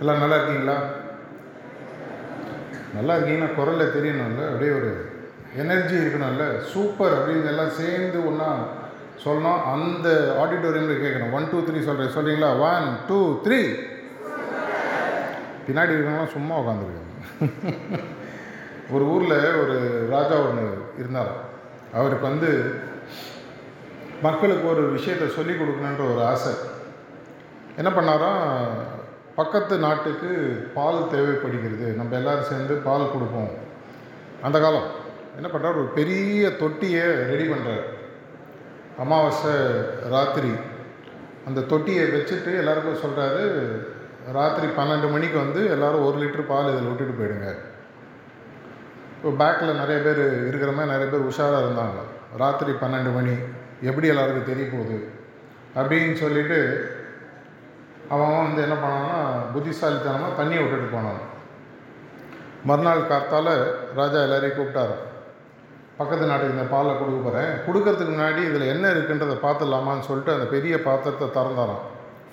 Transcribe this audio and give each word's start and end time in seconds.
எல்லாம் 0.00 0.18
நல்லா 0.18 0.36
இருக்கீங்களா? 0.36 0.78
நல்லா 2.94 3.16
இருக்கீங்கன்னா 3.16 3.54
குரலில் 3.54 3.94
தெரியணும்ல 3.96 4.46
அப்படியே 4.46 4.70
ஒரு 4.70 5.08
எனர்ஜி 5.56 5.94
இருக்கணும்ல. 5.94 6.60
சூப்பர் 6.60 7.14
அப்படின்னு 7.14 7.46
எல்லாம் 7.46 7.70
சேர்ந்து 7.70 8.26
ஒன்றா 8.26 8.50
சொல்லணும். 9.24 9.62
அந்த 9.72 10.08
ஆடிட்டோரியமில் 10.42 11.02
கேட்கணும். 11.02 11.32
ஒன் 11.32 11.50
டூ 11.50 11.58
த்ரீ 11.58 11.84
சொல்கிறேன் 11.84 12.16
சொல்கிறீங்களா 12.16 12.50
ஒன் 12.60 12.96
டூ 13.08 13.42
த்ரீ 13.44 13.60
பின்னாடி 15.66 15.92
இருக்கவங்களாம் 15.94 16.34
சும்மா 16.36 16.58
உட்காந்துருக்காங்க. 16.60 17.08
ஒரு 18.90 19.04
ஊரில் 19.04 19.54
ஒரு 19.62 20.06
ராஜா 20.10 20.36
ஒன்று 20.36 20.84
இருந்தார் 20.98 21.32
அவருக்கு 21.94 22.28
வந்து 22.28 22.74
மக்களுக்கு 24.22 24.68
ஒரு 24.68 24.82
விஷயத்தை 24.82 25.28
சொல்லி 25.28 25.52
கொடுக்கணுன்ற 25.52 26.14
ஒரு 26.14 26.24
ஆசை. 26.24 26.52
என்ன 27.76 27.90
பண்ணாராம்? 27.90 28.66
பக்கத்து 29.40 29.74
நாட்டுக்கு 29.84 30.30
பால் 30.74 31.06
தேவைப்படுகிறது. 31.12 31.86
நம்ம 32.00 32.16
எல்லோரும் 32.16 32.48
சேர்ந்து 32.50 32.74
பால் 32.88 33.12
கொடுப்போம். 33.12 33.52
அந்த 34.42 34.56
காலம் 34.64 34.88
என்ன 35.36 35.48
பண்ணுறார் 35.52 35.78
ஒரு 35.80 35.90
பெரிய 35.98 36.50
தொட்டியை 36.62 37.06
ரெடி 37.30 37.46
பண்ணுறார் 37.52 37.86
அமாவாசை 38.98 39.54
ராத்திரி. 40.14 40.52
அந்த 41.48 41.60
தொட்டியை 41.72 42.04
வச்சுட்டு 42.14 42.50
எல்லாருக்கும் 42.62 43.02
சொல்கிறாரு 43.04 43.44
ராத்திரி 44.32 44.66
பன்னெண்டு 44.78 45.08
மணிக்கு 45.12 45.38
வந்து 45.44 45.60
எல்லோரும் 45.70 46.06
ஒரு 46.06 46.16
லிட்டர் 46.18 46.50
பால் 46.50 46.72
இதில் 46.72 46.88
விட்டுட்டு 46.88 47.14
போயிடுங்க. 47.20 47.48
இப்போ 49.16 49.30
பேக்கில் 49.44 49.80
நிறைய 49.82 49.98
பேர் 50.02 50.22
இருக்கிற 50.48 50.72
மாதிரி 50.72 50.92
நிறைய 50.92 51.08
பேர் 51.12 51.28
உஷாராக 51.30 51.62
இருந்தாங்க. 51.64 52.00
ராத்திரி 52.36 52.72
பன்னெண்டு 52.82 53.12
மணி 53.14 53.34
எப்படி 53.82 54.06
எல்லாருக்கும் 54.12 54.50
தெரிய 54.50 54.66
போகுது? 54.72 54.98
அப்படின்னு 55.80 56.14
சொல்லிட்டு 56.22 56.58
அவன் 58.14 58.40
வந்து 58.44 58.62
என்ன 58.66 58.76
பண்ணான்னா 58.82 59.18
புத்திசாலித்தனமாக 59.54 60.38
தண்ணியை 60.38 60.60
விட்டுட்டு 60.62 60.88
போனான். 60.94 61.20
மறுநாள் 62.68 63.08
காத்தால் 63.10 63.52
ராஜா 63.98 64.18
எல்லாரையும் 64.26 64.58
கூப்பிட்டாரு. 64.58 64.96
பக்கத்து 65.98 66.28
நாட்டுக்கு 66.28 66.54
இந்த 66.56 66.66
பாலை 66.72 66.92
கொடுக்க 66.98 67.18
போகிறேன் 67.20 67.50
கொடுக்கறதுக்கு 67.66 68.12
முன்னாடி 68.14 68.40
இதில் 68.48 68.70
என்ன 68.74 68.84
இருக்குன்றதை 68.94 69.36
பார்த்துடலாமான்னு 69.46 70.06
சொல்லிட்டு 70.08 70.32
அந்த 70.32 70.46
பெரிய 70.54 70.74
பாத்திரத்தை 70.86 71.26
திறந்தாராம். 71.36 71.82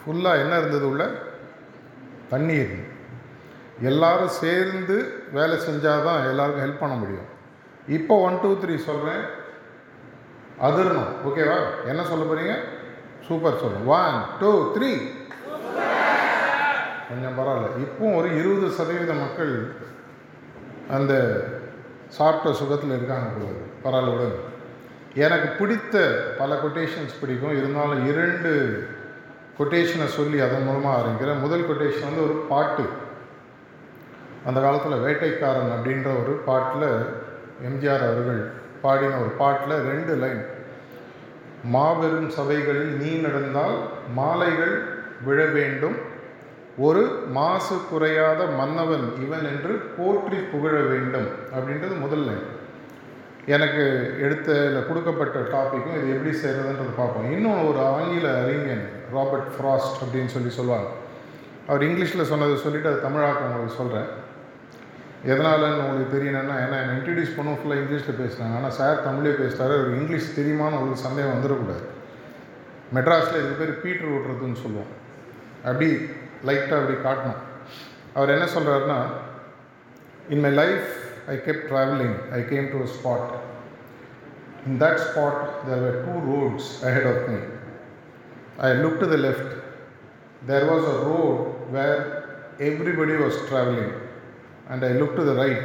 ஃபுல்லாக 0.02 0.42
என்ன 0.44 0.53
இருந்தது 0.61 0.86
உள்ள? 0.92 1.03
தண்ணீர். 2.30 2.75
எல்லாரும் 3.89 4.33
சேர்ந்து 4.44 4.95
வேலை 5.38 5.58
செஞ்சால் 5.67 6.05
தான் 6.08 6.28
எல்லாருக்கும் 6.30 6.66
ஹெல்ப் 6.66 6.83
பண்ண 6.83 6.95
முடியும். 6.95 7.28
இப்போ 7.98 8.14
ஒன் 8.28 8.39
டூ 8.44 8.52
த்ரீ 8.61 8.75
சொல்கிறேன் 8.89 9.23
அதிரணும். 10.67 11.11
ஓகேவா 11.28 11.59
என்ன 11.92 12.02
சொல்ல 12.11 12.23
போகிறீங்க 12.23 12.55
சூப்பர் 13.28 13.61
சொல்லுங்க 13.64 13.92
ஒன் 13.98 14.17
டூ 14.39 14.52
த்ரீ 14.75 14.92
கொஞ்சம் 17.08 17.36
பரவாயில்ல. 17.38 17.67
இப்போவும் 17.83 18.17
ஒரு 18.19 18.30
இருபது 18.39 18.67
சதவீத 18.77 19.13
மக்கள் 19.13 19.53
அந்த 20.95 21.14
சாப்பிட்ட 22.17 22.58
சுகத்தில் 22.59 22.95
இருக்காங்க 22.97 23.30
போல 23.36 23.49
பரவாயில்ல 23.86 24.14
விடுங்க. 24.14 24.39
எனக்கு 25.25 25.47
பிடித்த 25.59 25.95
பல 26.38 26.55
கொட்டேஷன்ஸ் 26.55 27.19
பிடிக்கும். 27.22 27.58
இருந்தாலும் 27.59 28.02
இரண்டு 28.11 28.52
கொட்டேஷனை 29.59 30.08
சொல்லி 30.17 30.39
அதன் 30.39 30.64
மூலமாக 30.64 30.97
ஆரம்பிக்கிறேன். 30.97 31.44
முதல் 31.45 31.67
கொட்டேஷன் 31.69 32.09
வந்து 32.09 32.25
ஒரு 32.27 32.36
பாட்டு. 32.52 32.86
அந்த 34.45 34.59
காலத்தில் 34.66 35.03
வேட்டைக்காரன் 35.05 35.73
அப்படின்ற 35.75 36.09
ஒரு 36.21 36.33
பாட்டில் 36.49 36.89
எம்ஜிஆர் 37.67 38.05
அவர்கள் 38.09 38.42
பாடின 38.81 39.17
ஒரு 39.23 39.31
பாட்டில் 39.42 39.83
ரெண்டு 39.92 40.16
லைன். 40.16 40.44
மாபெரும் 41.75 42.30
சபைகளில் 42.30 42.94
நீ 43.02 43.11
நடந்தால் 43.25 43.77
மாலைகள் 44.19 44.75
விழ 45.25 45.39
வேண்டும் 45.58 46.06
ஒரு 46.86 47.03
மாசு 47.38 47.75
குறையாத 47.89 48.42
மன்னவன் 48.59 49.06
இவன் 49.25 49.45
என்று 49.52 49.73
போற்றி 49.95 50.39
புகழ 50.52 50.73
வேண்டும் 50.92 51.27
அப்படின்றது 51.55 51.95
முதல் 52.04 52.26
லைன் 52.27 52.45
எனக்கு 53.55 53.83
எடுத்த 54.26 54.52
கொடுக்கப்பட்ட 54.88 55.38
டாப்பிக்கும் 55.54 55.98
இது 55.99 56.14
எப்படி 56.15 56.32
செய்கிறதுன்றது 56.43 56.93
பார்ப்போம். 56.99 57.27
இன்னும் 57.36 57.67
ஒரு 57.70 57.80
ஆங்கில 57.93 58.27
அறிஞன் 58.42 58.86
ராபர்ட் 59.15 59.52
ஃப்ராஸ்ட் 59.55 59.99
அப்படின்னு 60.04 60.33
சொல்லி 60.36 60.52
சொல்லுவாங்க. 60.60 60.89
அவர் 61.70 61.86
இங்கிலீஷில் 61.88 62.30
சொன்னதை 62.32 62.58
சொல்லிவிட்டு 62.65 62.92
அது 62.92 63.05
தமிழாக்கம் 63.08 63.48
உங்களுக்கு 63.49 63.80
சொல்கிறேன் 63.82 64.09
எதனாலன்னு 65.32 65.83
உங்களுக்கு 65.86 66.14
தெரியணும்னா 66.15 66.55
ஏன்னா 66.65 66.77
என்னை 66.83 66.94
இன்ட்ரடியூஸ் 66.98 67.36
பண்ணும் 67.38 67.58
ஃபுல்லாக 67.59 67.82
இங்கிலீஷில் 67.83 68.20
பேசுனாங்க 68.21 68.58
ஆனால் 68.59 68.77
சார் 68.80 69.04
தமிழே 69.08 69.33
பேசுகிறாரு 69.42 69.73
அவர் 69.80 69.98
இங்கிலீஷ் 69.99 70.36
தெரியுமான்னு 70.39 70.80
உங்களுக்கு 70.80 71.05
சந்தேகம் 71.08 71.36
வந்துடக்கூடாது. 71.36 71.83
மெட்ராஸில் 72.98 73.42
இது 73.44 73.54
பேர் 73.61 73.82
பீட்ரு 73.83 74.14
ஓட்டுறதுன்னு 74.15 74.64
சொல்லுவோம். 74.65 74.92
அப்படி 75.68 75.89
லைட்டாக 76.48 76.80
அப்படி 76.80 76.96
காட்டணும் 77.07 77.40
அவர் 78.17 78.35
என்ன 78.36 78.46
சொல்கிறாருன்னா 78.57 78.98
in 80.35 80.45
my 80.46 80.52
life 80.63 80.90
I 81.35 81.36
kept 81.46 81.64
travelling 81.70 82.17
I 82.39 82.42
came 82.52 82.68
to 82.74 82.80
a 82.86 82.90
spot 82.98 83.33
in 84.68 84.79
that 84.85 85.02
spot 85.08 85.42
there 85.68 85.83
were 85.86 85.96
two 86.07 86.14
roads 86.30 86.70
ahead 86.89 87.08
of 87.14 87.18
me 87.30 87.40
I 88.58 88.74
looked 88.74 89.01
to 89.01 89.07
the 89.07 89.17
left. 89.17 89.46
There 90.42 90.67
was 90.67 90.85
a 90.85 90.98
road 91.05 91.70
where 91.70 92.01
everybody 92.61 93.17
was 93.17 93.35
traveling, 93.48 93.92
and 94.68 94.85
I 94.85 94.92
looked 94.92 95.17
to 95.17 95.24
the 95.24 95.35
right. 95.35 95.64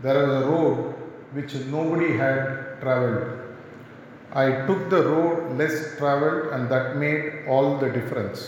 There 0.00 0.18
was 0.18 0.30
a 0.34 0.46
road 0.48 0.94
which 1.32 1.54
nobody 1.66 2.16
had 2.16 2.40
traveled. 2.80 3.24
I 4.34 4.66
took 4.66 4.90
the 4.90 5.02
road 5.04 5.56
less 5.56 5.96
traveled, 5.96 6.52
and 6.52 6.68
that 6.68 6.96
made 6.96 7.22
all 7.48 7.78
the 7.78 7.88
difference. 7.88 8.40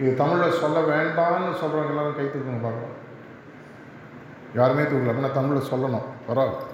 இது 0.00 0.14
தமிழில் 0.14 0.52
சொல்ல 0.52 0.78
வேண்டாம்னு 0.80 1.60
சொல்கிறவங்க 1.62 1.88
எல்லாரும் 1.88 2.16
கை 2.16 2.24
தூக்கணும் 2.24 2.62
பார்க்கலாம் 2.62 2.96
யாருமே 4.54 4.82
தூக்கல. 4.82 5.12
அப்படின்னா 5.12 5.32
தமிழில் 5.32 5.70
சொல்லணும். 5.72 6.06
பரவாயில்ல 6.28 6.68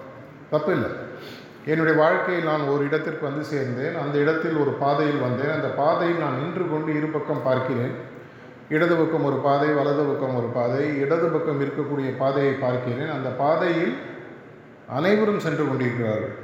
தப்பு 0.49 0.71
இல்லை. 0.73 0.89
என்னுடைய 1.65 1.99
வாழ்க்கையில் 1.99 2.43
நான் 2.43 2.61
ஒரு 2.61 2.83
இடத்திற்கு 2.83 3.25
வந்து 3.25 3.45
சேர்ந்தேன். 3.53 3.99
அந்த 3.99 4.17
இடத்தில் 4.17 4.55
ஒரு 4.55 4.71
பாதையில் 4.71 5.19
வந்தேன். 5.19 5.51
அந்த 5.51 5.67
பாதையில் 5.67 6.17
நான் 6.17 6.39
நின்று 6.39 6.69
கொண்டு 6.69 6.95
இரு 6.95 7.07
பக்கம் 7.07 7.43
பார்க்கிறேன். 7.43 7.91
இடது 8.69 8.95
பக்கம் 8.95 9.23
ஒரு 9.23 9.35
பாதை 9.35 9.69
வலது 9.69 10.03
பக்கம் 10.03 10.35
ஒரு 10.35 10.47
பாதை 10.47 10.97
இடது 10.99 11.27
பக்கம் 11.27 11.61
இருக்கக்கூடிய 11.61 12.17
பாதையை 12.17 12.53
பார்க்கிறேன். 12.53 13.09
அந்த 13.09 13.29
பாதையில் 13.29 13.97
அனைவரும் 14.89 15.39
சென்று 15.39 15.67
கொண்டிருக்கிறார்கள். 15.67 16.35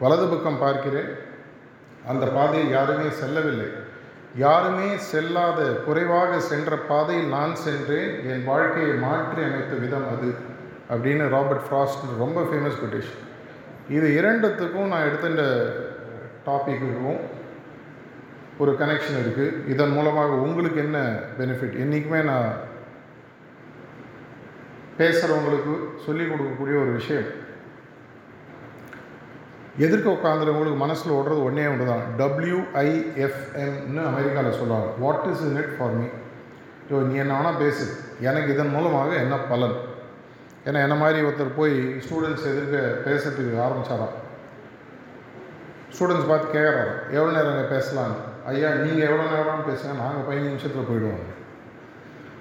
வலது 0.00 0.26
பக்கம் 0.26 0.58
பார்க்கிறேன். 0.58 1.10
அந்த 2.08 2.26
பாதையில் 2.26 2.70
யாருமே 2.70 3.10
செல்லவில்லை. 3.10 3.88
யாருமே 4.34 4.96
செல்லாத 5.12 5.84
குறைவாக 5.84 6.40
சென்ற 6.40 6.76
பாதையில் 6.76 7.28
நான் 7.28 7.56
சென்றேன் 7.56 8.26
என் 8.26 8.44
வாழ்க்கையை 8.44 8.94
மாற்றி 8.98 9.42
அமைத்த 9.44 9.74
விதம் 9.74 10.08
அது 10.08 10.34
அப்படின்னு 10.90 11.28
ராபர்ட் 11.28 11.66
ஃப்ராஸ்ட் 11.68 12.04
ரொம்ப 12.18 12.40
ஃபேமஸ் 12.40 12.80
கொட்டேஷன் 12.80 13.26
இது 13.88 14.14
இரண்டுத்துக்கும் 14.14 14.88
நான் 14.88 15.06
எடுத்த 15.06 15.28
இந்த 15.28 15.46
டாப்பிக்குக்கும் 16.46 17.20
ஒரு 18.58 18.76
கனெக்ஷன் 18.78 19.20
இருக்குது 19.22 19.66
இதன் 19.66 19.90
மூலமாக 19.90 20.32
உங்களுக்கு 20.32 20.80
என்ன 20.80 21.22
பெனிஃபிட் 21.38 21.74
என்றைக்குமே 21.74 22.22
நான் 22.22 22.50
பேசுகிறவங்களுக்கு 24.98 25.74
சொல்லிக் 26.06 26.30
கொடுக்கக்கூடிய 26.30 26.82
ஒரு 26.82 26.92
விஷயம். 26.92 27.24
எதிர்க்க 29.78 30.16
உட்காந்துறவங்களுக்கு 30.16 30.82
மனசில் 30.84 31.16
ஓடுறது 31.16 31.42
ஒன்றே 31.48 31.66
ஒன்று 31.66 31.90
தான் 31.90 32.04
டபிள்யூஐஎஃப்எம்னு 32.20 34.02
அமெரிக்காவில் 34.10 34.58
சொல்லுவாங்க. 34.60 34.88
What 35.04 35.26
is 35.32 35.44
in 35.48 35.58
it 35.62 35.76
for 35.76 35.94
me 35.98 36.06
so 36.88 37.02
நீ 37.08 37.14
என்ன 37.22 37.34
வேணால் 37.38 37.60
பேசு. 37.64 37.84
எனக்கு 38.28 38.52
இதன் 38.54 38.74
மூலமாக 38.76 39.10
என்ன 39.24 39.36
பலன்? 39.50 39.76
ஏன்னா 40.66 40.78
என்ன 40.86 40.96
மாதிரி 41.02 41.18
ஒருத்தர் 41.26 41.58
போய் 41.58 41.76
ஸ்டூடெண்ட்ஸ் 42.06 42.48
எதிர்க்க 42.52 42.78
பேசுறதுக்கு 43.06 43.62
ஆரம்பித்தாராம் 43.66 44.16
ஸ்டூடெண்ட்ஸ் 45.94 46.30
பார்த்து 46.30 46.54
கேட்குறாரு 46.56 46.92
எவ்வளோ 47.16 47.30
நேரம் 47.36 47.72
பேசலாம் 47.74 48.16
ஐயா 48.50 48.68
நீங்கள் 48.84 49.06
எவ்வளோ 49.08 49.24
நேரம் 49.34 49.68
பேசுங்க. 49.70 49.94
நாங்கள் 50.02 50.26
பதினஞ்சு 50.28 50.50
நிமிஷத்தில் 50.52 50.88
போயிடுவோம். 50.90 51.24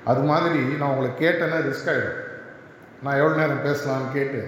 அது 0.05 0.21
மாதிரி 0.31 0.61
நான் 0.79 0.91
உங்களை 0.91 1.09
கேட்டேன்னா 1.23 1.57
ரிஸ்க் 1.69 1.91
ஆகிடும் 1.93 2.19
நான் 3.03 3.19
எவ்வளோ 3.21 3.35
நேரம் 3.41 3.65
பேசலாம்னு 3.67 4.15
கேட்டு 4.17 4.41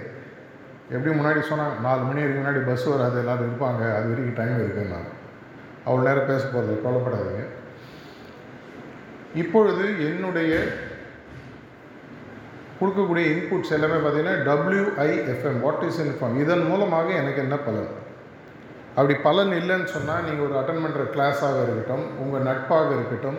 எப்படி 0.94 1.12
முன்னாடி 1.18 1.40
சொன்னாங்க? 1.50 1.76
நாலு 1.86 2.02
மணி 2.06 2.20
வரைக்கும் 2.22 2.40
முன்னாடி 2.42 2.60
பஸ் 2.68 2.86
வராது 2.92 3.16
எல்லோரும் 3.22 3.46
இருப்பாங்க 3.48 3.82
அது 3.96 4.08
வரைக்கும் 4.10 4.38
டைம் 4.38 4.62
இருக்குன்னு 4.62 4.94
நான். 4.94 5.10
அவ்வளோ 5.86 6.02
நேரம் 6.08 6.30
பேச 6.30 6.42
போகிறது 6.46 6.74
கவலைப்படாதீங்க. 6.84 7.44
இப்பொழுது 9.42 9.84
என்னுடைய 10.08 10.52
கொடுக்கக்கூடிய 12.78 13.24
இன்புட்ஸ் 13.32 13.74
எல்லாமே 13.76 13.98
பார்த்தீங்கன்னா 14.04 14.36
டபிள்யூஐஎஃப்எம் 14.48 15.58
வாட் 15.64 15.84
இஸ் 15.88 16.00
இன்ஃபார்ம் 16.04 16.38
இதன் 16.44 16.64
மூலமாக 16.70 17.08
எனக்கு 17.20 17.42
என்ன 17.44 17.56
பலன்? 17.66 17.90
அப்படி 18.96 19.14
பலன் 19.26 19.52
இல்லைன்னு 19.58 19.88
சொன்னால் 19.94 20.24
நீங்கள் 20.28 20.46
ஒரு 20.46 20.54
அட்டன் 20.60 20.82
பண்ணுற 20.84 21.04
கிளாஸாக 21.14 21.62
இருக்கட்டும் 21.64 22.04
உங்கள் 22.22 22.46
நட்பாக 22.48 22.88
இருக்கட்டும் 22.96 23.38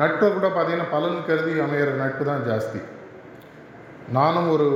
நட்பை 0.00 0.26
கூட 0.34 0.48
பார்த்திங்கன்னா 0.48 0.92
பலன் 0.96 1.18
கருதி 1.28 1.54
அமையிற 1.64 1.90
நட்பு 2.02 2.24
தான் 2.30 2.46
ஜாஸ்தி. 2.50 2.80
நானும் 4.18 4.50
ஒரு 4.54 4.68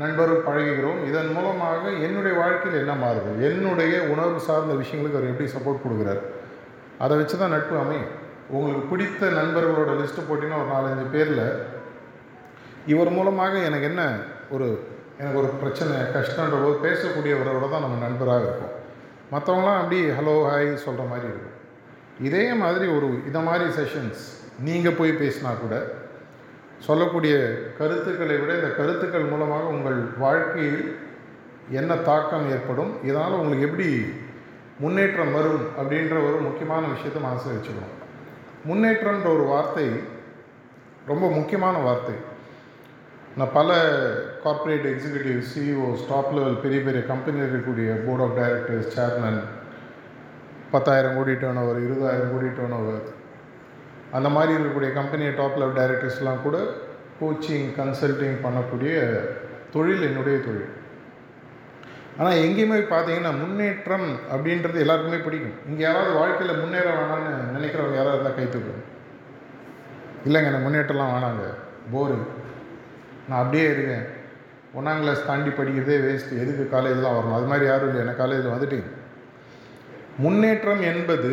நண்பரும் 0.00 0.46
பழகுகிறோம். 0.46 0.98
இதன் 1.08 1.30
மூலமாக 1.36 1.82
என்னுடைய 2.06 2.34
வாழ்க்கையில் 2.40 2.80
என்ன 2.82 2.94
மாறுது? 3.02 3.30
என்னுடைய 3.48 3.94
உணர்வு 4.12 4.40
சார்ந்த 4.48 4.74
விஷயங்களுக்கு 4.82 5.18
அவர் 5.18 5.32
எப்படி 5.32 5.48
சப்போர்ட் 5.54 5.84
கொடுக்குறார்? 5.84 6.22
அதை 7.04 7.14
வச்சு 7.20 7.36
தான் 7.42 7.54
நட்பு 7.56 7.74
அமையும். 7.84 8.10
உங்களுக்கு 8.54 8.90
பிடித்த 8.92 9.30
நண்பர்களோட 9.38 9.92
லிஸ்ட்டு 10.00 10.26
போட்டிங்கன்னா 10.28 10.60
ஒரு 10.62 10.70
நாலஞ்சு 10.74 11.06
பேரில் 11.14 11.46
இவர் 12.92 13.16
மூலமாக 13.16 13.54
எனக்கு 13.68 13.88
என்ன 13.90 14.02
ஒரு 14.54 14.66
எனக்கு 15.20 15.40
ஒரு 15.42 15.48
பிரச்சனை 15.62 15.94
கஷ்டன்ற 16.16 16.56
போது 16.62 16.76
பேசக்கூடியவரோட 16.86 17.66
தான் 17.72 17.84
நம்ம 17.84 17.98
நண்பராக 18.06 18.46
இருக்கும் 18.48 18.74
மற்றவங்களாம் 19.32 19.80
அப்படி 19.82 19.98
ஹலோ 20.18 20.34
ஹாய் 20.48 20.68
சொல்கிற 20.86 21.04
மாதிரி 21.12 21.26
இருக்கும். 21.32 21.54
இதே 22.26 22.44
மாதிரி 22.62 22.86
ஒரு 22.96 23.06
இதை 23.28 23.40
மாதிரி 23.48 23.66
செஷன்ஸ் 23.78 24.22
நீங்கள் 24.66 24.98
போய் 24.98 25.20
பேசினா 25.22 25.50
கூட 25.62 25.74
சொல்லக்கூடிய 26.80 27.34
கருத்துக்களை 27.78 28.36
விட 28.38 28.54
இந்த 28.54 28.68
கருத்துக்கள் 28.68 29.30
மூலமாக 29.30 29.66
உங்கள் 29.66 30.00
வாழ்க்கையில் 30.18 30.82
என்ன 31.70 31.94
தாக்கம் 31.96 32.50
ஏற்படும் 32.50 32.92
இதனால் 33.02 33.32
உங்களுக்கு 33.32 33.68
எப்படி 33.68 33.88
முன்னேற்றம் 34.80 35.32
வரும் 35.32 35.64
அப்படின்ற 35.78 36.16
ஒரு 36.28 36.38
முக்கியமான 36.40 36.86
விஷயத்தை 36.86 37.22
மனசில் 37.22 37.54
வச்சுக்கணும். 37.54 37.94
முன்னேற்றம்ன்ற 38.68 39.28
ஒரு 39.36 39.42
வார்த்தை 39.42 39.86
ரொம்ப 41.06 41.30
முக்கியமான 41.30 41.78
வார்த்தை. 41.78 42.16
நான் 43.36 43.52
பல 43.52 43.70
corporate 44.44 44.86
executive 44.92 45.40
CEOs 45.52 46.06
top 46.10 46.32
level 46.36 46.60
பெரிய 46.60 46.80
பெரிய 46.80 47.02
கம்பெனியில் 47.12 47.44
இருக்கக்கூடிய 47.44 47.88
போர்ட் 48.06 48.24
ஆஃப் 48.26 48.36
டைரக்டர்ஸ் 48.38 48.94
சேர்மன் 48.96 49.40
பத்தாயிரம் 50.70 51.16
கோடி 51.16 51.32
டேர்ன் 51.32 51.60
ஓவர் 51.62 51.84
இருபதாயிரம் 51.86 52.32
கோடி 52.32 52.48
டேர்ன் 52.48 52.76
ஓவர் 52.78 53.04
அந்த 54.12 54.28
மாதிரி 54.28 54.62
இருக்கக்கூடிய 54.62 54.92
கம்பெனியை 54.92 55.34
டாப் 55.34 55.58
லெவல் 55.58 55.78
டைரக்டர்ஸ்லாம் 55.78 56.42
கூட 56.42 56.58
கோச்சிங் 57.20 57.68
கன்சல்டிங் 57.80 58.36
பண்ணக்கூடிய 58.44 59.20
தொழில் 59.72 60.02
என்னுடைய 60.02 60.38
தொழில். 60.38 60.68
ஆனால் 62.18 62.32
எங்கேயுமே 62.32 62.78
பார்த்தீங்கன்னா 62.92 63.32
முன்னேற்றம் 63.38 64.16
அப்படின்றது 64.32 64.74
எல்லாருக்குமே 64.74 65.18
பிடிக்கும். 65.18 65.56
இங்கே 65.68 65.82
யாராவது 65.82 66.12
வாழ்க்கையில் 66.12 66.60
முன்னேற 66.60 66.86
வேணாம்னு 66.98 67.32
நினைக்கிறவங்க 67.56 67.94
யாராவது 67.94 68.18
இருந்தால் 68.18 68.38
கைத்துக்கணும் 68.38 68.84
இல்லைங்க 70.26 70.50
எனக்கு 70.50 70.68
முன்னேற்றம்லாம் 70.68 71.14
வேணாங்க. 71.16 71.44
போரு 71.94 72.16
நான் 73.28 73.42
அப்படியே 73.42 73.70
இருக்கேன். 73.70 74.06
ஒன்றாம் 74.78 74.98
கிளாஸ் 74.98 75.26
தாண்டி 75.26 75.50
படிக்கிறதே 75.50 75.96
வேஸ்ட்டு 76.06 76.40
எதுக்கு 76.42 76.64
காலேஜ்லாம் 76.76 77.16
வரணும்? 77.18 77.36
அது 77.38 77.46
மாதிரி 77.46 77.66
யாரும் 77.66 77.88
இல்லை. 77.88 78.02
எனக்கு 78.02 78.22
காலேஜில் 78.22 78.54
வந்துட்டீங்க 78.54 78.88
முன்னேற்றம் 80.18 80.82
என்பது 80.82 81.30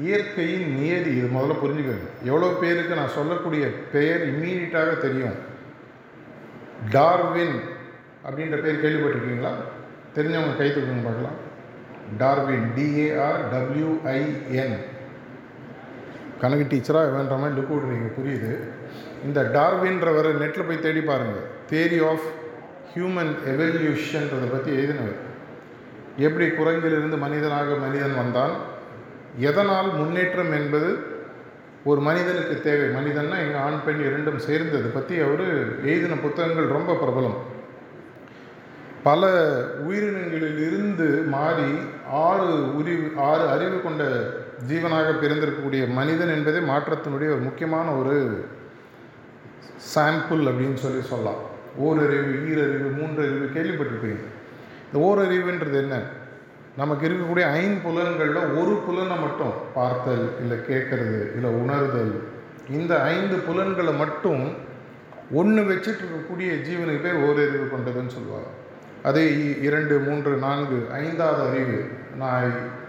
இயற்கையின் 0.00 0.78
நியதி. 0.78 1.16
இது 1.16 1.26
முதல்ல 1.26 1.56
புரிஞ்சுக்கோங்க. 1.64 2.08
எவ்வளோ 2.24 2.56
பேருக்கு 2.60 2.94
நான் 2.94 3.08
சொல்லக்கூடிய 3.08 3.66
பெயர் 3.92 4.28
இம்மீடியட்டாக 4.28 4.98
தெரியும்? 4.98 5.50
டார்வின் 6.90 7.60
அப்படின்ற 8.24 8.62
பேர் 8.62 8.84
கேள்விப்பட்டிருக்கீங்களா? 8.84 9.50
தெரிஞ்சவங்க 10.14 10.56
கை 10.56 10.70
தூக்குங்க 10.70 11.04
பார்க்கலாம். 11.04 11.50
டார்வின். 12.18 12.66
டிஏஆர் 12.76 13.40
டபிள்யூஐஎன் 13.52 14.76
கணக்கு 16.40 16.76
டீச்சராக 16.76 17.12
வேண்ட 17.12 17.34
மாதிரி 17.34 17.60
லுக் 17.60 17.72
விடுறீங்க. 17.72 18.12
புரியுது. 18.18 18.58
இந்த 19.24 19.42
டார்வின்றவர் 19.42 20.40
நெட்டில் 20.40 20.66
போய் 20.66 20.80
தேடி 20.80 21.00
பாருங்கள் 21.00 21.42
தேரி 21.70 22.08
ஆஃப் 22.08 22.24
ஹியூமன் 22.94 23.34
எவல்யூஷன்றதை 23.46 24.50
பற்றி 24.50 24.76
எழுதினவர். 24.76 25.20
எப்படி 26.16 26.48
குரங்கிலிருந்து 26.48 27.18
மனிதனாக 27.18 27.74
மனிதன் 27.74 28.16
வந்தான்? 28.16 28.70
எதனால் 29.38 29.94
முன்னேற்றம் 29.94 30.52
என்பது 30.52 30.96
ஒரு 31.84 32.00
மனிதனுக்கு 32.00 32.60
தேவை. 32.60 33.02
மனிதன்னா 33.02 33.38
எங்கள் 33.38 33.60
ஆண் 33.60 33.84
பெண் 33.84 34.00
இரண்டும் 34.00 34.38
சேர்ந்தது 34.38 34.88
பற்றி 34.88 35.18
அவர் 35.18 35.84
எழுதின 35.84 36.14
புத்தகங்கள் 36.14 36.66
ரொம்ப 36.66 36.92
பிரபலம். 36.92 37.36
பல 39.02 39.28
உயிரினங்களிலிருந்து 39.88 41.26
மாறி 41.26 41.78
ஆறு 42.10 42.76
உரிவு 42.76 43.12
ஆறு 43.16 43.48
அறிவு 43.48 43.80
கொண்ட 43.80 44.30
ஜீவனாக 44.68 45.10
பிறந்திருக்கக்கூடிய 45.10 45.88
மனிதன் 45.88 46.28
என்பதே 46.28 46.58
மாற்றத்தினுடைய 46.58 47.30
ஒரு 47.30 47.36
முக்கியமான 47.36 47.90
ஒரு 47.90 48.44
சாம்பிள் 49.94 50.46
அப்படின்னு 50.48 50.74
சொல்லி 50.74 51.00
சொல்லலாம். 51.00 51.50
ஓரறிவு 51.76 52.32
ஈரறிவு 52.48 53.00
மூன்றறிவு 53.00 53.46
கேள்விப்பட்டிருப்பீங்க. 53.54 54.24
இந்த 54.92 54.98
ஓரறிவுன்றது 54.98 55.72
என்ன? 55.72 56.20
நமக்கு 56.76 57.08
இருக்கக்கூடிய 57.08 57.52
ஐந்து 57.52 57.88
புலன்களில் 57.88 58.56
ஒரு 58.56 58.82
புலனை 58.86 59.18
மட்டும் 59.18 59.52
பார்த்தல் 59.74 60.30
இல்லை 60.40 60.56
கேட்கறது 60.56 61.34
இல்லை 61.34 61.50
உணர்தல். 61.50 62.22
இந்த 62.70 63.02
ஐந்து 63.02 63.36
புலன்களை 63.36 63.94
மட்டும் 63.94 64.54
ஒன்று 65.32 65.62
வச்சுட்டு 65.62 66.04
இருக்கக்கூடிய 66.04 66.44
ஜீவனுக்கு 66.44 67.02
பேர் 67.02 67.14
ஓரறிவு 67.14 67.68
கொண்டதுன்னு 67.72 68.06
சொல்லுவாங்க. 68.06 68.48
அதே 69.02 69.30
இ- 69.30 69.62
இரண்டு 69.62 69.98
மூன்று 69.98 70.36
நான்கு 70.36 70.86
ஐந்தாவது 70.92 71.48
அறிவு 71.48 71.90
நாய் 72.16 72.80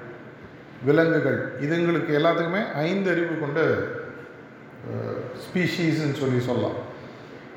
விலங்குகள் 0.84 1.54
இதுங்களுக்கு 1.62 2.10
எல்லாத்துக்குமே 2.10 2.72
ஐந்து 2.74 3.12
அறிவு 3.12 3.40
கொண்ட 3.40 3.62
ஸ்பீஷீஸ்ன்னு 5.38 6.14
சொல்லி 6.14 6.40
சொல்லலாம். 6.40 6.92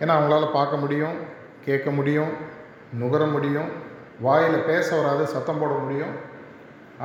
ஏன்னா 0.00 0.04
அவங்களால 0.04 0.52
பார்க்க 0.52 0.76
முடியும் 0.76 1.16
கேட்க 1.64 1.90
முடியும் 1.90 2.28
நுகர 2.92 3.26
முடியும் 3.26 3.84
வாயில் 4.24 4.66
பேச 4.70 4.86
வராது 5.00 5.24
சத்தம் 5.26 5.58
போட 5.58 5.72
முடியும். 5.82 6.14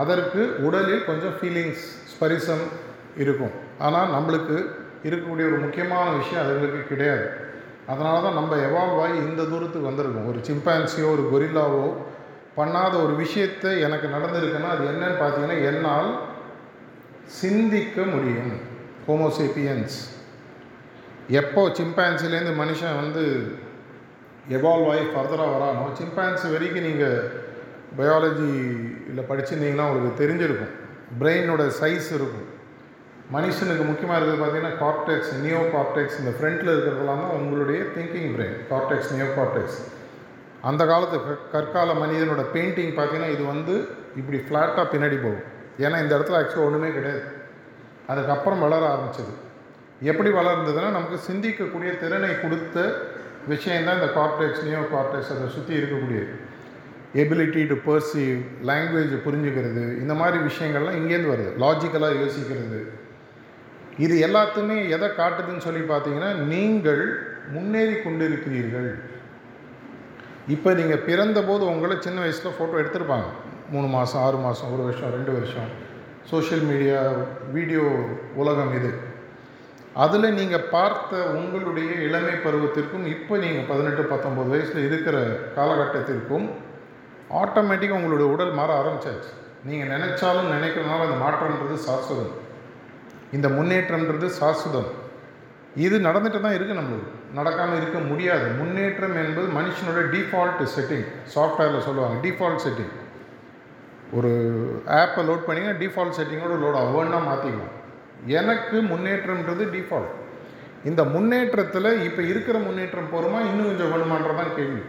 அதற்கு 0.02 0.42
உடலில் 0.68 1.06
கொஞ்சம் 1.06 1.36
ஃபீலிங்ஸ் 1.38 1.86
ஸ்பரிசம் 2.12 2.66
இருக்கும். 3.18 3.54
ஆனால் 3.80 4.14
நம்மளுக்கு 4.16 4.58
இருக்கக்கூடிய 5.04 5.46
ஒரு 5.52 5.58
முக்கியமான 5.66 6.08
விஷயம் 6.18 6.44
அதுங்களுக்கு 6.44 6.82
கிடையாது. 6.92 7.26
அதனால 7.88 8.22
தான் 8.22 8.38
நம்ம 8.40 8.56
எவால்வ் 8.68 9.02
ஆகி 9.04 9.18
இந்த 9.30 9.44
தூரத்துக்கு 9.44 9.90
வந்திருக்கோம். 9.90 10.30
ஒரு 10.32 10.40
சிம்பான்சியோ 10.50 11.08
ஒரு 11.16 11.24
கொரில்லாவோ 11.32 11.86
பண்ணாத 12.58 12.94
ஒரு 13.04 13.14
விஷயத்தை 13.16 13.72
எனக்கு 13.80 14.08
நடந்திருக்குன்னா 14.08 14.70
அது 14.76 14.84
என்னன்னு 14.92 15.18
பார்த்தீங்கன்னா 15.24 15.58
என்னால் 15.70 16.10
சிந்திக்க 17.42 18.02
முடியும். 18.14 18.54
ஹோமோசேப்பியன்ஸ் 19.08 19.98
எப்போ 21.28 21.62
சிம்பான்சிலேருந்து 21.80 22.54
மனுஷன் 22.64 23.00
வந்து 23.02 23.24
எவால்வ் 24.50 24.90
ஆகி 24.90 25.00
ஃபர்தராக 25.00 25.52
வரானோ 25.56 25.92
சிம்பான்சி 26.02 26.52
வரைக்கும் 26.52 26.84
நீங்கள் 26.84 27.32
பயாலஜியில் 27.98 29.30
படிச்சிருந்தீங்கன்னா 29.30 29.82
உங்களுக்கு 29.82 30.28
தெரிஞ்சிருக்கும். 30.28 30.80
பிரெயினோட 31.20 31.72
சைஸ் 31.82 32.14
இருக்கும். 32.14 32.60
மனுஷனுக்கு 33.34 33.86
முக்கியமாக 33.86 34.26
இருக்கிறது 34.26 34.44
பார்த்தீங்கன்னா 34.44 34.86
கார்டெக்ஸ் 34.86 35.40
நியோ 35.42 35.58
கார்டெக்ஸ் 35.58 36.20
இந்த 36.20 36.32
ஃப்ரண்ட்டில் 36.40 36.76
இருக்கிறதெல்லாம் 36.76 37.06
தான் 37.06 37.30
உங்களுடைய 37.30 37.82
thinking 37.82 38.36
brain 38.36 38.60
cortex 38.70 39.14
neo 39.14 39.24
cortex 39.24 39.92
அந்த 40.62 40.86
காலத்து 40.86 41.18
க- 41.18 41.38
கற்கால 41.52 41.94
மனிதனோட 41.94 42.46
பெயிண்டிங் 42.54 42.96
பார்த்தீங்கன்னா 42.96 43.32
இது 43.32 43.46
வந்து 43.46 43.88
இப்படி 44.16 44.38
ஃப்ளாட்டாக 44.38 44.86
பின்னாடி 44.86 45.16
போகும். 45.16 45.44
ஏன்னா 45.78 46.02
இந்த 46.02 46.18
இடத்துல 46.18 46.32
ஆக்சுவலாக 46.32 46.66
ஒன்றுமே 46.66 46.92
கிடையாது. 46.92 47.24
அதுக்கப்புறம் 48.08 48.60
வளர 48.60 48.96
ஆரம்பிச்சது. 48.96 49.34
எப்படி 50.02 50.30
வளர்ந்ததுன்னா 50.30 50.90
நமக்கு 50.90 51.20
சிந்திக்கக்கூடிய 51.32 52.00
திறனை 52.00 52.42
கொடுத்த 52.42 53.02
விஷயந்தான் 53.48 54.00
இந்த 54.00 54.10
கார்டெக்ஸ் 54.20 54.64
நியோ 54.68 54.82
கார்டெக்ஸ் 54.96 55.32
அதை 55.34 55.48
சுற்றி 55.58 55.74
இருக்கக்கூடியது 55.80 56.34
எபிலிட்டி 57.22 57.62
டு 57.70 57.76
பர்சீவ் 57.88 58.42
லாங்குவேஜ் 58.70 59.14
புரிஞ்சுக்கிறது 59.26 59.84
இந்த 60.02 60.14
மாதிரி 60.14 60.38
விஷயங்கள்லாம் 60.50 61.00
இங்கேருந்து 61.00 61.34
வருது. 61.34 61.52
லாஜிக்கலாக 61.64 62.20
யோசிக்கிறது. 62.24 62.80
இது 64.06 64.16
எல்லாத்துமே 64.28 64.78
எதை 64.96 65.08
காட்டுதுன்னு 65.20 65.66
சொல்லி 65.68 65.82
பார்த்தீங்கன்னா 65.94 66.32
நீங்கள் 66.54 67.04
முன்னேறி 67.56 67.96
கொண்டிருக்கிறீர்கள். 68.04 68.90
இப்போ 70.56 70.70
நீங்கள் 70.74 71.04
பிறந்தபோது 71.08 71.64
உங்களை 71.74 71.96
சின்ன 72.06 72.20
வயசில் 72.22 72.56
ஃபோட்டோ 72.58 72.80
எடுத்திருப்பாங்க. 72.82 73.30
மூணு 73.74 73.88
மாதம் 73.88 74.22
ஆறு 74.22 74.38
மாதம் 74.38 74.72
ஒரு 74.74 74.84
வருஷம் 74.88 75.14
ரெண்டு 75.18 75.32
வருஷம். 75.40 75.70
சோஷியல் 76.32 76.66
மீடியா 76.72 77.00
வீடியோ 77.58 77.84
உலகம் 78.42 78.74
இது. 78.80 78.92
அதில் 79.96 80.36
நீங்கள் 80.40 80.68
பார்த்த 80.74 81.22
உங்களுடைய 81.40 81.92
இளமை 82.08 82.36
பருவத்திற்கும் 82.44 83.06
இப்போ 83.06 83.38
நீங்கள் 83.38 83.68
பதினெட்டு 83.72 84.04
பத்தொம்போது 84.12 84.52
வயசில் 84.54 84.86
இருக்கிற 84.90 85.18
காலகட்டத்திற்கும் 85.58 86.48
ஆட்டோமேட்டிக்காக 87.42 88.00
உங்களுடைய 88.00 88.28
உடல் 88.34 88.54
மாற 88.60 88.70
ஆரம்பிச்சாச்சு. 88.82 89.32
நீங்கள் 89.64 89.92
நினைச்சாலும் 89.96 90.54
நினைக்கிறனால 90.56 91.06
அந்த 91.08 91.18
மாற்றம்ன்றது 91.24 91.78
சாஸ்வதம். 91.88 92.32
இந்த 93.32 93.48
முன்னேற்றம்ன்றது 93.50 94.30
சாஸ்வதம். 94.40 94.90
இது 95.76 96.00
நடந்துட்டு 96.08 96.40
தான் 96.46 96.56
இருக்குது 96.56 96.80
நம்மளுக்கு. 96.80 97.12
நடக்காமல் 97.38 97.78
இருக்க 97.82 97.98
முடியாது. 98.12 98.48
முன்னேற்றம் 98.62 99.18
என்பது 99.26 99.48
மனுஷனோட 99.60 100.00
டிஃபால்ட் 100.16 100.64
செட்டிங் 100.78 101.06
சாஃப்ட்வேரில் 101.36 101.86
சொல்லுவாங்க 101.90 102.18
டிஃபால்ட் 102.28 102.64
செட்டிங் 102.66 102.96
ஒரு 104.18 104.32
ஆப்பை 105.02 105.22
லோட் 105.28 105.46
பண்ணிங்கன்னா 105.50 105.78
டிஃபால்ட் 105.84 106.18
செட்டிங்கோட 106.18 106.56
லோட் 106.64 106.80
ஆகும். 106.80 106.98
வேணா 106.98 107.22
மாற்றிக்கலாம் 107.30 107.76
எனக்கு 108.26 108.82
முன்னேற்றம்ன்றது 108.82 109.64
டிஃபால்ட் 109.76 110.20
இந்த 110.84 111.04
முன்னேற்றத்தில் 111.04 112.04
இப்போ 112.04 112.22
இருக்கிற 112.22 112.60
முன்னேற்றம் 112.60 113.10
போகிறோமா 113.14 113.40
இன்னும் 113.50 113.66
கொஞ்சம் 113.66 113.92
வேணுமான்றதான் 113.94 114.56
கேள்வி. 114.56 114.82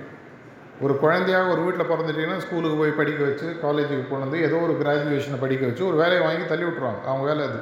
ஒரு 0.81 0.99
குழந்தையாக 0.99 1.51
ஒரு 1.51 1.61
வீட்டில் 1.62 1.91
பிறந்துட்டீங்கன்னா 1.91 2.39
ஸ்கூலுக்கு 2.39 2.77
போய் 2.77 2.91
படிக்க 2.91 3.25
வச்சு 3.25 3.47
காலேஜுக்கு 3.62 4.09
கொண்டு 4.09 4.19
வந்து 4.19 4.43
ஏதோ 4.43 4.57
ஒரு 4.57 4.77
கிராஜுவேஷனை 4.83 5.39
படிக்க 5.41 5.67
வச்சு 5.67 5.87
ஒரு 5.87 5.97
வேலையை 5.97 6.25
வாங்கி 6.25 6.47
தள்ளி 6.47 6.65
விட்ருவாங்க 6.65 7.03
அவங்க 7.07 7.25
வேலை 7.25 7.45
அது. 7.45 7.61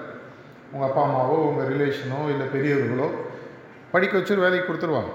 உங்கள் 0.73 0.89
அப்பா 0.89 1.05
அம்மாவோ 1.07 1.33
உங்கள் 1.33 1.67
ரிலேஷனோ 1.67 2.31
இல்லை 2.31 2.47
பெரியவர்களோ 2.55 3.11
படிக்க 3.91 4.17
வச்சு 4.17 4.33
ஒரு 4.33 4.43
வேலைக்கு 4.43 4.73
கொடுத்துருவாங்க. 4.73 5.11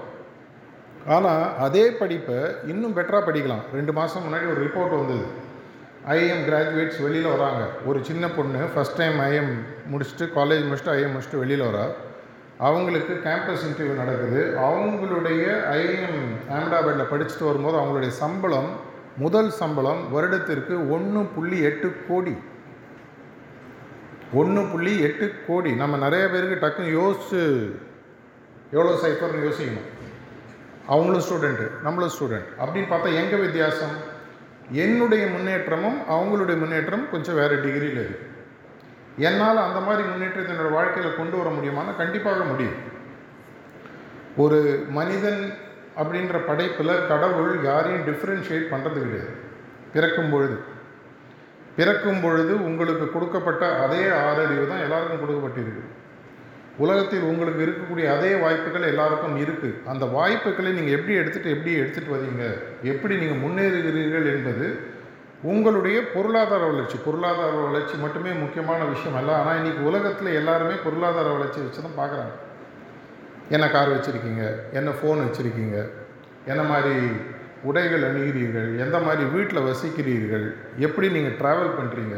ஆனால் 1.06 1.56
அதே 1.56 1.90
படிப்பை 1.90 2.34
இன்னும் 2.66 2.96
பெட்டராக 2.96 3.22
படிக்கலாம். 3.28 3.64
ரெண்டு 3.74 3.92
மாதம் 3.92 4.22
முன்னாடி 4.22 4.46
ஒரு 4.50 4.64
ரிப்போர்ட் 4.66 4.98
வந்தது. 4.98 5.44
ஐஎம் 6.06 6.42
கிராஜுவேட்ஸ் 6.48 7.02
வெளியில் 7.02 7.28
வராங்க. 7.28 7.68
ஒரு 7.84 8.04
சின்ன 8.04 8.28
பொண்ணு 8.28 8.58
ஃபஸ்ட் 8.74 8.96
டைம் 8.96 9.20
ஐஎம் 9.20 9.54
முடிச்சுட்டு 9.92 10.26
காலேஜ் 10.38 10.66
முடிச்சுட்டு 10.68 10.92
ஐஎம் 10.98 11.14
முடிச்சுட்டு 11.14 11.38
வெளியில் 11.38 11.66
வரா. 11.66 11.86
அவங்களுக்கு 12.58 13.20
கேம்பஸ் 13.24 13.64
இன்டர்வியூ 13.68 13.94
நடக்குது. 14.02 14.54
அவங்களுடைய 14.58 15.44
ஐஎம் 15.78 16.20
அஹமதாபாத்தில் 16.50 17.10
படிச்சுட்டு 17.12 17.44
வரும்போது 17.44 17.78
அவங்களுடைய 17.78 18.08
சம்பளம் 18.08 18.70
முதல் 19.16 19.50
சம்பளம் 19.50 20.12
வருடத்திற்கு 20.12 20.90
ஒன்று 20.90 21.20
புள்ளி 21.24 21.60
எட்டு 21.60 21.94
கோடி. 22.08 22.36
ஒன்று 24.32 24.62
புள்ளி 24.62 25.00
எட்டு 25.00 25.34
கோடி. 25.46 25.74
நம்ம 25.74 25.96
நிறைய 25.96 26.28
பேருக்கு 26.28 26.66
டக்குன்னு 26.66 27.02
யோசிச்சு 27.02 27.42
எவ்வளோ 28.70 28.98
சைஃபர்னு 29.02 29.46
யோசிக்கணும். 29.48 29.88
அவங்களும் 30.86 31.22
ஸ்டூடெண்ட்டு 31.22 31.70
நம்மளும் 31.82 32.12
ஸ்டூடெண்ட் 32.18 32.48
அப்படின்னு 32.60 32.92
பார்த்தா 32.92 33.14
எங்கே 33.14 33.36
வித்தியாசம்? 33.36 34.14
என்னுடைய 34.70 35.26
முன்னேற்றமும் 35.26 35.98
அவங்களுடைய 36.10 36.58
முன்னேற்றமும் 36.58 37.10
கொஞ்சம் 37.10 37.34
வேறு 37.34 37.62
டிகிரியில் 37.62 38.00
இருக்குது 38.02 38.34
என்னால் 39.16 39.56
அந்த 39.56 39.80
மாதிரி 39.80 40.08
முன்னேற்றத்தை 40.08 40.56
என்னோடய 40.56 40.72
வாழ்க்கையில் 40.72 41.16
கொண்டு 41.16 41.36
வர 41.36 41.50
முடியுமானா 41.50 41.96
கண்டிப்பாக 41.96 42.44
முடியும். 42.44 42.74
ஒரு 44.36 44.86
மனிதன் 44.88 45.54
அப்படின்ற 45.96 46.46
படைப்பில் 46.46 47.06
கடவுள் 47.08 47.64
யாரையும் 47.64 48.06
டிஃப்ரென்ஷியேட் 48.06 48.72
பண்ணுறது 48.72 48.98
கிடையாது. 49.04 49.34
பிறக்கும் 49.92 50.30
பொழுது. 50.30 50.56
பிறக்கும் 51.76 52.20
பொழுது 52.20 52.64
உங்களுக்கு 52.64 53.12
கொடுக்கப்பட்ட 53.12 53.80
அதே 53.84 54.02
ஆறறிவு 54.04 54.68
தான் 54.68 54.78
எல்லாருக்கும் 54.78 55.22
கொடுக்கப்பட்டிருக்கு. 55.22 55.84
உலகத்தில் 56.82 57.28
உங்களுக்கு 57.32 57.60
இருக்கக்கூடிய 57.66 58.06
அதே 58.14 58.32
வாய்ப்புகள் 58.42 58.90
எல்லாருக்கும் 58.92 59.36
இருக்குது 59.44 59.78
அந்த 59.92 60.04
வாய்ப்புகளை 60.16 60.70
நீங்கள் 60.78 60.96
எப்படி 60.98 61.14
எடுத்துகிட்டு 61.20 61.54
எப்படி 61.54 61.72
எடுத்துகிட்டு 61.82 62.14
வரீங்க 62.16 62.44
எப்படி 62.92 63.14
நீங்கள் 63.22 63.42
முன்னேறுகிறீர்கள் 63.44 64.26
என்பது 64.34 64.66
உங்களுடைய 65.52 65.96
பொருளாதார 66.14 66.62
வளர்ச்சி. 66.70 66.96
பொருளாதார 67.06 67.56
வளர்ச்சி 67.68 67.96
மட்டுமே 68.04 68.30
முக்கியமான 68.42 68.80
விஷயம் 68.92 69.16
அல்ல. 69.20 69.30
ஆனால் 69.40 69.58
இன்றைக்கி 69.60 69.82
உலகத்தில் 69.90 70.36
எல்லாருமே 70.40 70.76
பொருளாதார 70.84 71.26
வளர்ச்சி 71.36 71.60
வச்சு 71.64 71.80
தான் 71.86 71.98
பார்க்குறாங்க 72.00 72.34
என்ன 73.56 73.64
கார் 73.74 73.94
வச்சுருக்கீங்க? 73.94 74.44
என்ன 74.78 74.90
ஃபோன் 74.98 75.20
வச்சுருக்கீங்க? 75.24 75.76
என்ன 76.52 76.62
மாதிரி 76.72 76.96
உடைகள் 77.68 78.06
அணுகிறீர்கள்? 78.08 78.70
எந்த 78.84 78.96
மாதிரி 79.06 79.24
வீட்டில் 79.34 79.66
வசிக்கிறீர்கள்? 79.68 80.46
எப்படி 80.86 81.06
நீங்கள் 81.16 81.38
ட்ராவல் 81.40 81.76
பண்ணுறீங்க 81.78 82.16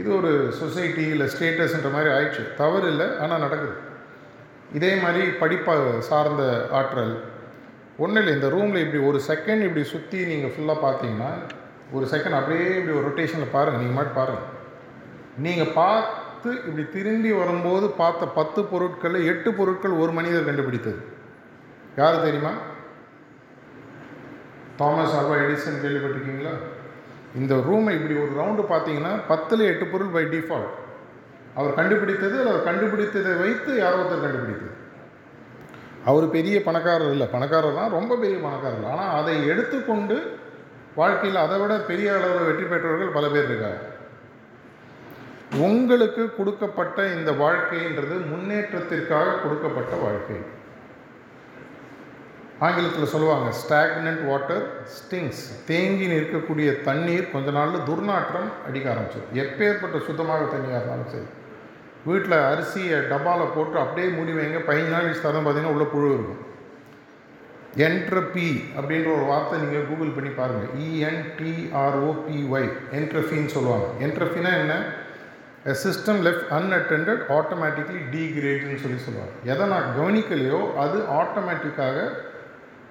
இது 0.00 0.08
ஒரு 0.18 0.30
சொசைட்டி 0.60 1.04
இல்லை 1.14 1.26
ஸ்டேட்டஸ்ன்ற 1.34 1.90
மாதிரி 1.96 2.10
ஆயிடுச்சு. 2.14 2.42
தவறு 2.62 2.86
இல்லை 2.92 3.06
ஆனால் 3.24 3.44
நடக்குது. 3.44 3.76
இதே 4.78 4.92
மாதிரி 5.02 5.24
படிப்பை 5.42 5.74
சார்ந்த 6.08 6.42
ஆற்றல். 6.78 7.14
ஒன்றும் 8.02 8.20
இல்லை 8.22 8.34
இந்த 8.34 8.48
ரூமில் 8.54 8.82
இப்படி 8.84 9.00
ஒரு 9.10 9.18
செகண்ட் 9.30 9.62
இப்படி 9.68 9.84
சுற்றி 9.92 10.20
நீங்கள் 10.32 10.52
ஃபுல்லாக 10.54 10.84
பார்த்தீங்கன்னா 10.86 11.30
ஒரு 11.96 12.04
செகண்ட் 12.12 12.38
அப்படியே 12.38 12.66
இப்படி 12.78 12.96
ஒரு 12.98 13.06
ரொட்டேஷனில் 13.08 13.54
பாருங்கள் 13.56 13.82
நீங்கள் 13.82 13.98
மட்டும் 13.98 14.18
பாருங்கள் 14.20 14.50
நீங்கள் 15.46 15.74
பார்த்து 15.80 16.50
இப்படி 16.66 16.84
திரும்பி 16.96 17.30
வரும்போது 17.40 17.86
பார்த்த 18.00 18.32
பத்து 18.38 18.60
பொருட்களில் 18.70 19.28
எட்டு 19.32 19.50
பொருட்கள் 19.58 20.00
ஒரு 20.02 20.12
மனிதர் 20.18 20.48
கண்டுபிடித்தது. 20.48 21.00
யார் 21.96 22.24
தெரியுமா? 22.26 22.52
தாமஸ் 24.80 25.16
ஆல்வா 25.18 25.36
எடிசன் 25.44 25.82
கேள்விப்பட்டிருக்கீங்களா? 25.82 26.54
இந்த 27.40 27.54
ரூமை 27.68 27.92
இப்படி 27.98 28.14
ஒரு 28.24 28.32
ரவுண்டு 28.40 28.64
பார்த்தீங்கன்னா 28.72 29.12
பத்தில் 29.30 29.68
எட்டு 29.70 29.86
பொருள் 29.92 30.14
பை 30.16 30.24
டிஃபால்ட் 30.34 30.74
அவர் 31.58 31.78
கண்டுபிடித்தது 31.78 32.36
அவர் 32.44 32.66
கண்டுபிடித்ததை 32.68 33.32
வைத்து 33.42 33.70
யாரோ 33.82 33.96
ஒருத்தர் 33.96 34.24
கண்டுபிடித்தது. 34.24 34.72
அவர் 36.10 36.26
பெரிய 36.36 36.56
பணக்காரர் 36.62 37.12
இல்லை. 37.14 37.26
பணக்காரர் 37.34 37.78
தான் 37.80 37.94
ரொம்ப 37.96 38.12
பெரிய 38.22 38.38
பணக்காரர். 38.46 38.88
ஆனால் 38.92 39.12
அதை 39.20 39.34
எடுத்துக்கொண்டு 39.52 40.16
வாழ்க்கையில் 41.00 41.44
அதை 41.44 41.56
விட 41.60 41.74
பெரிய 41.90 42.08
அளவில் 42.16 42.48
வெற்றி 42.48 42.66
பெற்றவர்கள் 42.72 43.14
பல 43.18 43.28
பேர் 43.28 43.48
இருக்காங்க. 43.50 43.82
உங்களுக்கு 45.68 46.22
கொடுக்கப்பட்ட 46.36 46.98
இந்த 47.16 47.30
வாழ்க்கைன்றது 47.44 48.16
முன்னேற்றத்திற்காக 48.32 49.38
கொடுக்கப்பட்ட 49.42 49.94
வாழ்க்கை. 50.04 50.38
ஆங்கிலத்தில் 52.64 53.12
சொல்லுவாங்க 53.12 53.48
ஸ்டாக்னன்ட் 53.60 54.22
வாட்டர் 54.30 54.64
ஸ்டிங்ஸ் 54.96 55.44
தேங்கி 55.70 56.06
நிற்கக்கூடிய 56.12 56.68
தண்ணீர் 56.88 57.32
கொஞ்ச 57.34 57.50
நாளில் 57.58 57.86
துர்நாற்றம் 57.88 58.50
அடிக்க 58.66 58.86
ஆரம்பிச்சது. 58.94 59.26
எப்பேற்பட்ட 59.42 59.96
சுத்தமாக 60.08 60.46
தண்ணியாக 60.54 60.80
இருந்தாலும் 60.80 61.12
சரி. 61.14 61.28
வீட்டில் 62.08 62.38
அரிசியை 62.50 62.98
டப்பாவில் 63.12 63.54
போட்டு 63.54 63.76
அப்படியே 63.82 64.08
மூடி 64.16 64.32
வைங்க. 64.38 64.58
பதினஞ்சு 64.68 64.94
நாள் 64.94 65.06
கழிச்சு 65.06 65.26
தரம் 65.26 65.46
பார்த்தீங்கன்னா 65.46 65.74
உள்ள 65.76 65.86
புழு 65.94 66.08
இருக்கும். 66.16 66.42
என்ட்ரபி 67.86 68.48
அப்படின்ற 68.78 69.08
ஒரு 69.14 69.24
வார்த்தை 69.30 69.54
நீங்கள் 69.62 69.86
கூகுள் 69.86 70.16
பண்ணி 70.16 70.30
பாருங்கள் 70.40 70.74
இஎன்டிஆர்ஓபிஒய் 70.84 72.68
என்ட்ரஃபின்னு 72.98 73.54
சொல்லுவாங்க. 73.54 73.86
என்ட்ரஃபினா 74.06 74.52
என்ன? 74.62 74.74
A 75.70 75.74
system 75.84 76.20
left 76.26 76.52
unattended 76.58 77.22
automatically 77.38 78.00
டீக்ரேட்னு 78.14 78.78
சொல்லி 78.84 78.98
சொல்லுவாங்க. 79.06 79.34
எதை 79.52 79.66
நான் 79.72 79.90
கவனிக்கலையோ 79.98 80.60
அது 80.84 80.98
ஆட்டோமேட்டிக்காக 81.20 81.98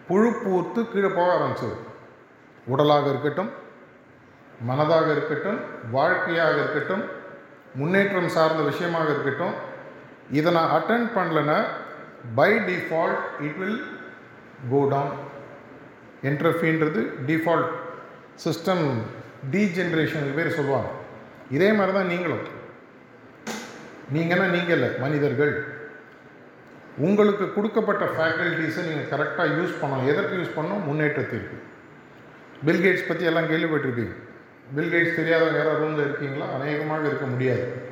புழு 0.07 0.29
பூர்த்து 0.43 0.79
கீழே 0.91 1.09
போக 1.17 1.29
ஆரம்பிச்சது. 1.37 1.75
உடலாக 2.73 3.05
இருக்கட்டும் 3.13 3.51
மனதாக 4.69 5.07
இருக்கட்டும் 5.15 5.59
வாழ்க்கையாக 5.91 6.55
இருக்கட்டும் 6.61 7.03
முன்னேற்றம் 7.79 8.33
சார்ந்த 8.35 8.61
விஷயமாக 8.69 9.09
இருக்கட்டும் 9.13 9.55
இதை 10.37 10.49
நான் 10.57 10.73
அட்டன் 10.77 11.07
பண்ணலைன்னா 11.15 11.57
by 12.39 12.51
default 12.69 13.23
it 13.47 13.57
will 13.61 13.79
go 14.71 14.81
down 14.93 15.13
என்ட்ரஃபின்றது 16.29 17.01
default 17.29 17.71
system 18.45 18.85
டீஜென்ரேஷனுக்கு 19.53 20.37
பேர் 20.39 20.57
சொல்லுவாங்க. 20.57 20.91
இதே 21.55 21.69
மாதிரி 21.77 21.93
தான் 21.97 22.11
நீங்களும். 22.11 22.45
நீங்கன்னா 24.13 24.47
நீங்கள் 24.55 24.75
இல்லை 24.77 24.89
மனிதர்கள். 25.03 25.53
உங்களுக்கு 26.97 27.53
கொடுக்கப்பட்ட 27.53 28.05
ஃபேக்கல்ட்டிஸை 28.05 28.81
நீங்கள் 28.89 29.09
கரெக்டாக 29.13 29.53
யூஸ் 29.57 29.73
பண்ணணும். 29.81 30.07
எதற்கு 30.07 30.35
யூஸ் 30.35 30.55
பண்ணணும்? 30.57 30.83
முன்னேற்றத்திற்கு 30.85 31.57
பில்கேட்ஸ் 32.65 33.07
பற்றி 33.07 33.25
எல்லாம் 33.25 33.49
கேள்விப்பட்டிருப்பீங்க. 33.49 34.13
பில்கேட்ஸ் 34.75 35.17
தெரியாதவங்க 35.19 35.57
யாராவது 35.57 35.81
ரூமில் 35.81 36.05
இருக்கீங்களா? 36.05 36.45
அநேகமாக 36.53 37.07
இருக்க 37.07 37.25
முடியாது. 37.25 37.91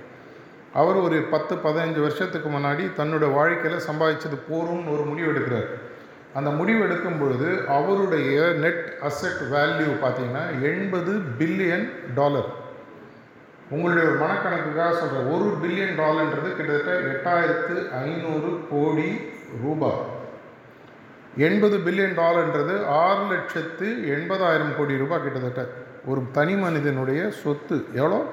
அவர் 0.73 0.95
ஒரு 0.95 1.21
பத்து 1.21 1.55
பதினஞ்சு 1.55 1.99
வருஷத்துக்கு 1.99 2.49
முன்னாடி 2.49 2.91
தன்னோட 2.97 3.33
வாழ்க்கையில் 3.33 3.85
சம்பாதிச்சது 3.87 4.37
போரும்னு 4.51 4.93
ஒரு 4.93 5.03
முடிவு 5.03 5.31
எடுக்கிறார். 5.31 5.69
அந்த 6.33 6.49
முடிவு 6.49 6.81
எடுக்கும் 6.81 7.19
பொழுது 7.19 7.67
அவருடைய 7.67 8.51
நெட் 8.51 8.93
அசெட் 9.01 9.41
வேல்யூ 9.53 9.89
பார்த்தீங்கன்னா 10.03 10.61
எண்பது 10.61 11.13
பில்லியன் 11.39 11.89
டாலர் 12.15 12.60
உங்களுடைய 13.71 14.09
ஒரு 14.09 14.19
மனக்கணக்குக்காக 14.19 14.97
சொல்கிறேன் 14.97 15.27
ஒரு 15.27 15.57
பில்லியன் 15.63 15.99
டாலர்ன்றது 15.99 16.55
கிட்டத்தட்ட 16.55 16.93
எட்டாயிரத்து 17.11 17.91
ஐநூறு 17.91 18.59
கோடி 18.71 19.19
ரூபாய். 19.63 20.19
எண்பது 21.37 21.77
பில்லியன் 21.77 22.17
டாலர்ன்றது 22.17 22.85
ஆறு 22.85 23.27
லட்சத்து 23.27 23.87
எண்பதாயிரம் 23.87 24.77
கோடி 24.77 24.97
ரூபாய் 24.97 25.21
கிட்டத்தட்ட. 25.21 25.65
ஒரு 26.05 26.21
தனி 26.31 26.55
மனிதனுடைய 26.55 27.31
சொத்து 27.31 27.85
எவ்வளோ? 27.93 28.25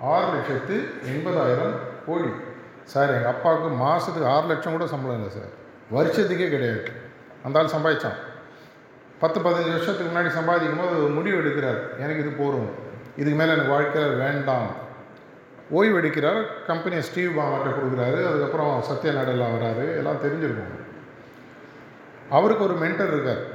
ஆறு 0.00 0.26
லட்சத்து 0.32 0.84
எண்பதாயிரம் 1.04 1.76
கோடி. 2.06 2.30
சார் 2.84 3.08
எங்கள் 3.08 3.30
அப்பாவுக்கு 3.30 3.68
மாதத்துக்கு 3.68 4.28
ஆறு 4.28 4.46
லட்சம் 4.46 4.72
கூட 4.72 4.86
சம்பளம் 4.86 5.16
இல்லை 5.16 5.36
சார். 5.36 5.64
வருஷத்துக்கே 5.92 6.48
கிடையாது. 6.48 6.90
அந்த 7.44 7.58
ஆள் 7.58 7.74
சம்பாதிச்சான். 7.76 8.16
பத்து 9.18 9.40
பதினஞ்சு 9.40 9.70
வருஷத்துக்கு 9.70 10.18
முன்னாடி 10.18 10.28
சம்பாதிக்கும் 10.28 10.78
போது 10.78 11.02
ஒரு 11.02 11.12
முடிவு 11.12 11.38
எடுக்கிறார். 11.38 11.98
எனக்கு 11.98 12.20
இது 12.20 12.30
போகும் 12.30 12.84
இதுக்கு 13.16 13.38
மேலே 13.38 13.52
எனக்கு 13.52 13.70
வாழ்க்கையில் 13.70 14.16
வேண்டாம். 14.16 14.84
ஓய்வெடுக்கிறார். 15.74 16.44
கம்பெனியை 16.66 17.04
ஸ்டீவ் 17.04 17.38
பாமாட்ட 17.38 17.70
கொடுக்குறாரு. 17.76 18.26
அதுக்கப்புறம் 18.26 18.84
சத்ய 18.90 19.06
நடலா 19.06 19.46
வராரு. 19.54 19.96
எல்லாம் 19.96 20.22
தெரிஞ்சிருக்கும். 20.24 20.74
அவருக்கு 22.30 22.64
ஒரு 22.64 22.74
மென்டர் 22.74 23.12
இருக்கார். 23.12 23.54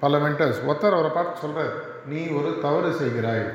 பல 0.00 0.18
மென்டர்ஸ் 0.18 0.60
ஒருத்தர் 0.68 0.92
அவரை 0.92 1.10
பார்த்து 1.10 1.40
சொல்கிறார் 1.40 1.72
நீ 2.06 2.26
ஒரு 2.26 2.58
தவறு 2.62 2.90
செய்கிறாய். 2.90 3.50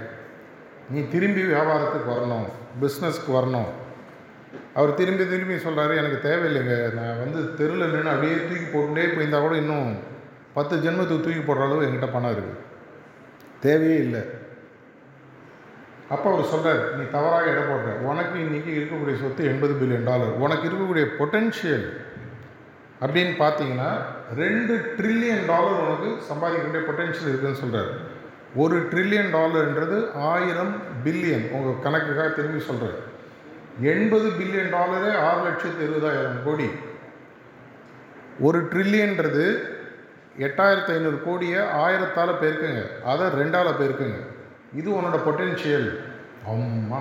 நீ 0.89 1.07
திரும்பி 1.07 1.41
வியாபாரத்துக்கு 1.41 2.09
வரணும். 2.09 2.47
பிஸ்னஸ்க்கு 2.81 3.31
வரணும். 3.31 3.69
அவர் 4.73 4.93
திரும்பி 4.93 5.27
திரும்பி 5.27 5.53
சொல்கிறாரு 5.53 5.97
எனக்கு 5.97 6.29
தேவையில்லைங்க. 6.29 6.93
நான் 6.93 7.19
வந்து 7.19 7.55
தெருவில் 7.55 7.91
நின்று 7.91 8.09
அப்படியே 8.09 8.33
தூக்கி 8.33 8.77
போட்டுட்டே 8.77 9.05
போயிருந்தால் 9.05 9.41
கூட 9.41 9.55
இன்னும் 9.55 9.97
பத்து 10.53 10.77
ஜென்மத்துக்கு 10.77 11.21
தூக்கி 11.21 11.43
போடுற 11.47 11.63
அளவு 11.63 11.81
என்கிட்ட 11.81 12.11
பணம் 12.11 12.37
இருக்குது 12.37 12.59
தேவையே 13.59 13.95
இல்லை. 13.95 14.40
அப்போ 16.13 16.27
அவர் 16.31 16.51
சொல்கிறார் 16.53 16.81
நீ 16.97 17.03
தவறாக 17.15 17.51
இடம் 17.51 17.69
போடுற 17.71 17.91
உனக்கு 18.09 18.37
இன்றைக்கி 18.45 18.71
இருக்கக்கூடிய 18.77 19.15
சொத்து 19.21 19.43
எண்பது 19.51 19.73
பில்லியன் 19.81 20.07
டாலர். 20.09 20.33
உனக்கு 20.45 20.65
இருக்கக்கூடிய 20.69 21.05
பொட்டென்ஷியல் 21.19 21.85
அப்படின்னு 23.03 23.33
பார்த்தீங்கன்னா 23.43 23.91
ரெண்டு 24.41 24.73
ட்ரில்லியன் 24.97 25.45
டாலர் 25.51 25.77
உனக்கு 25.83 26.09
சம்பாதிக்கக்கூடிய 26.31 26.81
பொட்டென்ஷியல் 26.89 27.29
இருக்குதுன்னு 27.31 27.61
சொல்கிறார் 27.63 27.91
ஒரு 28.55 28.77
ட்ரில்லியன் 28.91 29.31
டாலர்ன்றது 29.37 29.97
ஆயிரம் 30.31 30.73
பில்லியன் 31.05 31.45
உங்கள் 31.51 31.81
கணக்குக்காக 31.85 32.29
திரும்பி 32.33 32.61
சொல்கிறார் 32.69 32.99
எண்பது 33.93 34.27
பில்லியன் 34.39 34.73
டாலரே 34.75 35.11
ஆறு 35.27 35.41
லட்சத்து 35.47 35.85
இருபதாயிரம் 35.87 36.43
கோடி. 36.45 36.67
ஒரு 38.47 38.59
ட்ரில்லியன்றது 38.71 39.45
எட்டாயிரத்து 40.47 40.91
ஐநூறு 40.97 41.17
கோடியை 41.25 41.61
ஆயிரத்தால் 41.83 42.39
பெருக்குங்க. 42.43 42.83
அதை 43.11 43.25
ரெண்டால் 43.39 43.77
போயிருக்குங்க 43.79 44.19
இது 44.79 44.89
உன்னோட 44.97 45.17
பொட்டென்ஷியல் 45.27 45.89
அம்மா. 46.51 46.99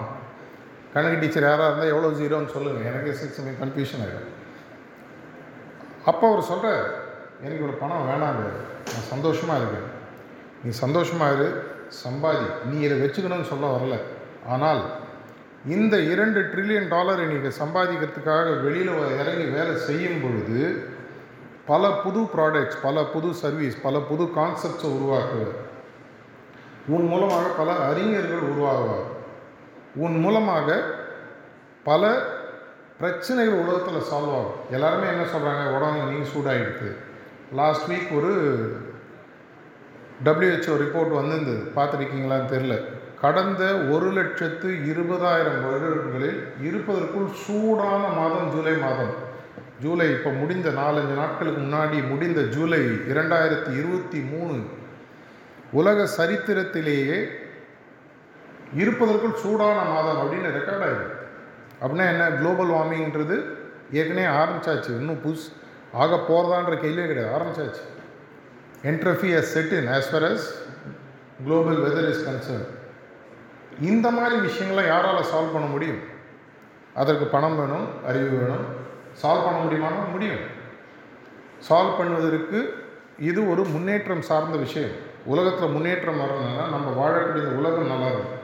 கணக்கு 0.94 1.18
டீச்சர் 1.20 1.46
யாராக 1.48 1.66
இருந்தால் 1.68 1.92
எவ்வளோ 1.94 2.08
ஜீரோன்னு 2.20 2.54
சொல்லுங்கள் 2.54 2.88
எனக்கே 2.90 3.12
சிக்ஸ் 3.20 3.40
கன்ஃபியூஷன் 3.62 4.02
ஆகிடும் 4.04 4.28
அப்போ 6.10 6.24
அவர் 6.30 6.48
சொல்கிறார் 6.50 6.84
எனக்கு 7.42 7.62
இவ்வளோ 7.62 7.76
பணம் 7.82 8.08
வேணாங்க 8.10 8.42
நான் 8.92 9.08
சந்தோஷமாக 9.12 9.60
இருக்கேன். 9.60 9.88
நீ 10.62 10.70
சந்தோஷமாக 10.84 11.34
இரு. 11.36 11.48
சம்பாதி. 12.04 12.46
நீ 12.70 12.76
இதை 12.86 12.96
வச்சுக்கணும்னு 13.02 13.50
சொல்ல 13.52 13.66
வரல. 13.76 13.96
ஆனால் 14.54 14.82
இந்த 15.76 15.94
இரண்டு 16.12 16.40
ட்ரில்லியன் 16.52 16.92
டாலரை 16.94 17.24
நீங்கள் 17.26 17.58
சம்பாதிக்கிறதுக்காக 17.62 18.46
வெளியில் 18.66 18.92
இறங்கி 19.20 19.46
வேலை 19.56 19.74
செய்யும் 19.88 20.20
பொழுது 20.22 20.60
பல 21.66 21.90
புது 22.04 22.20
ப்ராடக்ட்ஸ் 22.34 22.78
பல 22.82 23.02
புது 23.14 23.30
சர்வீஸ் 23.42 23.76
பல 23.82 23.98
புது 24.10 24.24
கான்செப்ட்ஸை 24.38 24.88
உருவாக்குவேன் 24.98 25.56
உன் 26.88 27.06
மூலமாக 27.06 27.48
பல 27.48 27.72
அறிஞர்கள் 27.72 28.48
உருவாகுவார் 28.52 29.08
உன் 29.94 30.18
மூலமாக 30.18 30.82
பல 31.84 32.22
பிரச்சனைகள் 32.98 33.58
உலகத்தில் 33.58 34.08
சால்வ் 34.10 34.34
ஆகும். 34.38 34.56
எல்லாருமே 34.70 35.06
என்ன 35.06 35.22
சொல்கிறாங்க 35.22 35.76
உடம்பு 35.76 36.12
நீ 36.12 36.18
சூடாகிடுது 36.28 36.96
லாஸ்ட் 37.54 37.90
வீக் 37.90 38.16
ஒரு 38.16 38.32
டபிள்யூஹெச்ஓ 40.24 40.74
ரிப்போர்ட் 40.84 41.14
வந்திருந்தது. 41.14 41.62
பார்த்துருக்கீங்களான்னு 41.76 42.52
தெரில 42.54 42.84
கடந்த 43.20 43.74
ஒரு 43.74 44.12
லட்சத்து 44.12 44.68
இருபதாயிரம் 44.68 45.62
வருடங்களில் 45.64 46.52
இருப்பதற்குள் 46.62 47.28
சூடான 47.46 48.08
மாதம் 48.08 48.50
ஜூலை 48.54 48.76
மாதம். 48.76 49.28
ஜூலை 49.80 50.10
இப்போ 50.10 50.30
முடிந்த 50.30 50.68
நாலஞ்சு 50.68 51.14
நாட்களுக்கு 51.16 51.60
முன்னாடி 51.60 52.08
முடிந்த 52.08 52.42
ஜூலை 52.42 52.80
இரண்டாயிரத்தி 52.84 53.78
இருபத்தி 53.78 54.18
மூணு 54.18 54.56
உலக 55.72 56.08
சரித்திரத்திலேயே 56.16 57.18
இருப்பதற்குள் 58.74 59.34
சூடான 59.34 59.82
மாதம் 59.82 60.18
அப்படின்னு 60.18 60.50
ரெக்கார்ட் 60.56 60.84
ஆகிடும் 60.86 61.16
அப்படின்னா 61.82 62.06
என்ன? 62.08 62.30
குளோபல் 62.30 62.68
வார்மிங்ன்றது 62.68 63.36
ஏற்கனவே 63.92 64.26
ஆரம்பிச்சாச்சு. 64.40 64.86
இன்னும் 64.86 65.20
புதுசு 65.24 65.46
ஆக 65.92 66.16
போகிறதான்ற 66.16 66.74
கேள்வியே 66.74 67.06
கிடையாது. 67.06 67.32
ஆரம்பிச்சாச்சு. 67.36 67.82
Entropy 68.82 69.30
has 69.38 69.50
set 69.54 69.72
in 69.72 69.88
as 69.88 70.08
far 70.12 70.26
as 70.32 70.46
global 71.44 71.76
weather 71.76 72.08
is 72.08 72.24
concern 72.28 72.66
இந்த 73.80 74.10
மாதிரி 74.10 74.40
விஷயங்களை 74.40 74.90
யாரால் 74.90 75.22
சால்வ் 75.22 75.52
பண்ண 75.52 75.68
முடியும்? 75.68 76.00
அதற்கு 76.94 77.24
பணம் 77.24 77.56
வேணும் 77.56 78.04
அறிவு 78.06 78.28
வேணும். 78.28 78.64
சால்வ் 79.22 79.44
பண்ண 79.44 79.58
முடியுமானா 79.64 80.10
முடியும். 80.12 80.44
சால்வ் 81.68 81.98
பண்ணுவதற்கு 81.98 82.58
இது 83.18 83.50
ஒரு 83.50 83.64
முன்னேற்றம் 83.64 84.22
சார்ந்த 84.22 84.56
விஷயம். 84.56 85.08
உலகத்தில் 85.24 85.74
முன்னேற்றம் 85.76 86.22
வரணும்னா 86.22 86.64
நம்ம 86.74 86.88
வாழக்கூடிய 87.00 87.44
இந்த 87.44 87.56
உலகம் 87.60 87.92
நல்லா 87.92 88.06
இருக்கும். 88.06 88.36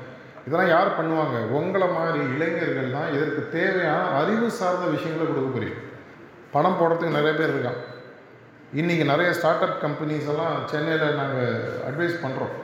இதெல்லாம் 0.46 0.72
யார் 0.76 0.96
பண்ணுவாங்க? 0.98 1.36
உங்களை 1.58 1.86
மாதிரி 1.88 2.18
இளைஞர்கள் 2.34 2.94
தான் 2.96 3.12
இதற்கு 3.14 3.42
தேவையான 3.50 4.02
அறிவு 4.20 4.48
சார்ந்த 4.50 4.86
விஷயங்களை 4.86 5.26
கொடுக்க 5.26 5.50
முடியும் 5.54 5.82
பணம் 6.52 6.78
போடுறதுக்கு 6.80 7.18
நிறைய 7.18 7.34
பேர் 7.36 7.52
இருக்கான் 7.54 7.80
இன்றைக்கி 8.72 9.04
நிறைய 9.04 9.30
ஸ்டார்ட் 9.32 9.64
அப் 9.66 9.80
கம்பெனிஸ் 9.84 10.30
எல்லாம் 10.32 10.54
சென்னையில் 10.66 11.18
நாங்கள் 11.20 11.50
அட்வைஸ் 11.88 12.22
பண்ணுறோம் 12.22 12.54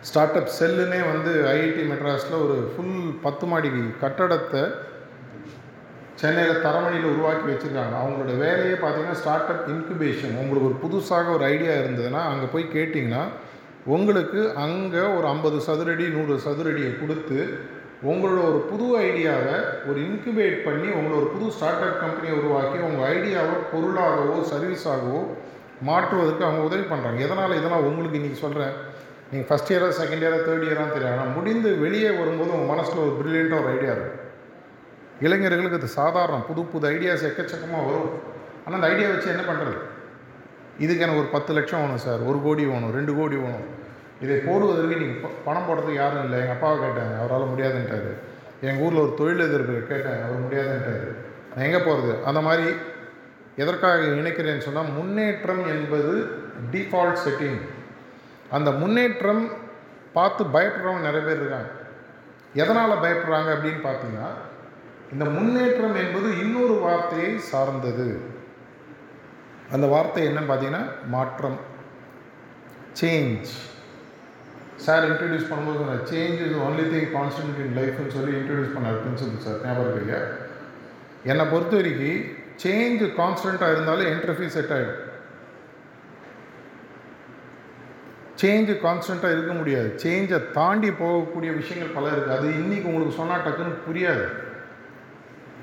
ஸ்டார்ட் 0.00 0.36
அப் 0.36 0.54
செல்லுன்னே 0.58 1.00
வந்து 1.12 1.32
ஐஐடி 1.48 1.84
மெட்ராஸில் 1.90 2.42
ஒரு 2.44 2.56
ஃபுல் 2.72 2.96
பத்து 3.22 3.46
மாடி 3.46 3.68
கட்டடத்தை 4.00 4.62
சென்னையில் 6.22 6.64
தரமணியில் 6.64 7.12
உருவாக்கி 7.12 7.46
வச்சுருக்காங்க. 7.50 7.94
அவங்களோட 8.00 8.32
வேலையே 8.42 8.74
பார்த்தீங்கன்னா 8.82 9.20
ஸ்டார்ட் 9.20 9.52
அப் 9.52 9.68
இன்குபேஷன் 9.74 10.34
உங்களுக்கு 10.42 10.68
ஒரு 10.70 10.76
புதுசாக 10.84 11.32
ஒரு 11.36 11.44
ஐடியா 11.54 11.74
இருந்ததுன்னா 11.82 12.20
அங்கே 12.32 12.48
போய் 12.52 12.74
கேட்டிங்கன்னா 12.76 13.22
உங்களுக்கு 13.94 14.40
அங்கே 14.64 15.02
ஒரு 15.18 15.26
ஐம்பது 15.34 15.58
சதுரடி 15.68 16.04
நூறு 16.16 16.34
சதுரடியை 16.44 16.92
கொடுத்து 17.00 17.38
உங்களோட 18.10 18.40
ஒரு 18.50 18.60
புது 18.70 18.86
ஐடியாவை 19.08 19.56
ஒரு 19.88 19.98
இன்குபேட் 20.08 20.56
பண்ணி 20.68 20.88
உங்களோட 20.98 21.16
ஒரு 21.22 21.28
புது 21.34 21.46
ஸ்டார்ட் 21.56 21.84
அப் 21.88 22.00
கம்பெனியை 22.04 22.34
உருவாக்கி 22.40 22.78
உங்கள் 22.88 23.06
ஐடியாவை 23.14 23.56
பொருளாகவோ 23.72 24.38
சர்வீஸாகவோ 24.52 25.20
மாற்றுவதற்கு 25.88 26.46
அவங்க 26.48 26.62
உதவி 26.68 26.84
பண்ணுறாங்க 26.92 27.20
எதனால் 27.26 27.58
இதெல்லாம் 27.60 27.86
உங்களுக்கு 27.90 28.18
இன்றைக்கி 28.20 28.40
சொல்கிறேன் 28.44 28.74
நீங்கள் 29.30 29.48
ஃபஸ்ட் 29.50 29.72
இயராக 29.72 29.94
செகண்ட் 30.00 30.24
இயராக 30.24 30.42
தேர்ட் 30.48 30.66
இயராக 30.70 30.90
தெரியும். 30.96 31.14
ஆனால் 31.14 31.34
முடிந்து 31.36 31.70
வெளியே 31.84 32.10
வரும்போது 32.20 32.54
உங்கள் 32.56 32.72
மனசில் 32.74 33.04
ஒரு 33.06 33.14
ப்ரில்லியண்ட்டாக 33.20 33.62
ஒரு 33.64 33.72
ஐடியா 33.76 33.94
இருக்கும். 33.96 34.18
இளைஞர்களுக்கு 35.26 35.78
அது 35.80 35.90
சாதாரணம். 36.00 36.44
புது 36.50 36.62
புது 36.72 36.86
ஐடியாஸ் 36.94 37.26
எக்கச்சக்கமாக 37.30 37.86
வரும். 37.88 38.10
ஆனால் 38.64 38.78
அந்த 38.78 38.90
ஐடியா 38.92 39.08
வச்சு 39.12 39.34
என்ன 39.34 39.44
பண்ணுறது 39.50 39.76
இதுக்கு 40.84 41.04
எனக்கு 41.04 41.22
ஒரு 41.22 41.30
பத்து 41.36 41.52
லட்சம் 41.56 41.82
வேணும் 41.82 42.04
சார் 42.04 42.22
ஒரு 42.30 42.38
கோடி 42.44 42.62
வேணும் 42.72 42.94
ரெண்டு 42.98 43.12
கோடி 43.18 43.36
வேணும். 43.44 43.66
இதை 44.24 44.36
போடுவதற்கு 44.46 45.00
நீங்கள் 45.02 45.34
பணம் 45.46 45.66
போடுறதுக்கு 45.68 46.00
யாரும் 46.02 46.24
இல்லை. 46.26 46.38
எங்கள் 46.42 46.56
அப்பாவை 46.56 46.76
கேட்டேன் 46.82 47.12
அவரால் 47.20 47.50
முடியாதுன்ட்டாரு. 47.52 48.12
எங்கள் 48.68 48.82
ஊரில் 48.86 49.02
ஒரு 49.04 49.12
தொழிலதிபர் 49.20 49.90
கேட்டேன் 49.92 50.22
அவர் 50.26 50.44
முடியாதுன்ட்டாரு. 50.44 51.08
நான் 51.54 51.66
எங்கே 51.68 51.80
போகிறது 51.86 52.12
அந்த 52.30 52.40
மாதிரி 52.48 52.66
எதற்காக 53.62 54.02
இணைக்கிறேன்னு 54.20 54.66
சொன்னால் 54.66 54.92
முன்னேற்றம் 54.98 55.64
என்பது 55.74 56.12
டிஃபால்ட் 56.74 57.22
செட்டிங் 57.24 57.60
அந்த 58.56 58.70
முன்னேற்றம் 58.82 59.42
பார்த்து 60.16 60.42
பயப்படுறவங்க 60.54 61.02
நிறைய 61.08 61.22
பேர் 61.26 61.40
இருக்காங்க. 61.42 61.70
எதனால் 62.62 63.02
பயப்படுறாங்க 63.04 63.50
அப்படின்னு 63.56 63.82
பார்த்தீங்கன்னா 63.88 64.30
இந்த 65.12 65.24
முன்னேற்றம் 65.36 65.98
என்பது 66.02 66.28
இன்னொரு 66.44 66.74
வார்த்தையை 66.84 67.32
சார்ந்தது. 67.50 68.06
அந்த 69.74 69.86
வார்த்தை 69.94 70.22
என்னன்னு 70.28 70.50
பார்த்தீங்கன்னா 70.50 70.84
மாற்றம். 71.14 71.58
சேஞ்ச் 73.00 73.52
சார் 74.84 75.04
இன்ட்ரடியூஸ் 75.08 75.50
பண்ணும்போது 75.50 75.80
சொன்னார் 75.80 76.08
change 76.12 76.40
is 76.46 76.56
only 76.66 76.84
thing 76.92 77.10
constant 77.18 77.60
in 77.64 77.76
லைஃப்னு 77.78 78.14
சொல்லி 78.16 78.32
இன்ட்ரடியூஸ் 78.38 78.74
பண்ணார் 78.76 79.00
பிரின்சிபல் 79.02 79.44
சார் 79.46 79.62
ஞாபகம் 79.66 79.98
இல்லையா? 80.00 80.20
என்னை 81.30 81.44
பொறுத்த 81.52 81.74
வரைக்கும் 81.76 82.22
சேஞ்ச் 82.64 83.02
கான்ஸ்டண்ட்டாக 83.20 83.74
இருந்தாலும் 83.74 84.10
என்ட்ரஃபி 84.12 84.46
செட் 84.56 84.74
ஆகிடும் 84.76 85.00
சேஞ்சு 88.42 88.74
கான்ஸ்டண்ட்டாக 88.86 89.34
இருக்க 89.34 89.52
முடியாது. 89.58 89.88
சேஞ்சை 90.04 90.38
தாண்டி 90.58 90.88
போகக்கூடிய 91.02 91.50
விஷயங்கள் 91.58 91.96
பல 91.96 92.06
இருக்குது 92.14 92.36
அது 92.38 92.46
இன்றைக்கி 92.60 92.86
உங்களுக்கு 92.92 93.18
சொன்னால் 93.18 93.44
டக்குன்னு 93.44 93.84
புரியாது. 93.88 94.24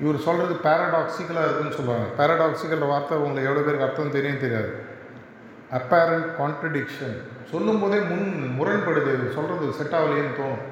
இவர் 0.02 0.24
சொல்கிறது 0.26 0.54
பேரடாக்சிக்கலாக 0.66 1.46
இருக்குன்னு 1.46 1.76
சொல்லுவாங்க 1.78 2.06
பேரடாக்சிக்கல் 2.18 2.90
வார்த்தை 2.92 3.16
உங்களுக்கு 3.22 3.48
எவ்வளோ 3.48 3.64
பேருக்கு 3.64 3.86
அர்த்தம் 3.86 4.16
தெரியும் 4.16 4.42
தெரியாது. 4.44 4.70
அப்பேரண்ட் 5.78 6.28
கான்ட்ரடிக்ஷன் 6.40 7.16
சொல்லும்போதே 7.50 7.98
முன் 8.10 8.28
முரண்படுது. 8.58 9.14
சொல்கிறது 9.36 9.66
செட் 9.78 9.96
ஆகலையேன்னு 9.98 10.38
தோணும். 10.40 10.64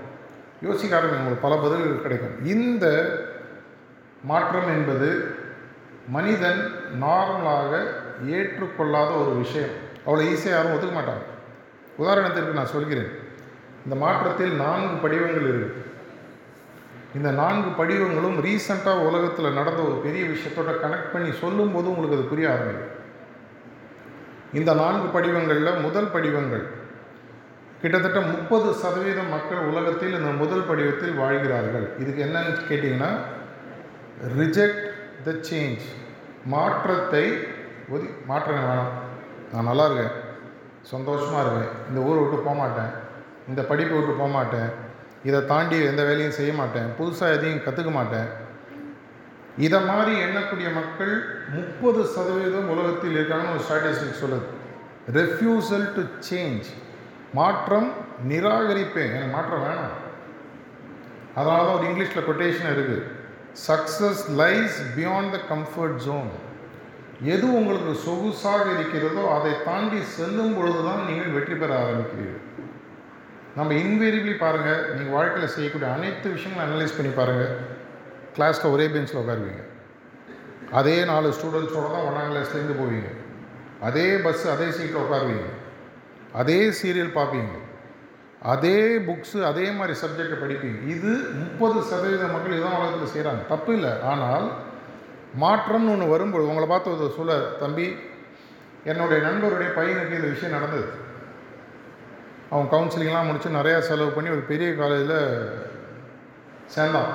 யோசிக்க 0.66 0.96
ஆரம்பிங்க 0.98 1.20
உங்களுக்கு 1.22 1.46
பல 1.46 1.56
பதில்கள் 1.64 2.04
கிடைக்கும். 2.04 2.36
இந்த 2.54 2.86
மாற்றம் 4.30 4.70
என்பது 4.76 5.08
மனிதன் 6.16 6.60
நார்மலாக 7.04 7.72
ஏற்றுக்கொள்ளாத 8.36 9.10
ஒரு 9.22 9.32
விஷயம். 9.44 9.74
அவ்வளோ 10.06 10.22
ஈஸியாக 10.32 10.56
யாரும் 10.56 10.74
ஒத்துக்க 10.74 10.94
மாட்டாங்க. 10.98 11.24
உதாரணத்திற்கு 12.02 12.58
நான் 12.60 12.74
சொல்கிறேன். 12.76 13.10
இந்த 13.84 13.96
மாற்றத்தில் 14.04 14.54
நான்கு 14.64 14.96
படிவங்கள் 15.04 15.48
இருக்குது 15.50 15.86
இந்த 17.16 17.30
நான்கு 17.30 17.68
படிவங்களும் 17.80 18.38
ரீசண்டாக 18.46 19.04
உலகத்தில் 19.08 19.56
நடந்த 19.58 19.80
ஒரு 19.82 19.96
பெரிய 20.06 20.24
விஷயத்தோட 20.32 20.72
கனெக்ட் 20.82 21.12
பண்ணி 21.12 21.30
சொல்லும்போது 21.42 21.86
உங்களுக்கு 21.90 22.18
அது 22.18 22.32
புரிய 22.32 22.48
ஆரம்பிக்கும் 22.54 22.94
இந்த 24.52 24.74
நான்கு 24.74 25.06
படிவங்களில் 25.16 25.82
முதல் 25.86 26.12
படிவங்கள் 26.14 26.66
கிட்டத்தட்ட 27.82 28.20
முப்பது 28.20 28.68
சதவீதம் 28.74 29.32
மக்கள் 29.34 29.66
உலகத்தில் 29.70 30.16
இந்த 30.18 30.30
முதல் 30.42 30.64
படிவத்தில் 30.68 31.18
வாழ்கிறார்கள். 31.22 31.86
இதுக்கு 32.02 32.24
என்னன்னு 32.26 32.52
கேட்டிங்கன்னா 32.70 33.10
ரிஜெக்ட் 34.38 34.86
த 35.26 35.34
சேஞ்ச் 35.50 35.84
மாற்றத்தை 36.54 37.24
ஒதி 37.88 38.08
மாற்றம் 38.26 38.58
வேணாம். 38.58 38.90
நான் 39.52 39.68
நல்லா 39.70 39.84
இருக்கேன். 39.88 40.14
சந்தோஷமாக 40.92 41.42
இருக்கேன். 41.44 41.72
இந்த 41.88 42.00
ஊரை 42.00 42.18
விட்டு 42.22 42.44
போக 42.46 42.56
மாட்டேன் 42.62 42.90
இந்த 43.48 43.62
படிப்பை 43.62 43.96
விட்டு 43.98 44.14
போக 44.20 44.30
மாட்டேன் 44.38 44.70
இதை 45.26 45.40
தாண்டி 45.52 45.76
எந்த 45.90 46.02
வேலையும் 46.08 46.36
செய்ய 46.38 46.52
மாட்டேன். 46.60 46.88
புதுசாக 46.98 47.36
எதையும் 47.36 47.64
கற்றுக்க 47.66 47.92
மாட்டேன். 47.98 48.28
இதை 49.66 49.78
மாதிரி 49.90 50.12
எண்ணக்கூடிய 50.24 50.68
மக்கள் 50.80 51.14
முப்பது 51.54 52.00
சதவீதம் 52.14 52.70
உலகத்தில் 52.74 53.16
இருக்காங்கன்னு 53.18 53.54
ஒரு 53.56 53.64
ஸ்டாட்டிஸ்டிக் 53.68 54.20
சொல்லுது. 54.22 54.46
ரெஃப்யூசல் 55.18 55.86
டு 55.96 56.02
சேஞ்ச் 56.30 56.68
மாற்றம் 57.38 57.88
நிராகரிப்பேன். 58.32 59.14
எனக்கு 59.16 59.34
மாற்றம் 59.36 59.64
வேணாம். 59.66 59.96
அதனால 61.38 61.64
தான் 61.64 61.76
ஒரு 61.78 61.88
இங்கிலீஷில் 61.90 62.28
கொட்டேஷன் 62.28 62.72
இருக்குது 62.74 63.06
success 63.68 64.22
lies 64.42 64.76
beyond 64.96 65.34
the 65.36 65.40
comfort 65.52 65.98
zone 66.06 66.30
எது 67.34 67.46
உங்களுக்கு 67.58 67.92
சொகுசாக 68.06 68.64
இருக்கிறதோ 68.76 69.22
அதை 69.36 69.52
தாண்டி 69.68 70.00
செல்லும் 70.16 70.54
பொழுது 70.56 70.80
தான் 70.88 71.06
நீங்கள் 71.08 71.34
வெற்றி 71.36 71.54
பெற 71.54 71.70
ஆரம்பிக்கிறீர்கள். 71.82 72.44
நம்ம 73.58 73.72
இன்வேரியபிளி 73.82 74.34
பாருங்கள் 74.42 74.82
நீங்கள் 74.96 75.14
வாழ்க்கையில் 75.18 75.52
செய்யக்கூடிய 75.54 75.88
அனைத்து 75.94 76.26
விஷயங்களும் 76.34 76.64
அனலைஸ் 76.64 76.96
பண்ணி 76.96 77.12
பாருங்கள் 77.14 77.54
கிளாஸில் 78.34 78.72
ஒரே 78.74 78.86
பெஞ்சில் 78.94 79.20
உட்காருவீங்க. 79.20 79.62
அதே 80.80 80.96
நாலு 81.10 81.28
ஸ்டூடெண்ட்ஸோட 81.36 81.86
தான் 81.94 82.04
ஒன்றாம் 82.08 82.28
கிளாஸ்லேருந்து 82.32 82.76
போவீங்க. 82.80 83.08
அதே 83.88 84.04
பஸ் 84.26 84.44
அதே 84.54 84.68
சீட்டில் 84.76 85.02
உட்காருவீங்க. 85.04 85.48
அதே 86.42 86.58
சீரியல் 86.80 87.16
பார்ப்பீங்க. 87.18 87.54
அதே 88.52 88.78
புக்ஸு 89.08 89.38
அதே 89.50 89.66
மாதிரி 89.78 89.94
சப்ஜெக்டை 90.02 90.38
படிப்பீங்க. 90.44 90.78
இது 90.94 91.12
முப்பது 91.40 91.78
சதவீத 91.90 92.24
மக்கள் 92.34 92.56
இதான் 92.58 92.78
உலகத்தில் 92.78 93.12
செய்கிறாங்க 93.14 93.42
தப்பு 93.52 93.72
இல்லை. 93.78 93.92
ஆனால் 94.12 94.46
மாற்றம்னு 95.44 95.92
ஒன்று 95.96 96.12
வரும்போது 96.14 96.50
உங்களை 96.52 96.68
பார்த்து 96.74 96.94
ஒரு 96.96 97.12
சொல்ல 97.18 97.40
தம்பி 97.64 97.88
என்னுடைய 98.90 99.18
நண்பருடைய 99.28 99.70
பையனுக்கு 99.80 100.18
இந்த 100.20 100.30
விஷயம் 100.36 100.56
நடந்தது. 100.58 100.88
அவன் 102.50 102.70
கவுன்சிலிங்லாம் 102.70 103.26
முடித்து 103.26 103.48
நிறையா 103.50 103.78
செலவு 103.78 104.10
பண்ணி 104.10 104.30
ஒரு 104.30 104.40
பெரிய 104.40 104.74
காலேஜில் 104.74 105.48
சேர்ந்தான் 106.66 107.12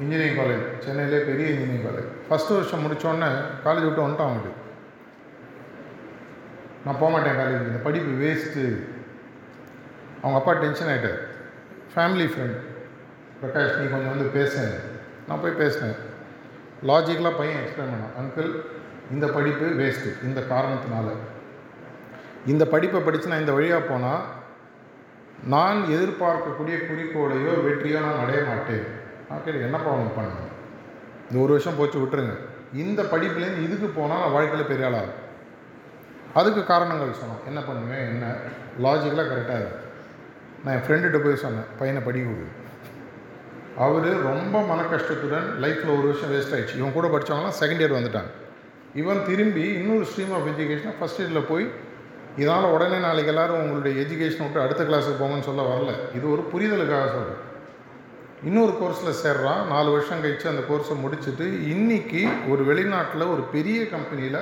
இன்ஜினியரிங் 0.00 0.36
காலேஜ் 0.36 0.64
சென்னையிலே 0.78 1.18
பெரிய 1.18 1.48
இன்ஜினியரிங் 1.48 1.86
காலேஜ் 1.86 2.10
ஃபஸ்ட்டு 2.24 2.54
வருஷம் 2.54 2.84
முடித்தோடனே 2.84 3.30
காலேஜ் 3.64 3.84
விட்டு 3.84 4.06
வந்துட்டான் 4.08 4.28
அவனுக்கு 4.28 4.52
நான் 6.84 6.98
போக 6.98 7.12
மாட்டேன் 7.12 7.36
காலேஜ் 7.36 7.66
இந்த 7.66 7.78
படிப்பு 7.78 8.24
வேஸ்ட்டு 8.24 8.86
அவங்க 10.22 10.38
அப்பா 10.38 10.52
டென்ஷன் 10.52 10.88
ஆகிட்டார் 10.88 11.20
ஃபேமிலி 11.94 12.26
ஃப்ரெண்ட் 12.34 12.58
பிரகாஷ் 13.42 13.76
நீ 13.78 13.88
கொஞ்சம் 13.90 14.16
வந்து 14.16 14.28
பேசுனேன் 14.40 14.92
நான் 15.28 15.40
போய் 15.40 15.50
பேசினேன். 15.50 15.94
லாஜிக்கலாக 16.86 17.36
பையன் 17.36 17.62
எக்ஸ்பிளைன் 17.64 17.92
பண்ணான். 17.92 18.14
அங்கிள் 18.20 18.50
இந்த 19.10 19.26
படிப்பு 19.26 19.66
வேஸ்ட்டு 19.66 20.24
இந்த 20.24 20.40
காரணத்தினால. 20.40 21.08
இந்த 22.46 22.64
படிப்பை 22.64 23.00
படித்து 23.00 23.28
நான் 23.28 23.40
இந்த 23.40 23.52
வழியாக 23.52 23.84
போனால் 23.84 24.24
நான் 25.46 25.84
எதிர்பார்க்கக்கூடிய 25.88 26.76
குறிக்கோளையோ 26.88 27.52
வெற்றியோ 27.66 28.00
நான் 28.00 28.22
அடைய 28.22 28.44
மாட்டேன். 28.44 28.86
நான் 29.28 29.44
கேட்டு 29.44 29.62
என்னப்பா 29.62 29.90
அவனுக்கு 29.90 30.20
பண்ணேன் 30.20 30.50
இந்த 31.30 31.42
ஒரு 31.42 31.52
வருஷம் 31.52 31.76
போச்சு 31.76 31.98
விட்டுருங்க. 31.98 32.34
இந்த 32.72 33.02
படிப்புலேருந்து 33.02 33.66
இதுக்கு 33.66 33.86
போனால் 33.86 34.18
நான் 34.18 34.32
வாழ்க்கையில் 34.32 34.66
பெரிய 34.66 34.86
ஆளாக 34.86 35.06
அதுக்கு 36.34 36.64
காரணங்கள் 36.64 37.08
சொன்னோம். 37.08 37.46
என்ன 37.46 37.60
பண்ணுவேன்? 37.60 38.04
என்ன? 38.08 38.34
லாஜிக்கலாக 38.82 39.30
கரெக்டாக 39.30 39.60
இருக்கும் 39.60 39.82
நான் 40.64 40.74
என் 40.74 40.84
ஃப்ரெண்டுகிட்ட 40.86 41.24
போய் 41.24 41.36
சொன்னேன். 41.36 41.66
பையனை 41.78 42.02
படிக்க 42.02 42.30
கொடு. 42.30 42.46
அவர் 43.78 44.22
ரொம்ப 44.22 44.62
மன 44.62 44.82
கஷ்டத்துடன் 44.82 45.46
லைஃப்பில் 45.60 45.96
ஒரு 45.98 46.06
வருஷம் 46.06 46.32
வேஸ்ட் 46.32 46.54
ஆகிடுச்சு 46.54 46.76
இவன் 46.76 46.92
கூட 46.92 47.06
படித்தவங்களாம் 47.08 47.58
செகண்ட் 47.60 47.82
இயர் 47.82 47.98
வந்துட்டாங்க 47.98 48.32
இவன் 48.94 49.24
திரும்பி 49.26 49.60
இன்னொரு 49.60 50.06
ஸ்ட்ரீம் 50.10 50.32
ஆஃப் 50.32 50.46
எஜுகேஷனாக 50.46 50.94
ஃபஸ்ட் 51.00 51.20
இயரில் 51.20 51.48
போய் 51.48 51.70
இதனால் 52.36 52.72
உடனே 52.74 52.98
நாளைக்கு 52.98 53.32
எல்லோரும் 53.32 53.60
உங்களுடைய 53.62 53.94
எஜுகேஷனை 54.02 54.44
விட்டு 54.44 54.64
அடுத்த 54.64 54.82
கிளாஸுக்கு 54.84 55.22
போங்கன்னு 55.22 55.48
சொல்ல 55.48 55.62
வரல. 55.72 55.92
இது 56.16 56.26
ஒரு 56.34 56.42
புரிதலுக்காக 56.52 57.06
சொல்கிறேன் 57.16 57.42
இன்னொரு 58.42 58.72
கோர்ஸில் 58.80 59.20
சேர்றான். 59.24 59.60
நாலு 59.66 59.90
வருஷம் 59.90 60.20
கழித்து 60.20 60.52
அந்த 60.52 60.62
கோர்ஸை 60.70 60.94
முடிச்சுட்டு 61.04 61.46
இன்றைக்கி 61.74 62.22
ஒரு 62.48 62.62
வெளிநாட்டில் 62.70 63.32
ஒரு 63.32 63.42
பெரிய 63.52 63.88
கம்பெனியில் 63.88 64.40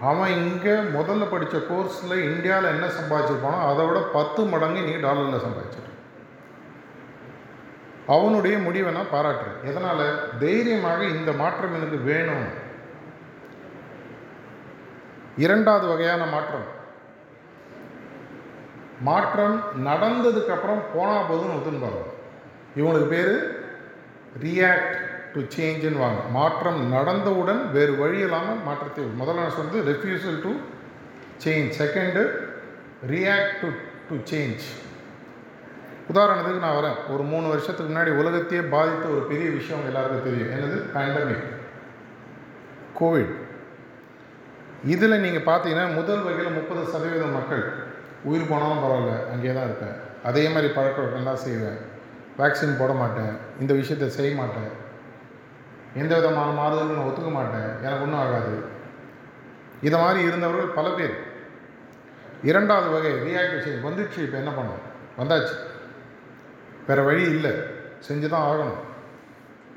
அவன் 0.00 0.32
இங்கே 0.44 0.74
முதல்ல 0.98 1.24
படித்த 1.30 1.58
கோர்ஸில் 1.70 2.14
இந்தியாவில் 2.30 2.72
என்ன 2.74 2.86
சம்பாதிச்சிருப்பானோ 2.86 3.58
அதை 3.70 3.86
விட 3.86 4.00
பத்து 4.12 4.42
மடங்கு 4.44 4.80
இன்றைக்கி 4.80 5.04
டாலரில் 5.04 5.44
சம்பாதிச்சிருக்கான். 5.46 5.98
அவனுடைய 8.06 8.58
முடிவை 8.58 8.90
நான் 8.92 9.12
பாராட்டுறேன். 9.12 9.60
எதனால்? 9.64 10.06
தைரியமாக 10.40 11.04
இந்த 11.04 11.32
மாற்றம் 11.32 11.74
எனக்கு 11.74 11.98
வேணும். 12.10 12.46
இரண்டாவது 15.36 15.86
வகையான 15.86 16.26
மாற்றம். 16.26 16.82
மாற்றம் 19.00 19.62
நடந்ததுக்கு 19.86 20.46
அப்புறம் 20.46 20.82
போனால் 20.94 21.24
போதும்னு 21.30 21.56
ஒத்துன்னு 21.56 21.88
இவங்களுக்கு 22.76 23.08
பேர் 23.08 23.62
ரியாக்ட் 24.42 24.98
டு 25.34 25.40
சேஞ்சுன்னு 25.40 25.98
வாங்க. 25.98 26.20
மாற்றம் 26.30 26.92
நடந்தவுடன் 26.92 27.72
வேறு 27.72 27.96
வழி 27.96 28.18
இல்லாமல் 28.18 28.62
மாற்றத்தை 28.64 29.04
முதல்ல 29.04 29.34
நான் 29.34 29.50
சொன்னது 29.50 29.92
refusal 29.92 30.42
to 30.42 30.50
change 31.44 31.72
second 31.78 32.30
react 33.08 33.60
to 33.60 33.68
to 34.08 34.16
change 34.30 34.64
உதாரணத்துக்கு 36.12 36.58
நான் 36.58 36.84
வரேன். 36.84 37.12
ஒரு 37.12 37.22
மூணு 37.22 37.48
வருஷத்துக்கு 37.48 37.94
முன்னாடி 37.94 38.10
உலகத்தையே 38.10 38.64
பாதித்த 38.64 39.08
ஒரு 39.08 39.20
பெரிய 39.20 39.50
விஷயம் 39.50 39.84
எல்லாருக்கும் 39.84 40.22
தெரியும். 40.22 40.50
என்னது? 40.50 40.96
பேண்டமிக் 40.96 41.44
கோவிட் 43.00 43.42
இதில் 44.84 45.20
நீங்கள் 45.20 45.54
பார்த்தீங்கன்னா 45.54 45.94
முதல் 45.94 46.22
வகையில் 46.22 46.52
முப்பது 46.52 46.86
சதவீதம் 46.86 47.32
மக்கள் 47.32 47.72
உயிர் 48.24 48.48
போனாலும் 48.48 48.82
பரவாயில்ல 48.84 49.30
அங்கேயே 49.30 49.54
தான் 49.54 49.64
இருப்பேன். 49.64 49.96
அதே 50.24 50.48
மாதிரி 50.48 50.72
பழக்க 50.72 51.02
தான் 51.02 51.36
செய்வேன். 51.36 51.78
வேக்சின் 52.38 52.78
போட 52.78 52.92
மாட்டேன். 52.92 53.36
இந்த 53.60 53.74
விஷயத்தை 53.74 54.08
செய்ய 54.08 54.36
மாட்டேன். 54.36 54.82
எந்த 55.94 56.14
விதமான 56.14 56.50
மாறுதலும் 56.50 56.96
நான் 56.96 57.06
ஒத்துக்க 57.06 57.30
மாட்டேன். 57.30 57.78
எனக்கு 57.82 58.02
ஒன்றும் 58.02 58.20
ஆகாது. 58.20 58.64
இதை 59.82 60.00
மாதிரி 60.00 60.26
இருந்தவர்கள் 60.26 60.66
பல 60.66 60.88
பேர். 60.90 61.16
இரண்டாவது 62.42 62.90
வகை 62.90 63.12
ரியாக்டேஷன் 63.12 63.84
வந்துடுச்சு 63.84 64.18
இப்போ 64.18 64.36
என்ன 64.36 64.50
பண்ணோம்? 64.50 64.82
வந்தாச்சு. 65.18 65.54
வேறு 66.86 67.04
வழி 67.04 67.22
இல்லை. 67.22 67.50
செஞ்சு 68.08 68.28
தான் 68.28 68.50
ஆகணும். 68.50 68.80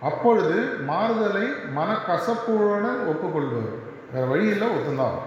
அப்பொழுது 0.02 0.62
மாறுதலை 0.86 1.48
மனக்கசப்புடன் 1.76 3.08
ஒப்புக்கொள்வது. 3.08 3.87
வேறு 4.14 4.28
வழி 4.28 4.48
இல்லை 4.48 4.68
ஒத்துந்தான் 4.68 5.18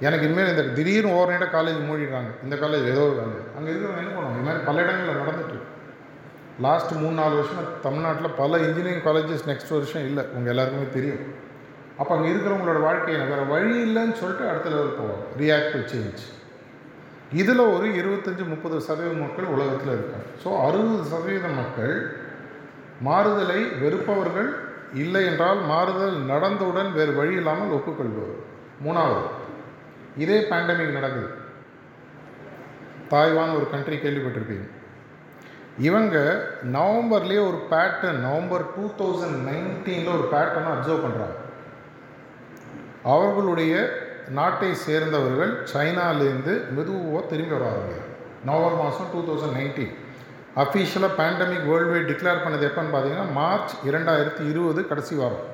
எனக்கு 0.00 0.26
இனிமேல் 0.26 0.48
இந்த 0.48 0.62
திடீர்னு 0.62 1.12
ஓவர் 1.12 1.50
காலேஜ் 1.52 1.84
மூடிடுறாங்க. 1.88 2.30
இந்த 2.42 2.56
காலேஜ் 2.56 2.90
ஏதோ 2.90 3.00
ஒரு 3.00 3.16
காலேஜ் 3.20 3.56
அங்கே 3.56 3.70
இருக்கிறவங்க 3.70 4.02
என்ன 4.04 4.12
பண்ணுவோம் 4.16 4.34
இது 4.34 4.44
மாதிரி 4.44 4.64
பல 4.64 4.82
இடங்களில் 4.82 5.20
நடந்துட்டு 5.20 5.58
லாஸ்ட் 6.60 6.92
மூணு 6.92 7.14
நாலு 7.14 7.34
வருஷமாக 7.34 7.66
தமிழ்நாட்டில் 7.82 8.30
பல 8.36 8.58
இன்ஜினியரிங் 8.58 9.02
காலேஜஸ் 9.02 9.46
நெக்ஸ்ட் 9.46 9.70
வருஷம் 9.70 10.04
இல்லை. 10.04 10.24
உங்கள் 10.24 10.46
எல்லாருக்குமே 10.46 10.90
தெரியும். 10.92 11.42
அப்போ 11.98 12.16
அங்கே 12.16 12.28
இருக்கிறவங்களோட 12.28 12.80
வாழ்க்கையை 12.80 13.26
வேறு 13.26 13.46
வழி 13.46 13.76
இல்லைன்னு 13.78 14.12
சொல்லிட்டு 14.12 14.48
அடுத்த 14.48 14.68
லெவல் 14.68 14.96
போவாங்க. 14.98 15.40
ரியாக்டிவ் 15.40 15.90
சேஞ்ச் 15.94 16.22
இதில் 17.32 17.58
ஒரு 17.58 17.88
இருபத்தஞ்சி 17.88 18.48
முப்பது 18.48 18.80
சதவீத 18.80 19.14
மக்கள் 19.14 19.44
உலகத்தில் 19.44 19.92
இருக்காங்க. 19.92 20.26
ஸோ 20.44 20.66
அறுபது 20.68 21.04
சதவீத 21.04 21.48
மக்கள் 21.48 22.16
மாறுதலை 23.00 23.64
வெறுப்பவர்கள் 23.64 24.63
இல்லை 24.92 25.24
என்றால் 25.26 25.60
மாறுதல் 25.60 26.18
நடந்தவுடன் 26.24 26.92
வேறு 26.92 27.14
வழி 27.14 27.34
இல்லாமல் 27.34 27.70
ஒப்புக்கொள்வது 27.70 28.34
மூணாவது 28.84 29.24
இதே 30.16 30.38
பேண்டமிக் 30.40 30.96
நடக்குது. 30.98 31.28
தாய்வான் 33.10 33.56
ஒரு 33.56 33.66
கண்ட்ரி 33.70 33.96
கேள்விப்பட்டிருப்பீங்க. 33.96 34.66
இவங்க 35.78 36.16
நவம்பர்லேயே 36.72 37.42
ஒரு 37.48 37.58
பேட்டர்ன் 37.70 38.20
நவம்பர் 38.26 38.64
டூ 38.74 38.84
தௌசண்ட் 39.00 39.38
நைன்டீனில் 39.48 40.14
ஒரு 40.16 40.28
பேட்டர்னை 40.32 40.70
அப்சர்வ் 40.74 41.04
பண்ணுறாங்க 41.06 41.38
அவர்களுடைய 43.02 43.74
நாட்டை 44.28 44.74
சேர்ந்தவர்கள் 44.74 45.52
சைனாலேருந்து 45.72 46.52
மெதுவாக 46.76 47.26
திரும்பி 47.26 47.54
வர 47.54 47.64
ஆரம்பிக்கிறாங்க. 47.70 48.12
நவம்பர் 48.44 48.80
மாதம் 48.82 49.12
டூ 49.12 49.20
தௌசண்ட் 49.28 49.56
நைன்டீன் 49.58 49.94
அஃபீஷியலாக 50.62 51.16
பேண்டமிக் 51.20 51.68
வேர்ல்டு 51.68 51.92
வைட் 51.92 52.10
டிக்ளேர் 52.10 52.42
பண்ணது 52.44 52.64
எப்போன்னு 52.68 52.92
பார்த்தீங்கன்னா 52.94 53.32
மார்ச் 53.38 53.72
இரண்டாயிரத்தி 53.88 54.42
இருபது 54.50 54.80
கடைசி 54.90 55.14
வாரம். 55.20 55.46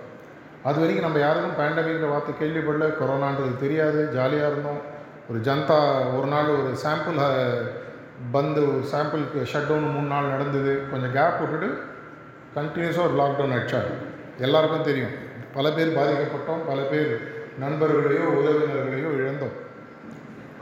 அது 0.68 0.78
வரைக்கும் 0.80 1.06
நம்ம 1.06 1.20
யாருக்கும் 1.24 1.58
பேண்டமிக்கில் 1.60 2.12
பார்த்து 2.14 2.32
கேள்விப்படல 2.40 2.88
கொரோனான்றது 2.98 3.54
தெரியாது 3.62 4.00
ஜாலியாக 4.16 4.50
இருந்தோம். 4.52 4.80
ஒரு 5.28 5.38
ஜனதா 5.46 5.78
ஒரு 6.16 6.28
நாள் 6.32 6.50
ஒரு 6.56 6.72
சாம்பிள் 6.84 7.18
பந்து 8.34 8.62
சாம்பிளுக்கு 8.92 9.40
ஷட் 9.52 9.68
டவுன் 9.70 9.90
மூணு 9.94 10.08
நாள் 10.14 10.32
நடந்தது. 10.34 10.72
கொஞ்சம் 10.90 11.14
கேப் 11.16 11.40
விட்டுட்டு 11.40 11.70
கண்டினியூஸாக 12.58 13.06
ஒரு 13.08 13.16
லாக்டவுன் 13.22 13.56
அடித்தாங்க 13.56 13.92
எல்லாருக்கும் 14.46 14.86
தெரியும். 14.90 15.16
பல 15.56 15.66
பேர் 15.76 15.96
பாதிக்கப்பட்டோம் 15.98 16.62
பல 16.70 16.80
பேர் 16.92 17.12
நண்பர்களையோ 17.62 18.24
உறவினர்களையோ 18.38 19.10
இழந்தோம். 19.20 19.56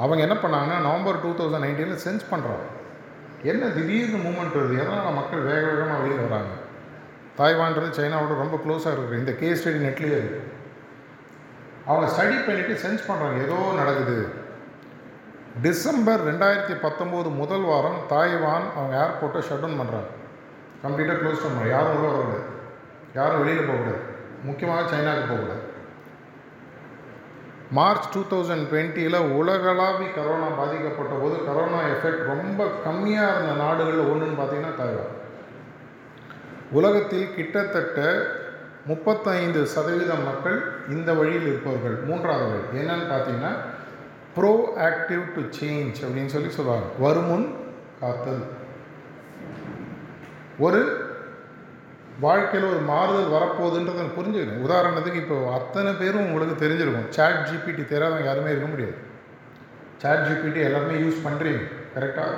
அவங்க 0.03 0.21
என்ன 0.27 0.37
பண்ணாங்கன்னா 0.43 0.77
நவம்பர் 0.89 1.23
டூ 1.23 1.31
தௌசண்ட் 1.39 1.65
நைன்டீனில் 1.67 2.05
சென்ஸ் 2.07 2.31
பண்ணுறாங்க 2.33 2.65
என்ன 3.43 3.67
திடீர்னு 3.67 4.19
மூமெண்ட் 4.27 4.57
வருது? 4.59 4.75
எதனால் 4.83 5.19
மக்கள் 5.19 5.41
வேக 5.41 5.63
வேகமாக 5.67 6.03
வெளியில் 6.03 6.27
வராங்க? 6.29 6.55
தாய்வான்றது 7.39 7.89
சைனாவோட 7.99 8.37
ரொம்ப 8.43 8.57
க்ளோஸாக 8.65 8.95
இருக்குது 8.95 9.19
இந்த 9.19 9.33
கேஸ் 9.33 9.61
ஸ்டடி 9.61 9.81
நெட்லேயே 9.87 10.17
இருக்குது 10.21 10.57
அவங்க 11.87 12.07
ஸ்டடி 12.15 12.37
பண்ணிவிட்டு 12.47 12.75
சென்ஸ் 12.85 13.09
பண்ணுறாங்க 13.09 13.37
ஏதோ 13.47 13.59
நடக்குது. 13.81 14.17
டிசம்பர் 15.63 16.25
ரெண்டாயிரத்தி 16.31 16.75
பத்தொம்போது 16.87 17.29
முதல் 17.43 17.65
வாரம் 17.71 18.01
தாய்வான் 18.11 18.67
அவங்க 18.77 18.95
ஏர்போர்ட்டை 19.05 19.41
ஷட் 19.49 19.63
டவுன் 19.63 19.81
பண்ணுறாங்க 19.81 20.11
கம்ப்ளீட்டாக 20.83 21.19
க்ளோஸ் 21.21 21.45
பண்ணுறாங்க 21.45 21.71
யாரும் 21.77 21.95
உள்ளே 21.97 22.11
வரக்கூடாது 22.11 22.45
யாரும் 23.15 23.41
வெளியில் 23.43 23.69
போகக்கூடாது. 23.71 24.03
முக்கியமாக 24.43 24.91
சைனாவுக்கு 24.91 25.31
போகக்கூடாது. 25.31 25.58
மார்ச் 27.71 28.07
டூ 28.13 28.21
தௌசண்ட் 28.21 28.67
டுவெண்ட்டியில் 28.71 29.17
உலகளாவி 29.39 30.07
கரோனா 30.17 30.47
பாதிக்கப்பட்ட 30.57 31.15
போது 31.23 31.37
கரோனா 31.49 31.81
எஃபெக்ட் 31.95 32.23
ரொம்ப 32.25 32.65
கம்மியாக 32.85 33.33
இருந்த 33.35 33.55
நாடுகளில் 33.65 34.09
ஒன்றுன்னு 34.11 34.39
பார்த்தீங்கன்னா 34.39 34.75
தாய்வான். 34.79 35.15
உலகத்தில் 36.73 37.35
கிட்டத்தட்ட 37.35 38.27
முப்பத்தைந்து 38.87 39.67
சதவீதம் 39.67 40.25
மக்கள் 40.25 40.59
இந்த 40.89 41.15
வழியில் 41.15 41.43
இருப்பவர்கள். 41.43 41.97
மூன்றாவது 42.05 42.47
வழி 42.51 42.85
என்னன்னு 42.85 43.07
பார்த்தீங்கன்னா 43.13 43.53
ப்ரோ 44.35 44.75
ஆக்டிவ் 44.77 45.25
டு 45.35 45.41
சேஞ்ச் 45.61 45.99
அப்படின்னு 46.05 46.27
சொல்லி 46.27 46.51
சொல்லுவாங்க. 46.51 46.87
வருமுன் 46.99 47.55
காத்தல். 48.01 48.43
ஒரு 50.59 51.08
வாழ்க்கையில் 52.25 52.71
ஒரு 52.71 52.81
மாறுதல் 52.91 53.35
வரப்போகுதுன்றதை 53.35 54.05
புரிஞ்சுக்கணும் 54.17 54.63
உதாரணத்துக்கு 54.67 55.21
இப்போ 55.25 55.37
அத்தனை 55.59 55.91
பேரும் 56.01 56.27
உங்களுக்கு 56.29 56.55
தெரிஞ்சிருக்கும். 56.63 57.11
சாட் 57.17 57.45
ஜிபிடி 57.49 57.83
தெரியாதவங்க 57.93 58.29
யாருமே 58.29 58.53
இருக்க 58.55 58.69
முடியாது. 58.73 58.97
சாட் 60.03 60.25
ஜிபிடி 60.29 60.61
எல்லாருமே 60.69 60.97
யூஸ் 61.05 61.25
பண்ணுறீங்க 61.27 61.63
கரெக்டாக 61.95 62.35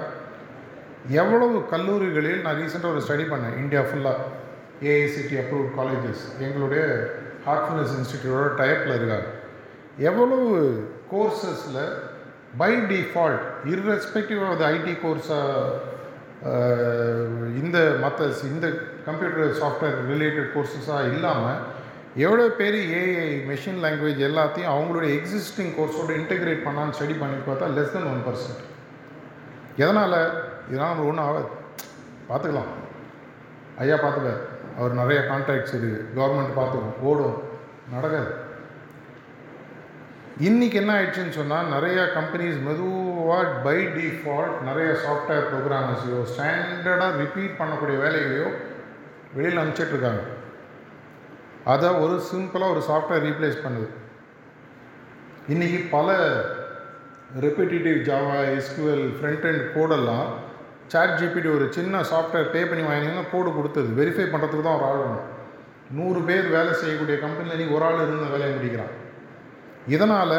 எவ்வளவு 1.22 1.56
கல்லூரிகளில் 1.72 2.44
நான் 2.44 2.58
ரீசெண்டாக 2.60 2.94
ஒரு 2.94 3.02
ஸ்டடி 3.06 3.26
பண்ணேன். 3.32 3.56
இந்தியா 3.62 3.82
ஃபுல்லாக 3.88 4.26
ஏஐசிடி 4.90 5.36
அப்ரூவ்ட் 5.42 5.74
காலேஜஸ் 5.78 6.24
எங்களுடைய 6.46 6.82
ஹார்ட்ஃபுல்னஸ் 7.46 7.94
இன்ஸ்டிடியூட்டோட 7.98 8.50
டைப்பில் 8.62 8.96
இருக்காங்க. 8.98 9.30
எவ்வளவு 10.10 10.48
கோர்சஸில் 11.12 11.82
by 12.62 12.72
default 12.92 13.46
irrespective 13.72 14.42
of 14.48 14.60
the 14.62 14.64
IT 14.76 14.94
கோர்ஸாக 15.04 15.88
இந்த 17.62 17.78
மற்ற 18.02 18.28
இந்த 18.50 18.66
கம்ப்யூட்டர் 19.10 19.60
சாஃப்ட்வேர் 19.60 20.00
ரிலேட்டட் 20.12 20.50
கோர்சஸாக 20.56 21.12
இல்லாமல் 21.12 21.60
எவ்வளோ 22.24 22.44
பேர் 22.58 22.76
ஏஐ 23.00 23.28
மெஷின் 23.50 23.80
லாங்குவேஜ் 23.84 24.20
எல்லாத்தையும் 24.28 24.72
அவங்களுடைய 24.74 25.10
எக்ஸிஸ்டிங் 25.18 25.72
கோர்ஸோடு 25.76 26.12
இன்டெகிரேட் 26.20 26.66
பண்ணான்னு 26.66 26.96
ஸ்டடி 26.98 27.16
பண்ணி 27.22 27.38
பார்த்தா 27.48 27.68
லெஸ் 27.76 27.92
தென் 27.92 28.08
ஒன் 28.12 28.22
பர்சன்ட் 28.26 28.62
எதனால்? 29.76 30.16
இதெல்லாம் 30.68 30.92
நம்ம 30.92 31.06
ஒன்றும் 31.10 31.26
ஆகாது. 31.28 31.48
பார்த்துக்கலாம். 32.28 32.70
ஐயா 33.82 33.96
பார்த்துக்கார் 34.04 34.40
அவர் 34.78 35.00
நிறைய 35.00 35.20
கான்ட்ராக்ட்ஸ் 35.30 35.72
இருக்குது 35.74 36.00
கவர்மெண்ட் 36.18 36.58
பார்த்துக்கும். 36.58 36.98
ஓடும். 37.00 37.38
நடக்காது. 37.94 38.32
இன்றைக்கி 40.48 40.76
என்ன 40.82 40.92
ஆயிடுச்சுன்னு 40.96 41.38
சொன்னால் 41.38 41.72
நிறையா 41.72 42.02
கம்பெனிஸ் 42.18 42.60
மெதுவாக 42.66 43.48
பை 43.64 43.78
டிஃபால்ட் 43.96 44.58
நிறைய 44.68 44.90
சாஃப்ட்வேர் 45.04 45.48
ப்ரோக்ராமர்ஸையோ 45.50 46.20
ஸ்டாண்டர்டாக 46.32 47.18
ரிப்பீட் 47.22 47.58
பண்ணக்கூடிய 47.58 47.96
வேலைகளையோ 48.04 48.50
வெளியில் 49.36 49.60
அனுப்பிச்சிட்ருக்காங்க 49.62 50.22
அதை 51.72 51.88
ஒரு 52.04 52.14
சிம்பிளாக 52.30 52.74
ஒரு 52.74 52.82
சாஃப்ட்வேர் 52.88 53.26
ரீப்ளேஸ் 53.28 53.58
பண்ணுது. 53.64 53.88
இன்றைக்கி 55.52 55.78
பல 55.96 56.08
repetitive 57.44 57.98
Java 58.08 58.38
SQL 58.58 59.04
front 59.16 59.46
end 59.50 59.66
கோடெல்லாம் 59.74 60.28
chat 60.92 61.16
GPT 61.20 61.48
ஒரு 61.56 61.66
சின்ன 61.76 62.00
சாஃப்ட்வேர் 62.12 62.50
பே 62.54 62.60
பண்ணி 62.64 62.84
வாங்கினீங்கன்னா 62.86 63.26
கோடு 63.32 63.50
கொடுத்தது. 63.58 63.90
வெரிஃபை 64.00 64.26
பண்ணுறதுக்கு 64.32 64.66
தான் 64.68 64.78
ஒரு 64.78 64.86
ஆள் 64.88 65.02
வேணும். 65.02 65.26
நூறு 65.98 66.20
பேர் 66.28 66.48
வேலை 66.56 66.72
செய்யக்கூடிய 66.80 67.16
கம்பெனியில் 67.24 67.60
நீ 67.62 67.66
ஒரு 67.76 67.84
ஆள் 67.84 68.02
இருந்த 68.06 68.26
வேலையை 68.34 68.52
முடிக்கிறான். 68.56 68.94
இதனால் 69.94 70.38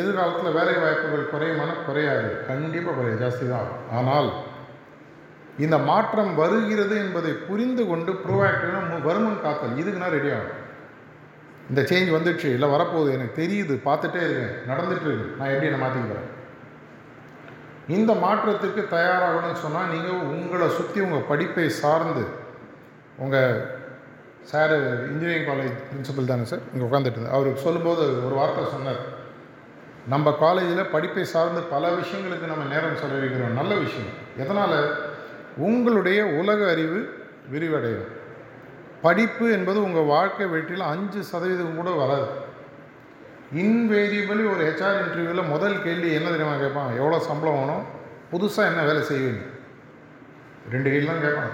எதிர்காலத்தில் 0.00 0.56
வேலை 0.58 0.74
வாய்ப்புகள் 0.82 1.30
குறையுமான 1.32 1.70
குறையாது. 1.86 2.28
கண்டிப்பாக 2.50 2.96
குறையாது. 2.98 3.22
ஜாஸ்தி 3.24 3.46
தான். 3.54 3.70
ஆனால் 3.98 4.28
இந்த 5.64 5.76
மாற்றம் 5.90 6.32
வருகிறது 6.42 6.94
என்பதை 7.04 7.32
புரிந்து 7.48 7.82
கொண்டு 7.90 8.12
ப்ரோஆக்டிவாக 8.24 9.00
வருமன் 9.08 9.42
காத்தல். 9.46 9.78
இதுக்கு 9.82 10.12
ரெடி 10.16 10.30
ஆகும் 10.36 10.60
இந்த 11.70 11.80
சேஞ்ச் 11.90 12.14
வந்துடுச்சு 12.14 12.48
இல்லை 12.56 12.68
வரப்போகுது 12.74 13.10
எனக்கு 13.16 13.40
தெரியுது 13.42 13.74
பார்த்துட்டே 13.88 14.22
இருக்கேன் 14.26 14.56
நடந்துட்டு 14.70 15.06
இருக்கு. 15.08 15.28
நான் 15.40 15.52
எப்படி 15.54 15.68
என்ன 15.70 15.82
மாற்றிக்கிறேன் 15.84 16.30
இந்த 17.96 18.12
மாற்றத்துக்கு 18.24 18.82
தயாராகணும்னு 18.96 19.62
சொன்னால் 19.62 19.90
நீங்கள் 19.92 20.24
உங்களை 20.34 20.66
சுற்றி 20.78 21.00
உங்கள் 21.06 21.28
படிப்பை 21.30 21.68
சார்ந்து 21.82 22.24
உங்கள் 23.22 23.80
சார் 24.50 24.74
இன்ஜினியரிங் 25.08 25.48
காலேஜ் 25.48 25.74
பிரின்சிபல் 25.88 26.30
தானே 26.30 26.44
சார் 26.52 26.62
இங்கே 26.72 26.84
உட்காந்துட்டு 26.88 27.18
இருந்தேன் 27.18 27.36
அவர் 27.38 27.64
சொல்லும்போது 27.64 28.04
ஒரு 28.26 28.34
வார்த்தை 28.40 28.64
சொன்னார். 28.74 29.02
நம்ம 30.12 30.30
காலேஜில் 30.44 30.92
படிப்பை 30.94 31.24
சார்ந்து 31.32 31.60
பல 31.74 31.90
விஷயங்களுக்கு 32.00 32.46
நம்ம 32.52 32.64
நேரம் 32.74 33.00
செலவழிக்கிறோம். 33.02 33.58
நல்ல 33.60 33.72
விஷயம். 33.84 34.12
எதனால்? 34.44 34.78
உங்களுடைய 35.56 36.26
உலக 36.26 36.70
அறிவு 36.70 37.00
விரிவடையும். 37.52 38.10
படிப்பு 39.02 39.52
என்பது 39.52 39.82
உங்கள் 39.82 40.10
வாழ்க்கை 40.14 40.46
வெற்றியில் 40.46 40.90
அஞ்சு 40.92 41.24
சதவீதம் 41.24 41.76
கூட 41.76 41.90
வராது. 41.90 42.28
இன்வேரியபிளி 43.52 44.44
ஒரு 44.52 44.62
ஹெச்ஆர் 44.68 45.00
இன்டர்வியூவில் 45.02 45.50
முதல் 45.54 45.82
கேள்வி 45.82 46.12
என்ன 46.12 46.30
தெரியுமா 46.30 46.56
கேட்பான் 46.56 46.96
எவ்வளோ 46.96 47.18
சம்பளம் 47.18 47.58
வேணும்? 47.58 47.84
புதுசாக 48.32 48.70
என்ன 48.70 48.82
வேலை 48.82 49.02
செய்வீங்க? 49.10 49.42
ரெண்டு 50.70 50.90
கேள்வி 50.90 51.06
தான் 51.06 51.20
கேட்பான் 51.20 51.52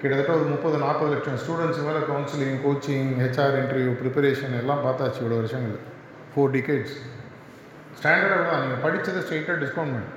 கிட்டத்தட்ட 0.00 0.32
ஒரு 0.32 0.44
முப்பது 0.44 0.78
நாற்பது 0.78 1.12
லட்சம் 1.14 1.38
ஸ்டூடெண்ட்ஸ் 1.42 1.84
மேலே 1.86 1.98
counselling 2.10 2.60
coaching 2.64 3.08
HR 3.22 3.56
interview 3.62 3.92
preparation 4.02 4.58
எல்லாம் 4.60 4.84
பார்த்தாச்சு 4.84 5.20
இவ்வளோ 5.22 5.38
வருஷங்கள் 5.40 5.78
ஃபோர் 6.34 6.52
டிகேட்ஸ் 6.56 6.96
ஸ்டாண்டர்டாக 8.00 8.44
தான் 8.50 8.60
நீங்கள் 8.60 8.82
படித்ததை 8.84 9.22
ஸ்ட்ரெயிட்டாக 9.24 9.58
டிஸ்கவுண்ட் 9.64 9.94
பண்ணி. 9.96 10.08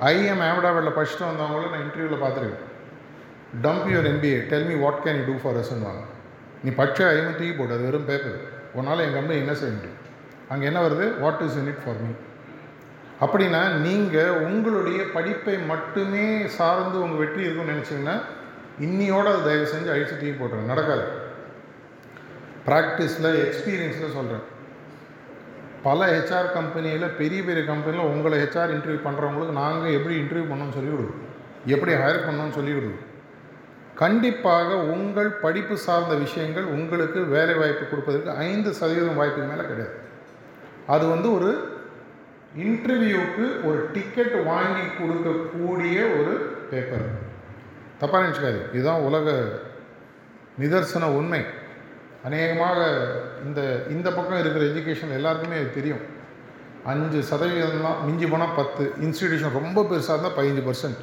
ஐஎம் 0.00 0.42
ஆமடாவில் 0.50 0.96
படிச்சுட்டு 0.96 1.28
வந்தவங்களும் 1.30 1.70
நான் 1.70 1.84
இன்டர்வியூவில் 1.84 2.24
பார்த்துருக்கேன். 2.24 2.64
Dump 3.62 3.88
your 3.92 4.08
MBA 4.10 4.46
tell 4.46 4.66
me 4.66 4.74
what 4.74 5.00
can 5.04 5.16
you 5.16 5.24
do 5.24 5.36
for 5.42 5.56
அஸ்ன்னு 5.56 5.90
நீ 6.62 6.70
படித்த 6.70 7.12
ஐஎம் 7.12 7.36
தூக்கி 7.36 7.52
போடு 7.52 7.72
அது 7.72 7.82
வெறும் 7.82 8.04
பேப்பர் 8.04 8.40
உன்னால் 8.72 8.98
என் 8.98 9.12
கம்பெனி 9.12 9.40
என்ன 9.40 9.54
செய்ய 9.54 9.74
முடியும்? 9.74 9.98
அங்கே 10.48 10.66
என்ன 10.66 10.88
வருது? 10.88 11.18
What 11.18 11.40
is 11.40 11.56
in 11.56 11.66
it 11.66 11.84
for 11.84 11.96
me 12.00 12.12
அப்படின்னா 13.20 13.68
நீங்கள் 13.68 14.28
உங்களுடைய 14.28 15.02
படிப்பை 15.12 15.58
மட்டுமே 15.58 16.46
சார்ந்து 16.46 17.02
உங்கள் 17.02 17.18
வெற்றி 17.18 17.42
இருக்கும்னு 17.42 17.72
நினச்சிங்கன்னா 17.72 18.20
இன்னியோட 18.80 19.24
அது 19.24 19.44
தயவு 19.44 19.68
செஞ்சு 19.74 19.94
அழிச்சு 19.94 20.08
தூக்கி 20.08 20.44
போட்டுருங்க. 20.44 20.64
நடக்காது. 20.64 21.02
ப்ராக்டிஸில் 22.66 23.30
எக்ஸ்பீரியன்ஸில் 23.44 24.12
சொல்கிறேன் 24.12 24.42
பல 25.86 26.00
ஹெச்ஆர் 26.12 26.48
கம்பெனியில் 26.56 27.14
பெரிய 27.20 27.40
பெரிய 27.48 27.62
கம்பெனியில் 27.70 28.10
உங்களை 28.12 28.36
ஹெச்ஆர் 28.42 28.74
இன்டர்வியூ 28.76 29.00
பண்ணுறவங்களுக்கு 29.06 29.56
நாங்கள் 29.62 29.96
எப்படி 29.98 30.14
இன்டர்வியூ 30.20 30.46
பண்ணோம்னு 30.50 30.76
சொல்லிவிடுவோம் 30.78 31.18
எப்படி 31.74 31.92
ஹையர் 32.02 32.26
பண்ணோம்னு 32.26 32.56
சொல்லிவிடுவோம் 32.58 33.02
கண்டிப்பாக 34.02 34.76
உங்கள் 34.94 35.28
படிப்பு 35.42 35.74
சார்ந்த 35.86 36.14
விஷயங்கள் 36.22 36.66
உங்களுக்கு 36.76 37.20
வேலை 37.34 37.54
வாய்ப்பு 37.54 37.84
கொடுப்பதற்கு 37.90 38.30
ஐந்து 38.48 38.70
சதவீதம் 38.78 39.20
வாய்ப்புக்கு 39.20 39.50
மேலே 39.50 39.64
கிடையாது. 39.68 39.94
அது 40.94 41.04
வந்து 41.12 41.28
ஒரு 41.36 41.50
இன்டர்வியூக்கு 42.64 43.44
ஒரு 43.68 43.78
டிக்கெட் 43.92 44.34
வாங்கி 44.50 44.86
கொடுக்கக்கூடிய 44.98 45.98
ஒரு 46.18 46.32
பேப்பர் 46.70 47.06
தப்பாக 48.00 48.22
நினச்சிக்காது 48.24 48.60
இதுதான் 48.76 49.06
உலக 49.08 49.36
நிதர்சன 50.62 51.10
உண்மை. 51.18 51.42
அநேகமாக 52.24 52.78
இந்த 53.44 53.60
இந்த 53.88 54.08
பக்கம் 54.10 54.38
இருக்கிற 54.38 54.64
எஜுகேஷன் 54.64 55.16
எல்லாருக்குமே 55.18 55.56
அது 55.56 55.70
தெரியும். 55.70 56.02
அஞ்சு 56.84 57.18
சதவீதம் 57.22 57.84
தான் 57.86 58.00
மிஞ்சி 58.06 58.26
போனால் 58.26 58.56
பத்து. 58.56 58.84
இன்ஸ்டிடியூஷன் 59.00 59.58
ரொம்ப 59.58 59.82
பெருசாக 59.82 60.14
இருந்தால் 60.14 60.36
பதினஞ்சு 60.38 60.64
பர்சன்ட் 60.68 61.00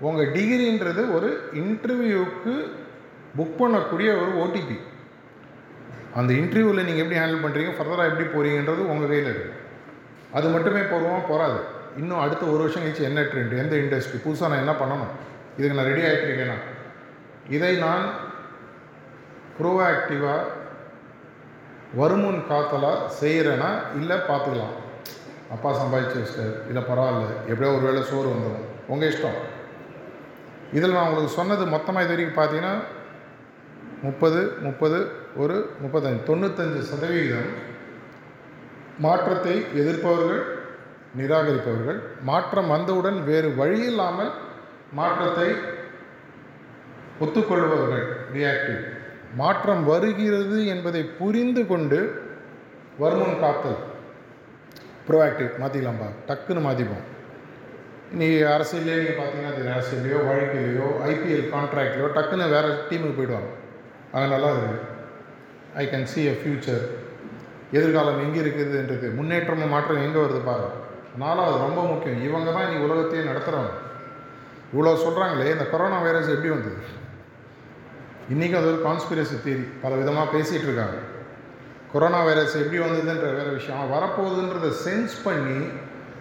உங்கள் 0.00 0.32
டிகிரின்றது 0.32 1.02
ஒரு 1.12 1.28
இன்டர்வியூவுக்கு 1.62 2.54
புக் 3.36 3.58
பண்ணக்கூடிய 3.60 4.08
ஒரு 4.22 4.32
ஓடிபி 4.42 4.76
அந்த 6.14 6.32
இன்டர்வியூவில் 6.32 6.84
நீங்கள் 6.84 7.04
எப்படி 7.04 7.20
ஹேண்டில் 7.20 7.44
பண்ணுறீங்க 7.44 7.72
ஃபர்தராக 7.76 8.10
எப்படி 8.10 8.26
போகிறீங்கன்றது 8.26 8.82
உங்கள் 8.92 9.08
கையில் 9.08 9.30
இருக்குது 9.32 9.54
அது 10.32 10.48
மட்டுமே 10.48 10.80
போகிறோமா 10.80 11.20
போகாது 11.28 11.58
இன்னும் 11.96 12.20
அடுத்த 12.20 12.44
ஒரு 12.46 12.62
வருஷம் 12.62 12.82
கழிச்சு 12.82 13.02
என்ன 13.02 13.20
ட்ரெண்ட் 13.20 13.58
எந்த 13.58 13.74
இண்டஸ்ட்ரி 13.76 14.18
புதுசாக 14.24 14.48
நான் 14.48 14.62
என்ன 14.64 14.72
பண்ணணும்? 14.72 15.12
இதுக்கு 15.58 15.76
நான் 15.76 15.90
ரெடி 15.90 16.02
ஆகிட்டு 16.02 16.26
இருக்கேன்னா 16.28 16.56
இதை 17.48 17.76
நான் 17.76 18.04
ப்ரோஆக்டிவாக 19.58 20.52
வருமுன் 22.00 22.40
காத்தலாக 22.50 23.10
செய்கிறேன்னா 23.20 23.70
இல்லை 23.98 24.16
பார்த்துக்கலாம் 24.30 24.74
அப்பா 25.54 25.68
சம்பாதிச்சு 25.80 26.16
வச்சிட்டார். 26.20 26.56
இல்லை 26.70 26.82
பரவாயில்ல. 26.88 27.26
எப்படியோ 27.50 27.74
ஒரு 27.76 27.84
வேளை 27.88 28.00
சோறு 28.10 28.28
வந்துடும் 28.32 28.66
உங்கள் 28.92 29.10
இஷ்டம். 29.12 29.38
இதில் 30.76 30.94
நான் 30.96 31.08
உங்களுக்கு 31.08 31.38
சொன்னது 31.38 31.64
மொத்தமாக 31.74 32.04
இது 32.04 32.12
வரைக்கும் 32.14 32.38
பார்த்தீங்கன்னா 32.38 32.74
முப்பது 34.06 34.40
முப்பது 34.66 34.98
ஒரு 35.42 35.56
முப்பத்தஞ்சு 35.82 36.26
தொண்ணூத்தஞ்சு 36.30 36.80
சதவிகிதம் 36.90 37.52
மாற்றத்தை 39.04 39.54
எதிர்ப்பவர்கள் 39.80 40.42
நிராகரிப்பவர்கள் 41.20 41.98
மாற்றம் 42.30 42.72
வந்தவுடன் 42.74 43.18
வேறு 43.30 43.48
வழி 43.60 43.80
இல்லாமல் 43.90 44.32
மாற்றத்தை 44.98 45.48
ஒத்துக்கொள்பவர்கள். 47.24 48.06
ரியாக்டிவ் 48.36 48.82
மாற்றம் 49.40 49.82
வருகிறது 49.90 50.58
என்பதை 50.74 51.02
புரிந்து 51.18 51.62
கொண்டு 51.70 51.98
வருமுன் 53.02 53.40
காத்தல். 53.44 53.78
ப்ரோஆக்டிவ் 55.08 55.60
மாற்றிக்கலாம்ப்பா 55.62 56.08
டக்குன்னு 56.28 56.62
மாற்றிப்போம் 56.66 57.04
நீ 58.18 58.28
அரசியலே 58.54 58.96
நீங்கள் 58.98 59.18
பார்த்தீங்கன்னா 59.20 59.52
அது 59.54 59.62
அரசியலையோ 59.76 60.18
வழக்கிலையோ 60.28 60.88
ஐபிஎல் 61.12 61.46
கான்ட்ராக்ட்லையோ 61.54 62.08
டக்குன்னு 62.16 62.46
வேறு 62.54 62.70
டீமுக்கு 62.88 63.18
போயிடுவாங்க. 63.18 63.50
அங்கே 64.12 64.28
நல்லா 64.34 64.50
இருக்குது 64.54 64.84
I 65.82 65.84
can 65.92 66.08
see 66.12 66.20
a 66.32 66.34
future 66.40 66.84
எதிர்காலம் 67.78 68.20
எங்கே 68.26 68.38
இருக்குதுன்றது. 68.44 69.06
முன்னேற்றமும் 69.18 69.74
மாற்றம் 69.74 70.04
எங்கே 70.06 70.20
வருது 70.24 70.42
அதனால் 70.52 71.46
அது 71.48 71.58
ரொம்ப 71.66 71.80
முக்கியம். 71.90 72.22
இவங்க 72.28 72.48
தான் 72.54 72.64
இன்றைக்கி 72.66 72.86
உலகத்தையே 72.86 73.22
நடத்துகிறவங்க 73.30 73.74
இவ்வளோ 74.72 74.92
சொல்கிறாங்களே 75.04 75.52
இந்த 75.54 75.66
கொரோனா 75.72 75.98
வைரஸ் 76.06 76.32
எப்படி 76.34 76.50
வந்தது? 76.54 76.78
இன்றைக்கும் 78.28 78.60
அது 78.60 78.70
ஒரு 78.72 78.80
கான்ஸ்பிரசி 78.86 79.36
தேரி 79.44 79.64
பல 79.82 79.94
விதமாக 79.94 80.38
பேசிகிட்டு 80.38 80.66
இருக்காங்க. 80.68 80.96
கொரோனா 81.92 82.22
வைரஸ் 82.22 82.56
எப்படி 82.56 82.78
வந்ததுன்ற 82.78 83.26
வேறு 83.36 83.50
விஷயம். 83.50 83.92
வரப்போகுதுன்றதை 83.92 84.70
சென்ஸ் 84.86 85.14
பண்ணி 85.24 85.66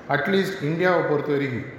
அட்லீஸ்ட் 0.09 0.63
இந்தியாவை 0.63 1.01
பொறுத்த 1.01 1.31
வரைக்கும் 1.31 1.71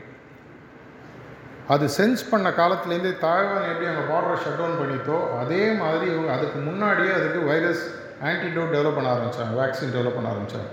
அது 1.69 1.87
சென்ஸ் 1.87 2.25
பண்ண 2.31 2.51
காலத்துலேருந்தே 2.51 3.12
தாய்வான் 3.21 3.69
எப்படி 3.69 3.87
அவங்க 3.87 4.05
பார்டரை 4.12 4.37
ஷட் 4.43 4.59
டவுன் 4.59 4.81
பண்ணித்தோ 4.81 5.37
அதே 5.39 5.73
மாதிரி 5.73 6.11
இவங்க 6.11 6.33
அதுக்கு 6.33 6.59
முன்னாடியே 6.59 7.12
அதுக்கு 7.12 7.41
வைரஸ் 7.45 7.85
ஆன்டிடோட் 8.23 8.75
டெவலப் 8.75 8.95
பண்ண 8.95 9.15
ஆரம்பித்தாங்க 9.15 9.55
வேக்சின் 9.62 9.95
டெவலப் 9.97 10.15
பண்ண 10.15 10.33
ஆரம்பித்தாங்க 10.33 10.73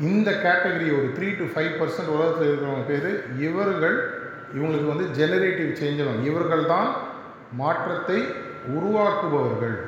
இந்த 0.00 0.30
கேட்டகரி 0.30 0.88
ஒரு 0.98 1.12
த்ரீ 1.18 1.36
டு 1.36 1.44
ஃபைவ் 1.44 1.72
பர்சன்ட் 1.80 2.14
உலகத்தில் 2.16 2.48
இருக்கிறவங்க 2.48 2.86
பேர் 2.86 3.38
இவர்கள் 3.38 4.26
இவங்களுக்கு 4.54 4.92
வந்து 4.94 5.26
ஜெனரேட்டிவ் 5.26 5.70
சேஞ்ச் 5.80 6.22
இவர்கள் 6.22 6.66
தான் 6.66 7.06
மாற்றத்தை 7.56 8.18
உருவாக்குபவர்கள். 8.66 9.78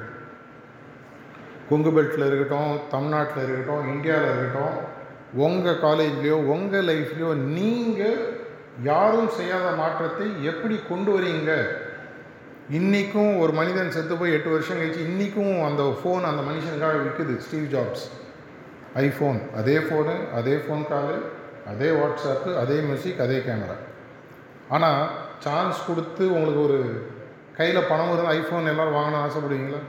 கொங்கு 1.68 1.90
பெல்ட்டில் 1.90 2.27
இருக்கட்டும் 2.27 2.81
தமிழ்நாட்டில் 2.90 3.42
இருக்கட்டும் 3.42 3.88
இந்தியாவில் 3.88 4.31
இருக்கட்டும் 4.31 4.77
உங்கள் 5.35 5.83
காலேஜ்லேயோ 5.83 6.33
உங்கள் 6.33 6.85
லைஃப்லேயோ 6.85 7.35
நீங்கள் 7.35 8.18
யாரும் 8.83 9.29
செய்யாத 9.29 9.77
மாற்றத்தை 9.77 10.44
எப்படி 10.44 10.79
கொண்டு 10.88 11.18
வரீங்க? 11.18 11.53
இன்றைக்கும் 12.68 13.37
ஒரு 13.37 13.53
மனிதன் 13.53 13.90
செத்து 13.90 14.16
போய் 14.16 14.33
எட்டு 14.33 14.51
வருஷம் 14.51 14.77
கழிச்சு 14.77 15.01
இன்றைக்கும் 15.01 15.64
அந்த 15.64 15.83
ஃபோன் 15.83 16.25
அந்த 16.25 16.42
மனுஷனுக்காக 16.42 16.96
விற்குது 16.96 17.38
ஸ்டீவ் 17.38 17.70
ஜாப்ஸ் 17.75 18.05
ஐஃபோன் 18.94 19.40
அதே 19.55 19.79
ஃபோனு 19.79 20.14
அதே 20.33 20.57
ஃபோன் 20.57 20.85
காலு 20.88 21.16
அதே 21.66 21.90
வாட்ஸ்அப்பு 21.90 22.57
அதே 22.57 22.81
மியூசிக் 22.81 23.20
அதே 23.20 23.38
கேமரா 23.38 23.77
ஆனால் 24.68 25.09
சான்ஸ் 25.38 25.87
கொடுத்து 25.87 26.25
உங்களுக்கு 26.33 26.61
ஒரு 26.61 27.11
கையில் 27.56 27.88
பணம் 27.88 28.12
இருந்தால் 28.12 28.36
ஐஃபோன் 28.38 28.68
எல்லோரும் 28.68 28.94
வாங்கணும்னு 28.94 29.24
ஆசைப்படுவீங்களா? 29.26 29.80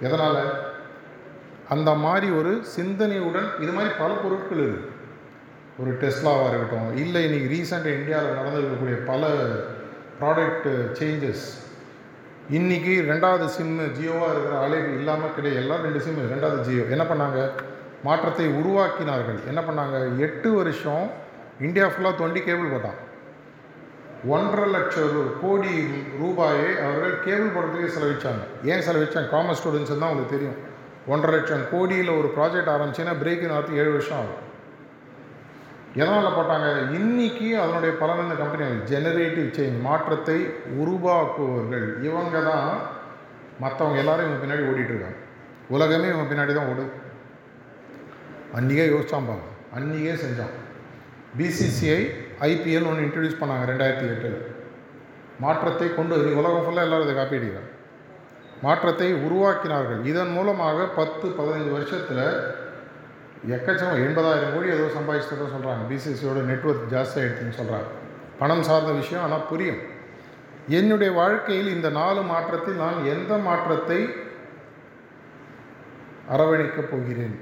எதனால்? 0.00 0.66
அந்த 1.68 1.94
மாதிரி 1.94 2.30
ஒரு 2.30 2.62
சிந்தனையுடன் 2.76 3.48
இது 3.60 3.72
மாதிரி 3.72 3.94
பல 3.98 4.12
பொருட்கள் 4.14 4.62
இருக்குது 4.68 4.96
ஒரு 5.78 5.90
டெஸ்லாவாக 5.92 6.48
இருக்கட்டும் 6.48 6.96
இல்லை 6.96 7.20
இன்றைக்கி 7.26 7.48
ரீசெண்டாக 7.54 7.98
இந்தியாவில் 7.98 8.38
நடந்திருக்கக்கூடிய 8.38 9.04
பல 9.04 9.32
ப்ராடக்ட் 10.20 10.68
சேஞ்சஸ் 10.98 11.46
இன்றைக்கி 12.50 12.92
ரெண்டாவது 13.10 13.46
சிம்மு 13.56 13.84
ஜியோவாக 13.98 14.30
இருக்கிற 14.30 14.68
அலைவு 14.68 14.94
இல்லாமல் 14.98 15.34
கிடையாது. 15.34 15.62
எல்லாம் 15.62 15.82
ரெண்டு 15.82 15.98
சிம்மு 15.98 16.22
ரெண்டாவது 16.32 16.60
ஜியோ. 16.60 16.82
என்ன 16.82 17.04
பண்ணாங்க? 17.04 17.50
மாற்றத்தை 18.02 18.46
உருவாக்கினார்கள். 18.46 19.38
என்ன 19.46 19.60
பண்ணாங்க? 19.60 20.18
எட்டு 20.18 20.52
வருஷம் 20.52 21.10
இந்தியா 21.60 21.86
ஃபுல்லாக 21.86 22.20
தொண்டி 22.20 22.40
கேபிள் 22.44 22.72
போட்டான். 22.72 22.98
ஒன்றரை 24.24 24.70
லட்சம் 24.70 25.10
ரூ 25.12 25.22
கோடி 25.40 25.94
ரூபாயை 26.20 26.78
அவர்கள் 26.78 27.22
கேபிள் 27.24 27.54
போடுறதுக்கே 27.54 27.90
செலவிச்சாங்க. 27.96 28.42
ஏன் 28.64 28.84
செலவிச்சாங்க? 28.88 29.28
காமர்ஸ் 29.34 29.60
ஸ்டூடெண்ட்ஸ் 29.60 29.98
தான் 29.98 30.10
உங்களுக்கு 30.10 30.36
தெரியும். 30.36 30.56
ஒன்றரை 31.06 31.38
லட்சம் 31.38 31.68
கோடியில் 31.70 32.08
ஒரு 32.08 32.32
ப்ராஜெக்ட் 32.36 32.72
ஆரம்பிச்சுன்னா 32.74 33.18
பிரேக்கிங் 33.18 33.48
ஆகிறதுக்கு 33.48 33.80
ஏழு 33.82 33.92
வருஷம் 33.92 34.16
ஆகும். 34.16 34.44
எதனால் 35.94 36.36
போட்டாங்க? 36.38 36.92
இன்னைக்கு 36.92 37.58
அதனுடைய 37.58 37.96
பலன் 37.96 38.22
இந்த 38.22 38.34
கம்பெனி 38.34 38.64
ஜெனரேட்டிவ் 38.64 39.48
சேஞ்ச் 39.58 39.80
மாற்றத்தை 39.80 40.46
உருவாக்குவர்கள் 40.82 42.02
இவங்க 42.02 42.40
தான் 42.40 42.78
மற்றவங்க 43.60 43.96
எல்லாரும் 43.96 44.26
இவங்க 44.26 44.40
பின்னாடி 44.44 44.66
ஓடிட்டுருக்காங்க. 44.70 45.18
உலகமே 45.68 46.08
இவங்க 46.08 46.34
பின்னாடி 46.34 46.54
தான் 46.54 46.68
ஓடுது. 46.72 46.90
அன்றைக்கே 48.54 48.86
யோசிச்சாம்பாங்க 48.94 49.46
அன்றைக்கே 49.74 50.14
செஞ்சான். 50.24 50.54
பிசிசிஐ 51.38 52.26
ஐபிஎல் 52.46 52.88
ஒன்று 52.90 53.04
இன்ட்ரடியூஸ் 53.06 53.40
பண்ணாங்க 53.40 53.64
ரெண்டாயிரத்தி 53.70 54.06
எட்டில். 54.14 54.38
மாற்றத்தை 55.44 55.88
கொண்டு 55.94 56.12
வந்து 56.16 56.38
உலகம் 56.40 56.64
ஃபுல்லாக 56.64 56.86
எல்லோரும் 56.86 57.06
இதை 57.06 57.16
காப்பி 57.16 57.36
அடிக்கிறாங்க. 57.38 57.72
மாற்றத்தை 58.62 59.08
உருவாக்கினார்கள். 59.26 60.00
இதன் 60.10 60.32
மூலமாக 60.36 60.86
பத்து 61.00 61.26
பதினைஞ்சு 61.38 61.70
வருஷத்தில் 61.76 62.24
எக்கச்சக்கம் 63.56 64.04
எண்பதாயிரம் 64.06 64.54
கோடி 64.54 64.68
ஏதோ 64.76 64.86
சம்பாதிச்சதாக 64.94 65.48
சொல்கிறாங்க 65.54 65.82
பிசிசியோட 65.90 66.38
நெட்ஒர்க் 66.50 66.88
ஜாஸ்தி 66.94 67.18
ஆகிடுச்சுன்னு 67.20 67.58
சொல்கிறாங்க 67.60 67.90
பணம் 68.40 68.66
சார்ந்த 68.68 68.92
விஷயம் 69.00 69.24
ஆனால் 69.24 69.46
புரியும். 69.50 69.78
என்னுடைய 70.78 71.10
வாழ்க்கையில் 71.12 71.74
இந்த 71.74 71.88
நாலு 72.00 72.20
மாற்றத்தில் 72.22 72.82
நான் 72.84 73.06
எந்த 73.14 73.32
மாற்றத்தை 73.46 74.00
அரவணைக்கப் 76.34 76.90
போகிறேன்? 76.90 77.36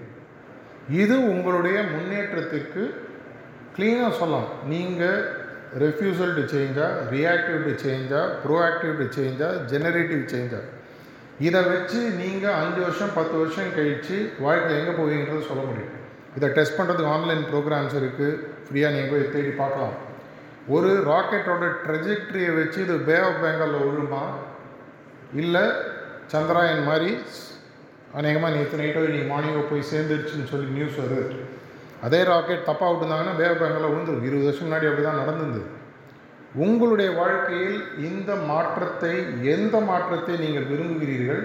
இது 1.03 1.15
உங்களுடைய 1.33 1.79
முன்னேற்றத்திற்கு 1.95 2.83
க்ளீனாக 3.77 4.13
சொல்லலாம் 4.21 4.51
நீங்கள் 4.73 5.19
ரெஃப்யூசல் 5.83 6.35
டு 6.37 6.43
சேஞ்சா 6.53 6.87
ரியாக்டிவ் 7.15 7.61
டு 7.67 7.73
சேஞ்சா 7.85 8.21
ப்ரோஆக்டிவ் 8.45 8.95
டு 9.01 9.07
சேஞ்சா 9.17 9.49
ஜெனரேட்டிவ் 9.73 10.23
சேஞ்சா 10.33 10.61
இதை 11.47 11.61
வச்சு 11.73 11.99
நீங்கள் 12.21 12.59
அஞ்சு 12.61 12.81
வருஷம் 12.85 13.13
பத்து 13.17 13.35
வருஷம் 13.41 13.75
கழித்து 13.77 14.19
வாழ்க்கையில் 14.45 14.79
எங்கே 14.79 14.95
போவீங்கிறது 14.99 15.49
சொல்ல 15.49 15.63
முடியும். 15.69 15.93
இதை 16.37 16.49
டெஸ்ட் 16.59 16.79
பண்ணுறதுக்கு 16.79 17.13
ஆன்லைன் 17.17 17.43
ப்ரோக்ராம்ஸ் 17.51 17.97
இருக்குது 18.01 18.39
ஃப்ரீயாக 18.67 18.95
நீங்கள் 18.95 19.13
போய் 19.13 19.35
தேடி 19.35 19.53
பார்க்கலாம். 19.61 19.97
ஒரு 20.77 20.91
ராக்கெட்டோட 21.11 21.67
ட்ரெஜெக்ட்ரியை 21.85 22.53
வச்சு 22.61 22.79
இது 22.87 22.97
பே 23.09 23.17
ஆஃப் 23.27 23.43
பெங்காலில் 23.43 23.85
விழுமா? 23.89 24.23
இல்லை 25.43 25.65
சந்திராயன் 26.33 26.89
மாதிரி 26.91 27.11
அநேகமாக 28.19 28.55
நேற்று 28.57 28.81
நைட்டோ 28.83 29.05
இன்றைக்கி 29.09 29.29
மார்னிங்கோ 29.35 29.63
போய் 29.73 29.91
சேர்ந்துருச்சுன்னு 29.93 30.51
சொல்லி 30.53 30.69
நியூஸ் 30.79 31.01
வருது. 31.03 31.27
அதே 32.03 32.23
ராக்கெட் 32.23 32.67
தப்பாக 32.67 32.91
விட்டுருந்தாங்கன்னா 32.91 33.37
பே 33.39 33.47
ஆஃப் 33.49 33.61
பெங்காலில் 33.63 34.23
இருபது 34.23 34.45
வருஷம் 34.45 34.67
முன்னாடி 34.67 34.87
அப்படி 34.89 35.03
தான் 35.03 35.23
நடந்தது. 35.25 35.63
உங்களுடைய 36.55 37.11
வாழ்க்கையில் 37.11 37.99
இந்த 37.99 38.35
மாற்றத்தை 38.35 39.43
எந்த 39.43 39.81
மாற்றத்தை 39.81 40.37
நீங்கள் 40.37 40.65
விரும்புகிறீர்கள்? 40.65 41.43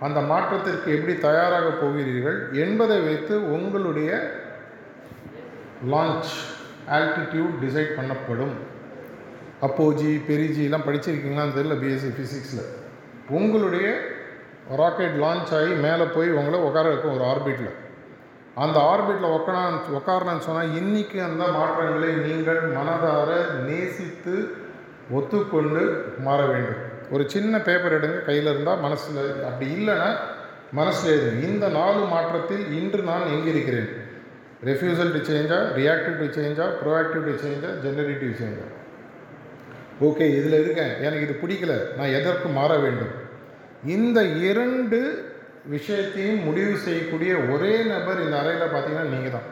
அந்த 0.00 0.20
மாற்றத்திற்கு 0.20 0.92
எப்படி 0.92 1.18
தயாராக 1.18 1.68
போகிறீர்கள்? 1.70 2.52
என்பதை 2.52 3.00
வைத்து 3.00 3.52
உங்களுடைய 3.52 4.10
லான்ச் 5.90 6.32
ஆல்டிடியூட் 6.90 7.54
டிசைட் 7.64 7.96
பண்ணப்படும். 7.98 8.54
அப்போஜி 9.66 10.22
பெரிஜிலாம் 10.28 10.86
படிச்சிருக்கீங்களான்னு 10.86 11.56
தெரியல 11.58 11.74
பிஎஸ்சி 11.82 12.10
ஃபிசிக்ஸில் 12.16 12.64
உங்களுடைய 13.28 14.00
ராக்கெட் 14.76 15.16
லான்ச் 15.20 15.54
ஆகி 15.58 15.72
மேலே 15.86 16.04
போய் 16.04 16.30
உங்களை 16.30 16.60
உட்கார 16.60 16.88
வைக்கும் 16.88 17.12
ஒரு 17.12 17.24
ஆர்பிட்டில் 17.24 17.80
அந்த 18.54 18.78
ஆர்பிட்டில் 18.80 19.34
உட்கார 19.36 19.58
உட்காரணும்னு 19.98 20.46
சொன்னால் 20.46 20.74
இன்றைக்கி 20.80 21.18
அந்த 21.24 21.44
மாற்றங்களை 21.46 22.10
நீங்கள் 22.26 22.60
மனதார 22.74 23.30
நேசித்து 23.68 24.34
ஒத்துக்கொண்டு 25.10 25.82
மாற 26.26 26.40
வேண்டும். 26.46 26.80
ஒரு 27.10 27.24
சின்ன 27.30 27.58
பேப்பர் 27.58 27.96
எடுங்க 27.98 28.18
கையில் 28.24 28.50
இருந்தால் 28.52 28.78
மனசில் 28.78 29.18
அப்படி 29.48 29.66
இல்லைன்னா 29.78 30.10
மனசில் 30.72 31.12
எழுதுங்க. 31.14 31.48
இந்த 31.48 31.68
நாலு 31.68 32.02
மாற்றத்தில் 32.04 32.64
இன்று 32.80 33.02
நான் 33.02 33.32
எங்கே 33.34 33.50
இருக்கிறேன் 33.50 33.88
ரெஃப்யூசல் 34.64 35.14
டு 35.16 35.20
சேஞ்சா 35.30 35.58
ரியாக்டிவ் 35.80 36.20
டு 36.22 36.28
சேஞ்சா 36.38 36.66
ப்ரோஆக்டிவ் 36.82 37.26
டு 37.28 37.34
சேஞ்சா 37.44 37.70
ஜெனரேட்டிவ் 37.84 38.38
சேஞ்சா 38.42 38.68
ஓகே 40.00 40.24
இதில் 40.38 40.60
இருக்கேன். 40.62 40.92
எனக்கு 41.06 41.26
இது 41.26 41.34
பிடிக்கல. 41.42 41.74
நான் 41.96 42.14
எதற்கு 42.18 42.48
மாற 42.48 42.76
வேண்டும்? 42.76 43.12
இந்த 43.84 44.24
இரண்டு 44.24 44.98
விஷயத்தையும் 45.70 46.44
முடிவு 46.46 46.72
செய்யக்கூடிய 46.84 47.32
ஒரே 47.54 47.72
நபர் 47.90 48.22
இந்த 48.24 48.36
அறையில் 48.42 48.72
பார்த்தீங்கன்னா 48.72 49.12
நீங்கள் 49.14 49.34
தான் 49.34 49.48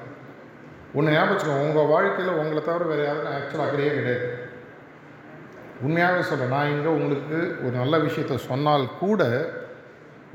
ஒன்று 0.99 1.14
ஞாபகம் 1.14 1.64
உங்கள் 1.64 1.90
வாழ்க்கையில் 1.94 2.38
உங்களை 2.40 2.61
தவிர 2.68 2.85
வேறு 2.90 3.03
யாரும் 3.07 3.33
ஆக்சுவலாக 3.35 3.66
அக்கறையே 3.66 3.90
கிடையாது. 3.96 4.29
உண்மையாகவே 5.87 6.23
சொல்கிறேன் 6.29 6.55
நான் 6.55 6.73
இங்கே 6.75 6.90
உங்களுக்கு 6.96 7.38
ஒரு 7.64 7.75
நல்ல 7.81 7.99
விஷயத்த 8.07 8.38
சொன்னால் 8.51 8.87
கூட 9.03 9.23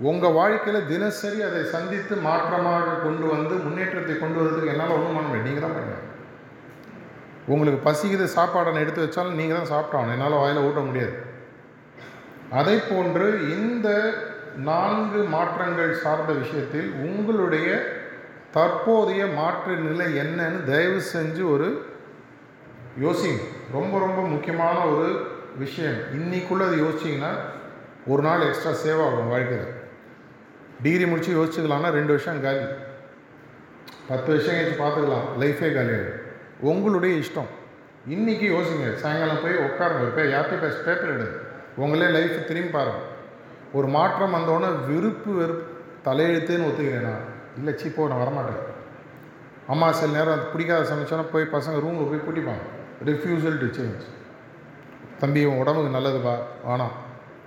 உங்கள் 0.09 0.37
வாழ்க்கையில் 0.37 0.87
தினசரி 0.91 1.39
அதை 1.47 1.63
சந்தித்து 1.75 2.15
மாற்றமாக 2.27 2.95
கொண்டு 3.03 3.25
வந்து 3.33 3.55
முன்னேற்றத்தை 3.65 4.15
கொண்டு 4.21 4.39
வரதுக்கு 4.41 4.71
என்னால் 4.73 4.95
ஒன்றும் 4.97 5.17
பண்ண 5.17 5.27
முடியாது. 5.27 5.47
நீங்கள் 5.49 5.65
தான் 5.65 5.75
பண்ணுங்க 5.77 6.01
உங்களுக்கு 7.53 7.79
பசிக்குது 7.87 8.27
சாப்பாடை 8.37 8.79
எடுத்து 8.83 9.03
வச்சாலும் 9.03 9.39
நீங்கள் 9.39 9.59
தான் 9.59 9.71
சாப்பிட்டாகணும். 9.73 10.15
என்னால் 10.15 10.41
வாயில் 10.43 10.65
ஊட்ட 10.67 10.81
முடியாது. 10.87 11.15
அதை 12.59 12.77
போன்று 12.91 13.27
இந்த 13.57 13.89
நான்கு 14.57 15.23
மாற்றங்கள் 15.23 15.95
சார்ந்த 15.95 16.33
விஷயத்தில் 16.33 16.91
உங்களுடைய 16.91 17.85
தற்போதைய 18.51 19.25
மாற்று 19.25 19.75
நிலை 19.75 20.17
என்னன்னு 20.17 20.63
தயவு 20.63 21.01
செஞ்சு 21.13 21.51
ஒரு 21.51 21.85
யோசிங்க. 23.01 23.37
ரொம்ப 23.71 23.99
ரொம்ப 23.99 24.21
முக்கியமான 24.21 24.79
ஒரு 24.79 25.27
விஷயம். 25.57 25.93
இன்னைக்குள்ளே 25.93 26.65
அது 26.67 26.75
யோசிச்சிங்கன்னா 26.75 27.31
ஒரு 28.05 28.21
நாள் 28.21 28.41
எக்ஸ்ட்ரா 28.41 28.71
சேவ் 28.71 29.05
ஆகும் 29.05 29.29
வாழ்க்கையில். 29.29 29.73
டிகிரி 30.83 31.05
முடித்து 31.05 31.45
யோசிச்சுக்கலாம்னா 31.45 31.89
ரெண்டு 31.89 32.07
வருஷம் 32.07 32.41
காலி. 32.41 32.65
பத்து 34.07 34.31
வருஷம் 34.31 34.55
கழிச்சு 34.55 34.87
பார்த்துக்கலாம். 34.87 35.43
லைஃபே 35.43 35.69
காலியாகும் 35.69 36.21
உங்களுடைய 36.59 37.15
இஷ்டம். 37.15 37.51
இன்றைக்கி 38.09 38.55
யோசிங்க. 38.55 38.95
சாயங்காலம் 38.95 39.43
போய் 39.43 39.53
உட்காருங்க. 39.53 40.15
போய் 40.15 40.33
யார்கிட்ட 40.33 40.59
பேச 40.59 40.77
பேப்பர் 40.77 41.21
எடுங்க 41.21 41.31
உங்களே 41.75 42.07
லைஃப் 42.07 42.47
திரும்பி 42.47 42.69
பாருங்கள் 42.69 43.13
ஒரு 43.77 43.87
மாற்றம் 43.95 44.35
வந்தோடனே 44.35 44.69
வெறுப்பு 44.89 45.31
வெறுப்பு. 45.39 45.65
தலையெழுத்துன்னு 46.07 46.67
ஒத்துக்கிறேன் 46.69 47.07
நான். 47.09 47.23
இல்லை 47.57 47.71
சீப்போ 47.81 48.07
நான் 48.09 48.21
வரமாட்டேன். 48.23 48.61
அம்மா 49.73 49.87
சில 49.99 50.11
நேரம் 50.17 50.35
அது 50.35 50.45
பிடிக்காத 50.53 50.83
சமைச்சோன்னா 50.91 51.25
போய் 51.31 51.53
பசங்க 51.55 51.79
ரூமில் 51.85 52.09
போய் 52.11 52.25
கூட்டிப்பாங்க. 52.25 52.65
ரிஃப்யூசல் 53.09 53.57
டு 53.61 53.67
சேஞ்ச் 53.77 54.03
தம்பி 55.21 55.41
உன் 55.49 55.61
உடம்புக்கு 55.63 55.95
நல்லதுப்பா 55.97 56.33
வேணாம் 56.67 56.95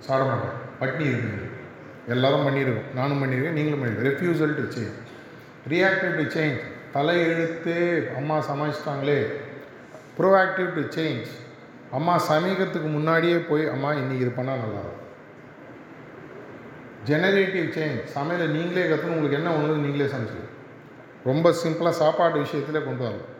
சாட 0.05 0.21
மாட்டேன். 0.29 0.55
பட்னி 0.81 1.05
இருக்குது. 1.13 1.47
எல்லாரும் 2.13 2.45
பண்ணியிருக்கோம். 2.47 2.89
நானும் 2.99 3.21
பண்ணியிருக்கேன் 3.21 3.57
நீங்களும் 3.57 3.81
பண்ணியிருக்கேன் 3.81 4.09
refusal 4.09 4.55
to 4.59 4.65
change 4.75 4.97
reactive 5.73 6.13
to 6.19 6.25
change 6.35 6.61
தலையெழுத்து. 6.95 7.75
அம்மா 8.19 8.37
சமைச்சிட்டாங்களே 8.49 9.19
ப்ரோஆக்டிவ் 10.19 10.69
டு 10.77 10.83
சேஞ்ச் 10.97 11.29
அம்மா 11.97 12.15
சமைக்கிறதுக்கு 12.29 12.89
முன்னாடியே 12.97 13.37
போய் 13.49 13.65
அம்மா 13.75 13.91
இன்றைக்கி 13.99 14.23
இது 14.25 14.33
பண்ணால் 14.39 14.63
நல்லாயிருக்கும் 14.63 14.98
ஜெனரேட்டிவ் 17.09 17.67
சேஞ்ச் 17.77 17.99
சமையலை 18.15 18.47
நீங்களே 18.57 18.85
கற்றுன்னு 18.87 19.15
உங்களுக்கு 19.15 19.39
என்ன 19.41 19.53
ஒன்று 19.57 19.83
நீங்களே 19.85 20.07
சமைச்சு 20.13 20.45
ரொம்ப 21.29 21.53
சிம்பிளாக 21.63 21.99
சாப்பாடு 22.01 22.37
விஷயத்தில் 22.45 22.87
கொண்டு 22.87 23.03
வரலாம் 23.05 23.35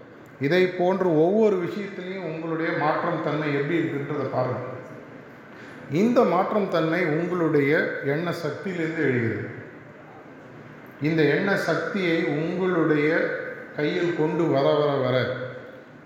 இதை 0.45 0.63
போன்று 0.79 1.07
ஒவ்வொரு 1.23 1.55
விஷயத்துலையும் 1.65 2.27
உங்களுடைய 2.31 2.69
மாற்றம் 2.83 3.23
தன்மை 3.23 3.47
எப்படி 3.59 3.79
இருக்குன்றதை 3.79 4.27
பாருங்கள் 4.35 4.75
இந்த 6.01 6.19
மாற்றம் 6.33 6.69
தன்மை 6.73 6.99
உங்களுடைய 7.17 7.71
எண்ண 8.13 8.31
சக்தியிலிருந்து 8.43 9.01
எழுகிறது. 9.09 9.47
இந்த 11.07 11.21
எண்ண 11.35 11.49
சக்தியை 11.69 12.17
உங்களுடைய 12.37 13.09
கையில் 13.77 14.17
கொண்டு 14.19 14.43
வர 14.55 14.67
வர 14.79 14.91
வர 15.05 15.15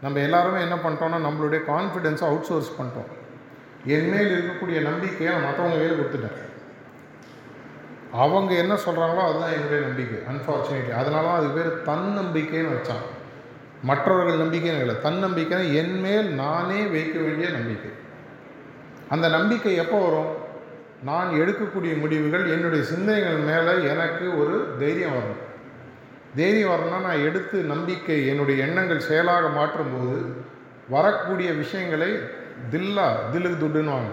நம்ம 0.04 0.20
எல்லாருமே 0.20 0.62
என்ன 0.62 0.78
பண்ணிட்டோம்னா 0.84 1.20
நம்மளுடைய 1.28 1.62
கான்ஃபிடென்ஸை 1.72 2.26
அவுட் 2.30 2.50
சோர்ஸ் 2.50 2.72
பண்ணிட்டோம். 2.78 3.12
என் 3.96 4.10
மேல் 4.14 4.34
இருக்கக்கூடிய 4.36 4.80
நம்பிக்கையை 4.90 5.30
நான் 5.36 5.48
மற்றவங்க 5.48 5.80
கையில் 5.82 6.00
கொடுத்துட்டேன். 6.00 6.40
அவங்க 8.14 8.54
என்ன 8.54 8.74
சொல்கிறாங்களோ 8.74 9.24
அதுதான் 9.30 9.54
என்னுடைய 9.54 9.86
நம்பிக்கை 9.88 10.18
அன்ஃபார்ச்சுனேட்லி 10.34 10.92
அதனால 10.92 11.28
தான் 11.28 11.38
அது 11.38 11.48
பேர் 11.48 11.82
தன்னம்பிக்கைன்னு 11.86 12.74
வச்சான் 12.76 13.06
மற்றவர்கள் 13.84 14.48
நம்பிக்கைன்னு 14.48 14.80
இல்லை. 14.80 14.96
தன்னம்பிக்கைனா 15.04 15.74
என் 15.74 16.00
மேல் 16.00 16.34
நானே 16.34 16.86
வைக்க 16.86 17.20
வேண்டிய 17.20 17.50
நம்பிக்கை. 17.50 17.92
அந்த 19.10 19.28
நம்பிக்கை 19.28 19.76
எப்போ 19.76 20.00
வரும்? 20.00 20.32
நான் 21.04 21.30
எடுக்கக்கூடிய 21.30 22.00
முடிவுகள் 22.00 22.52
என்னுடைய 22.52 22.84
சிந்தனைகள் 22.84 23.36
மேலே 23.36 23.90
எனக்கு 23.90 24.40
ஒரு 24.40 24.76
தைரியம் 24.80 25.12
வரணும். 25.12 25.42
தைரியம் 26.36 26.70
வரணும்னா 26.70 27.00
நான் 27.00 27.24
எடுத்து 27.24 27.62
நம்பிக்கை 27.62 28.28
என்னுடைய 28.28 28.66
எண்ணங்கள் 28.66 29.00
செயலாக 29.00 29.48
மாற்றும்போது 29.48 30.26
வரக்கூடிய 30.90 31.52
விஷயங்களை 31.52 32.10
தில்லா 32.72 33.08
தில்லுக்கு 33.34 33.62
துட்டுன்னுவாங்க. 33.64 34.12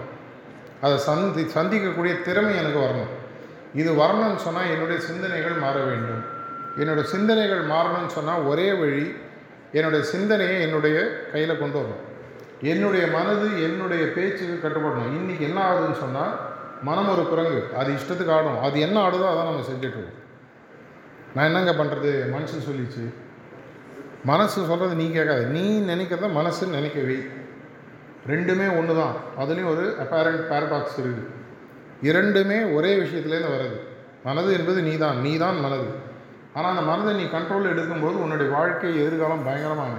அதை 0.81 0.97
சந்தி 0.97 1.41
சந்திக்கக்கூடிய 1.41 2.21
திறமை 2.21 2.55
எனக்கு 2.55 2.79
வரணும். 2.79 3.19
இது 3.79 3.89
வரணும்னு 4.01 4.39
சொன்னால் 4.45 4.71
என்னுடைய 4.73 4.99
சிந்தனைகள் 5.09 5.57
மாற 5.63 5.75
வேண்டும். 5.89 6.23
என்னுடைய 6.81 7.05
சிந்தனைகள் 7.13 7.63
மாறணும்னு 7.73 8.11
சொன்னால் 8.17 8.47
ஒரே 8.51 8.69
வழி 8.81 9.05
என்னுடைய 9.77 10.01
சிந்தனையை 10.13 10.55
என்னுடைய 10.67 10.97
கையில் 11.33 11.61
கொண்டு 11.61 11.77
வரணும். 11.79 12.05
என்னுடைய 12.71 13.03
மனது 13.17 13.47
என்னுடைய 13.67 14.03
பேச்சுக்கு 14.15 14.55
கட்டுப்படணும். 14.63 15.13
இன்றைக்கி 15.19 15.43
என்ன 15.49 15.59
ஆகுதுன்னு 15.67 15.99
சொன்னால் 16.05 16.33
மனம் 16.87 17.11
ஒரு 17.13 17.23
குரங்கு. 17.31 17.59
அது 17.79 17.89
இஷ்டத்துக்கு 17.97 18.33
ஆடும். 18.37 18.59
அது 18.67 18.75
என்ன 18.85 18.97
ஆடுதோ 19.05 19.25
அதான் 19.31 19.49
நம்ம 19.49 19.65
செஞ்சிட்ருக்கோம் 19.69 20.17
நான் 21.35 21.47
என்னங்க 21.49 21.73
பண்ணுறது 21.81 22.11
மனசு 22.35 22.65
சொல்லிச்சு. 22.69 23.03
மனசு 24.31 24.57
சொல்கிறது 24.69 24.95
நீ 25.01 25.05
கேட்காது. 25.17 25.43
நீ 25.55 25.63
நினைக்கிறத 25.91 26.27
மனசு 26.39 26.67
நினைக்கவே 26.77 27.19
ரெண்டுமே 28.31 28.67
ஒன்று 28.79 28.95
தான் 29.01 29.15
அதுலேயும் 29.41 29.71
ஒரு 29.73 29.85
அப்பேரண்ட் 30.01 30.43
பேரடாக்ஸ் 30.51 30.99
இருக்குது. 31.03 31.23
இரண்டுமே 32.01 32.59
ஒரே 32.77 32.91
விஷயத்துலேருந்து 32.95 33.55
வருது 33.55 33.77
மனது 34.23 34.49
என்பது 34.53 34.79
நீதான் 34.81 35.19
நீதான் 35.19 35.59
மனது. 35.59 35.87
ஆனால் 36.53 36.71
அந்த 36.71 36.81
மனதை 36.81 37.11
நீ 37.15 37.25
கண்ட்ரோல் 37.29 37.71
எடுக்கும்போது 37.73 38.17
உன்னுடைய 38.23 38.51
வாழ்க்கை 38.51 38.91
எதிர்காலம் 39.03 39.43
பயங்கரமாக 39.43 39.97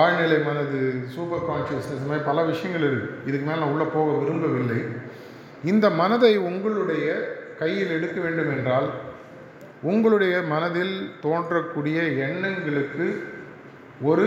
ஆழ்நிலை 0.00 0.38
மனது 0.44 0.78
சூப்பர் 1.14 1.46
கான்ஷியஸ்னஸ் 1.48 1.96
இந்த 1.96 2.08
மாதிரி 2.08 2.24
பல 2.24 2.44
விஷயங்கள் 2.44 2.86
இருக்குது 2.88 3.26
இதுக்கு 3.26 3.46
மேலே 3.46 3.58
நான் 3.60 3.72
உள்ளே 3.72 3.86
போக 3.94 4.12
விரும்பவில்லை. 4.12 4.78
இந்த 5.64 5.86
மனதை 5.90 6.32
உங்களுடைய 6.48 7.08
கையில் 7.58 7.94
எடுக்க 7.96 8.20
வேண்டும் 8.20 8.50
என்றால் 8.56 8.88
உங்களுடைய 9.82 10.34
மனதில் 10.52 10.94
தோன்றக்கூடிய 11.22 11.98
எண்ணங்களுக்கு 12.26 13.06
ஒரு 14.02 14.26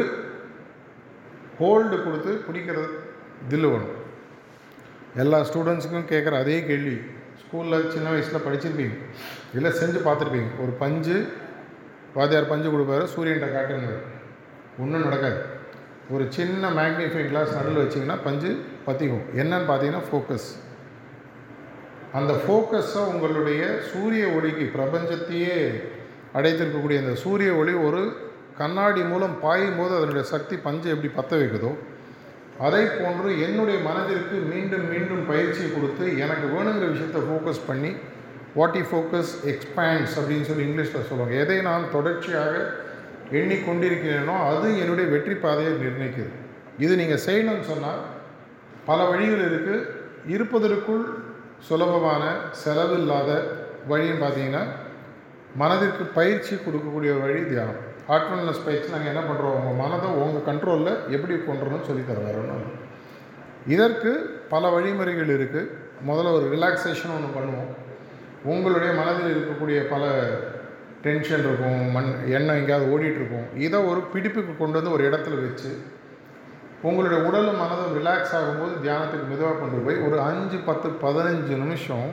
ஹோல்டு 1.59 1.97
கொடுத்து 2.03 2.31
பிடிக்கிறது 2.47 2.89
தில்லுவணும் 3.49 3.96
எல்லா 5.24 5.38
ஸ்டூடெண்ட்ஸுக்கும் 5.49 6.09
கேட்குற 6.13 6.36
அதே 6.43 6.57
கேள்வி. 6.70 6.95
ஸ்கூலில் 7.41 7.91
சின்ன 7.93 8.07
வயசில் 8.13 8.45
படிச்சிருப்பீங்க. 8.45 8.95
இல்லை 9.57 9.72
செஞ்சு 9.72 9.99
பார்த்துருப்பீங்க. 10.07 10.49
ஒரு 10.63 10.74
பஞ்சு 10.84 11.18
வாத்தியார் 12.18 12.51
பஞ்சு 12.53 12.68
கொடுப்பாரு 12.74 13.05
சூரியன்கிட்ட 13.13 13.49
காட்டுங்கிறார் 13.55 14.05
ஒன்றும் 14.84 15.05
நடக்காது. 15.07 15.39
ஒரு 16.15 16.26
சின்ன 16.30 16.70
மேக்னிஃபைங் 16.80 17.30
கிளாஸ் 17.32 17.55
நடுவில் 17.55 17.84
வச்சிங்கன்னா 17.84 18.18
பஞ்சு 18.24 18.49
பற்றிக்கும் 18.86 19.26
என்னன்னு 19.41 19.68
பார்த்தீங்கன்னா 19.70 20.03
ஃபோக்கஸ் 20.09 20.47
அந்த 22.18 22.34
ஃபோக்கஸை 22.43 23.01
உங்களுடைய 23.11 23.61
சூரிய 23.89 24.26
ஒளிக்கு 24.36 24.65
பிரபஞ்சத்தையே 24.76 25.57
அடைத்திருக்கக்கூடிய 26.38 26.97
அந்த 27.03 27.15
சூரிய 27.24 27.49
ஒளி 27.53 27.74
ஒரு 27.88 28.01
கண்ணாடி 28.57 29.01
மூலம் 29.01 29.36
பாயும் 29.41 29.78
போது 29.80 29.93
அதனுடைய 29.97 30.26
சக்தி 30.34 30.55
பஞ்சை 30.57 30.89
எப்படி 30.93 31.09
பற்ற 31.15 31.34
வைக்குதோ 31.38 31.72
அதை 32.65 32.83
போன்று 32.99 33.29
என்னுடைய 33.45 33.77
மனதிற்கு 33.87 34.35
மீண்டும் 34.51 34.85
மீண்டும் 34.91 35.23
பயிற்சியை 35.31 35.69
கொடுத்து 35.71 36.05
எனக்கு 36.23 36.45
வேணுங்கிற 36.53 36.87
விஷயத்தை 36.93 37.21
ஃபோக்கஸ் 37.27 37.67
பண்ணி 37.69 37.91
வாட் 38.59 38.77
இ 38.81 38.83
ஃபோக்கஸ் 38.89 39.33
எக்ஸ்பேண்ட்ஸ் 39.51 40.15
அப்படின்னு 40.19 40.47
சொல்லி 40.49 40.67
இங்கிலீஷில் 40.67 41.07
சொல்லுவாங்க. 41.09 41.35
எதை 41.43 41.57
நான் 41.69 41.91
தொடர்ச்சியாக 41.95 42.53
எண்ணிக்கொண்டிருக்கிறேனோ 43.39 44.35
அது 44.49 44.67
என்னுடைய 44.81 45.07
வெற்றி 45.13 45.35
பாதையை 45.45 45.73
நிர்ணயிக்குது. 45.83 46.31
இது 46.85 46.93
நீங்கள் 47.01 47.23
செய்யணும்னு 47.27 47.69
சொன்னால் 47.71 48.01
பல 48.89 48.99
வழிகள் 49.11 49.45
இருக்குது 49.49 49.85
இருப்பதற்குள் 50.35 51.05
சுலபமான 51.67 52.23
செலவில்லாத 52.63 53.31
வழின்னு 53.91 54.21
பார்த்தீங்கன்னா 54.23 54.63
மனதிற்கு 55.61 56.03
பயிற்சி 56.17 56.53
கொடுக்கக்கூடிய 56.55 57.11
வழி 57.21 57.39
தியானம். 57.51 57.83
ஹார்ட்ஃபுல்னஸ் 58.09 58.65
பயிற்சி 58.65 58.91
நாங்கள் 58.91 59.15
என்ன 59.15 59.21
பண்ணுறோம் 59.23 59.55
உங்கள் 59.59 59.79
மனதை 59.85 60.09
உங்கள் 60.09 60.55
கண்ட்ரோலில் 60.55 61.09
எப்படி 61.09 61.33
கொண்டுறணும்னு 61.33 61.87
சொல்லித்தர 61.87 62.19
வரோம் 62.27 62.67
இதற்கு 63.65 64.39
பல 64.49 64.69
வழிமுறைகள் 64.69 65.39
இருக்குது 65.39 65.69
முதல்ல 66.07 66.31
ஒரு 66.31 66.57
ரிலாக்ஸேஷன் 66.57 67.13
ஒன்று 67.15 67.39
பண்ணுவோம். 67.39 67.69
உங்களுடைய 68.43 68.93
மனதில் 68.93 69.33
இருக்கக்கூடிய 69.35 69.89
பல 69.89 70.03
டென்ஷன் 71.01 71.39
இருக்கும் 71.39 71.91
மண் 71.91 72.13
எண்ணம் 72.25 72.55
எங்கேயாவது 72.55 72.91
ஓடிட்டுருக்கும் 72.93 73.57
இதை 73.57 73.79
ஒரு 73.79 73.99
பிடிப்புக்கு 74.13 74.57
கொண்டு 74.57 74.81
வந்து 74.81 74.91
ஒரு 74.91 75.09
இடத்துல 75.09 75.41
வச்சு 75.41 75.77
உங்களுடைய 76.81 77.23
உடலும் 77.23 77.61
மனதும் 77.61 77.95
ரிலாக்ஸ் 77.97 78.33
ஆகும்போது 78.33 78.73
தியானத்துக்கு 78.83 79.27
மெதுவாக 79.29 79.55
கொண்டு 79.55 79.77
போய் 79.77 79.95
ஒரு 79.95 80.19
அஞ்சு 80.21 80.57
பத்து 80.57 80.89
பதினஞ்சு 80.89 81.57
நிமிஷம் 81.57 82.07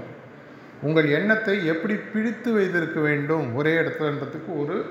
உங்கள் 0.83 1.09
எண்ணத்தை 1.09 1.67
எப்படி 1.67 1.95
பிடித்து 1.95 2.53
வைத்திருக்க 2.53 3.01
வேண்டும்? 3.01 3.55
ஒரே 3.55 3.73
இடத்துலன்றதுக்கு 3.75 4.63
ஒரு 4.63 4.85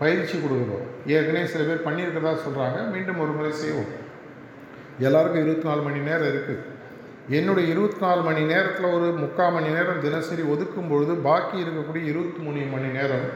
பயிற்சி 0.00 0.36
கொடுக்குறோம். 0.38 0.86
ஏற்கனவே 1.06 1.46
சில 1.52 1.64
பேர் 1.68 1.86
பண்ணியிருக்கிறதா 1.86 2.32
சொல்கிறாங்க 2.46 2.78
மீண்டும் 2.94 3.20
ஒரு 3.24 3.32
முறை 3.36 3.52
செய்வோம். 3.52 3.92
எல்லாருக்கும் 5.06 5.44
இருபத்தி 5.44 5.68
நாலு 5.68 5.82
மணி 5.86 5.98
நேரம் 6.08 6.30
இருக்குது 6.32 6.64
என்னுடைய 7.38 7.70
இருபத்தி 7.72 8.00
நாலு 8.04 8.20
மணி 8.26 8.42
நேரத்தில் 8.52 8.94
ஒரு 8.96 9.06
முக்கால் 9.22 9.54
மணி 9.54 9.68
நேரம் 9.76 10.02
தினசரி 10.04 10.42
ஒதுக்கும் 10.42 10.90
பொழுது 10.92 11.14
பாக்கி 11.28 11.56
இருக்கக்கூடிய 11.64 12.02
இருபத்தி 12.12 12.40
மூணு 12.46 12.66
மணி 12.74 12.88
நேரம் 12.98 13.26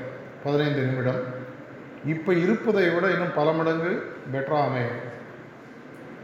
பதினைந்து 0.45 0.83
நிமிடம். 0.89 1.23
இப்போ 2.13 2.31
இருப்பதை 2.35 2.85
விட 2.91 3.07
இன்னும் 3.15 3.35
பல 3.39 3.51
மடங்கு 3.53 3.91
பெட்டராக 4.33 4.69
அமையும். 4.69 5.01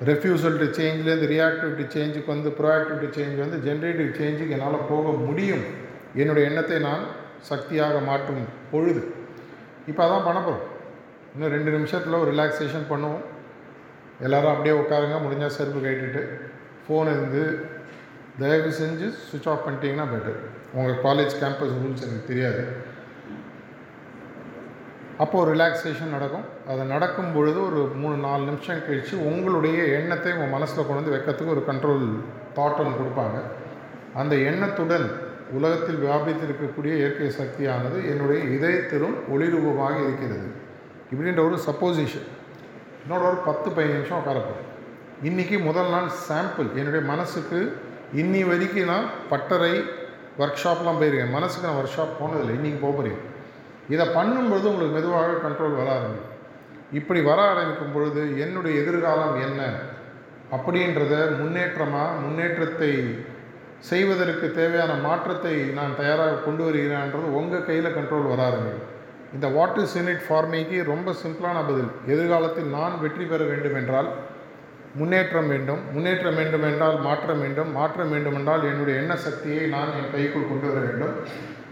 ரெஃப்யூசல் 0.09 0.61
டு 0.63 0.67
சேஞ்ச்லேருந்து 0.79 1.29
ரியாக்டிவ் 1.35 1.77
டு 1.81 1.85
சேஞ்சுக்கு 1.97 2.27
வந்து 2.27 2.51
ப்ரோஆக்டிவ் 2.61 3.03
டு 3.03 3.09
சேஞ்ச் 3.19 3.37
வந்து 3.45 3.59
ஜென்ரேட்டிவ் 3.67 4.11
சேஞ்சுக்கு 4.21 4.57
என்னால் 4.59 4.89
போக 4.89 5.11
முடியும். 5.27 5.65
என்னுடைய 6.15 6.49
எண்ணத்தை 6.49 6.79
நான் 6.79 7.05
சக்தியாக 7.51 7.99
மாற்றும் 7.99 8.45
பொழுது. 8.71 9.16
இப்போ 9.91 10.03
அதான் 10.07 10.27
பண்ண 10.27 10.39
போகிறோம். 10.41 10.65
இன்னும் 11.35 11.55
ரெண்டு 11.57 11.71
நிமிஷத்தில் 11.71 12.21
ஒரு 12.23 12.31
ரிலாக்ஸேஷன் 12.33 12.91
பண்ணுவோம். 12.91 13.25
எல்லோரும் 14.27 14.53
அப்படியே 14.53 14.75
உட்காருங்க 14.83 15.17
முடிஞ்சால் 15.25 15.57
செருப்பு 15.57 15.81
கேட்டுட்டு 15.87 16.23
ஃபோன் 16.85 17.09
இருந்து 17.15 17.43
தயவு 18.41 18.71
செஞ்சு 18.81 19.07
சுவிட்ச் 19.27 19.49
ஆஃப் 19.53 19.65
பண்ணிட்டீங்கன்னா 19.67 20.07
பெட்டர் 20.13 20.39
உங்கள் 20.77 21.01
காலேஜ் 21.07 21.35
கேம்பஸ் 21.43 21.75
ரூல்ஸ் 21.81 22.07
எனக்கு 22.07 22.31
தெரியாது. 22.31 22.63
அப்போது 25.25 25.51
ரிலாக்ஸேஷன் 25.53 26.15
நடக்கும். 26.15 26.47
அது 26.71 26.83
நடக்கும் 26.95 27.35
பொழுது 27.35 27.59
ஒரு 27.67 27.83
மூணு 28.01 28.17
நாலு 28.25 28.43
நிமிஷம் 28.45 28.83
கழித்து 28.87 29.15
உங்களுடைய 29.31 29.79
எண்ணத்தை 29.99 30.33
உங்கள் 30.33 30.55
மனசில் 30.57 30.89
கொண்டு 30.89 30.99
வந்து 30.99 31.15
வைக்கிறதுக்கு 31.15 31.55
ஒரு 31.55 31.65
கண்ட்ரோல் 31.69 32.05
தாட் 32.57 32.81
ஒன்று 32.83 33.01
கொடுப்பாங்க. 33.01 33.39
அந்த 34.21 34.35
எண்ணத்துடன் 34.51 35.07
உலகத்தில் 35.53 36.07
வியாபித்திருக்கக்கூடிய 36.07 36.95
இயற்கை 36.97 37.31
சக்தியானது 37.31 38.09
என்னுடைய 38.09 38.45
இதயத்திலும் 38.45 39.17
ஒளிரூபமாக 39.35 39.97
இருக்கிறது 40.03 40.49
இப்படின்ற 41.13 41.45
ஒரு 41.45 41.59
சப்போசிஷன் 41.67 42.27
என்னோட 43.03 43.23
ஒரு 43.23 43.37
பத்து 43.45 43.71
பதினஞ்சு 43.71 43.97
நிமிஷம் 43.97 44.19
உட்காரப்படும் 44.19 44.65
இன்றைக்கி 45.23 45.63
முதல் 45.65 45.89
நாள் 45.89 46.09
சாம்பிள் 46.29 46.75
என்னுடைய 46.75 47.07
மனசுக்கு 47.07 47.77
இன்னி 48.15 48.49
வரைக்கும் 48.49 48.85
நான் 48.85 49.07
பட்டறை 49.29 49.83
ஒர்க் 50.39 50.63
ஷாப்லாம் 50.65 50.99
போயிருக்கேன். 51.01 51.31
மனசுக்கு 51.31 51.69
நான் 51.69 51.79
ஒர்க் 51.79 51.97
ஷாப் 51.97 52.19
போனதில்லை. 52.21 52.55
இன்றைக்கி 52.59 52.81
போக 52.81 52.97
போகிறேன் 52.97 53.21
இதை 53.89 54.07
பண்ணும்பொழுது 54.07 54.67
உங்களுக்கு 54.71 54.97
மெதுவாக 54.97 55.49
கண்ட்ரோல் 55.49 55.77
வர 55.77 55.91
ஆரம்பிக்கும். 55.91 56.33
இப்படி 56.93 57.21
வர 57.21 57.43
ஆரம்பிக்கும் 57.43 57.93
பொழுது 57.93 58.41
என்னுடைய 58.41 58.81
எதிர்காலம் 58.81 59.41
என்ன? 59.41 59.71
அப்படின்றத 60.51 61.39
முன்னேற்றமாக 61.39 62.21
முன்னேற்றத்தை 62.21 62.91
செய்வதற்கு 63.81 64.53
தேவையான 64.53 64.95
மாற்றத்தை 64.95 65.55
நான் 65.79 65.97
தயாராக 65.97 66.43
கொண்டு 66.47 66.63
வருகிறேன்ன்றது 66.65 67.37
உங்கள் 67.41 67.65
கையில் 67.65 67.97
கண்ட்ரோல் 67.97 68.31
வர 68.33 68.53
இந்த 69.33 69.47
வாட் 69.49 69.79
இஸ் 69.83 69.97
இன் 69.97 70.09
இட் 70.13 70.25
ஃபார்மிக்கு 70.29 70.85
ரொம்ப 70.85 71.15
சிம்பிளான 71.23 71.59
பதில். 71.67 71.91
எதிர்காலத்தில் 72.07 72.69
நான் 72.77 73.01
வெற்றி 73.01 73.25
பெற 73.25 73.45
வேண்டும் 73.45 73.75
என்றால் 73.75 74.09
முன்னேற்றம் 74.95 75.49
வேண்டும். 75.49 75.81
முன்னேற்றம் 75.93 76.35
வேண்டும் 76.35 76.63
என்றால் 76.63 77.01
மாற்றம் 77.01 77.41
வேண்டும். 77.41 77.73
மாற்றம் 77.73 78.11
வேண்டும் 78.11 78.35
என்றால் 78.35 78.63
என்னுடைய 78.65 79.01
எண்ண 79.01 79.17
சக்தியை 79.17 79.67
நான் 79.67 79.95
என் 79.99 80.13
கைக்குள் 80.15 80.49
கொண்டு 80.49 80.67
வர 80.69 80.81
வேண்டும். 80.87 81.15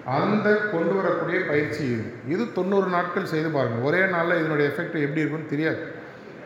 அந்த 0.05 0.57
கொண்டு 0.72 0.94
வரக்கூடிய 0.94 1.38
பயிற்சி 1.50 1.84
இது. 1.92 2.05
இது 2.28 2.52
தொண்ணூறு 2.52 2.86
நாட்கள் 2.86 3.30
செய்து 3.32 3.48
பாருங்கள் 3.48 3.82
ஒரே 3.82 4.07
நாளில் 4.07 4.40
இதனுடைய 4.40 4.70
எஃபெக்ட் 4.72 4.98
எப்படி 5.07 5.22
இருக்குன்னு 5.22 5.52
தெரியாது. 5.55 5.80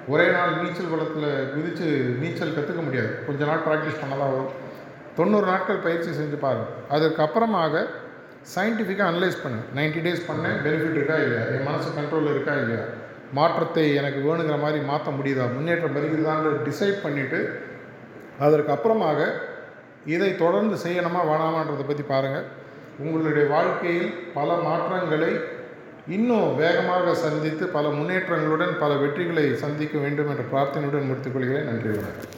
ஒரே 0.07 0.31
நாள் 0.31 0.59
நீச்சல் 0.63 0.93
குளத்தில் 0.93 1.51
குதித்து 1.55 1.87
நீச்சல் 2.21 2.57
கற்றுக்க 2.59 2.83
முடியாது. 2.85 3.11
கொஞ்ச 3.27 3.45
நாள் 3.45 3.65
ப்ராக்டிஸ் 3.67 4.01
பண்ண 4.01 4.15
தான் 4.17 4.33
வரும். 4.35 4.53
தொண்ணூறு 5.19 5.47
நாட்கள் 5.53 5.85
பயிற்சி 5.87 6.11
செஞ்சு 6.21 6.39
பாருங்கள் 6.45 6.75
அதுக்கப்புறமாக 6.97 7.85
சயின்டிஃபிக்காக 8.55 9.11
அனலைஸ் 9.13 9.43
பண்ணு. 9.45 9.61
90 9.79 10.03
டேஸ் 10.05 10.29
பண்ணேன் 10.29 10.59
பெனிஃபிட் 10.65 10.99
இருக்கா 10.99 11.17
இல்லையா? 11.25 11.43
என் 11.55 11.67
மனசு 11.69 11.89
கண்ட்ரோலில் 11.99 12.35
இருக்கா 12.35 12.55
இல்லையா? 12.61 12.85
மாற்றத்தை 13.39 13.85
எனக்கு 14.01 14.21
வேணுங்கிற 14.27 14.57
மாதிரி 14.65 14.79
மாற்ற 14.91 15.09
முடியுதா? 15.19 15.47
முன்னேற்றம் 15.57 15.97
வருகிறதான்னு 15.97 16.53
டிசைட் 16.69 17.03
பண்ணிவிட்டு 17.05 17.41
அதற்கப்புறமாக 18.47 19.21
இதை 20.15 20.31
தொடர்ந்து 20.45 20.77
செய்யணுமா 20.85 21.23
வேணாமான்றதை 21.31 21.85
பற்றி 21.87 22.07
பாருங்கள் 22.13 22.47
உங்களுடைய 23.05 23.45
வாழ்க்கையில் 23.55 24.11
பல 24.39 24.57
மாற்றங்களை 24.67 25.33
இன்னும் 26.17 26.57
வேகமாக 26.63 27.15
சந்தித்து 27.25 27.65
பல 27.77 27.89
முன்னேற்றங்களுடன் 27.99 28.75
பல 28.83 28.93
வெற்றிகளை 29.05 29.47
சந்திக்க 29.65 29.97
வேண்டும் 30.05 30.31
என்ற 30.35 30.45
பிரார்த்தனையுடன் 30.53 31.09
முடித்துக்கொள்கிறேன் 31.11 31.69
நன்றி 31.71 31.91
வணக்கம். 31.97 32.38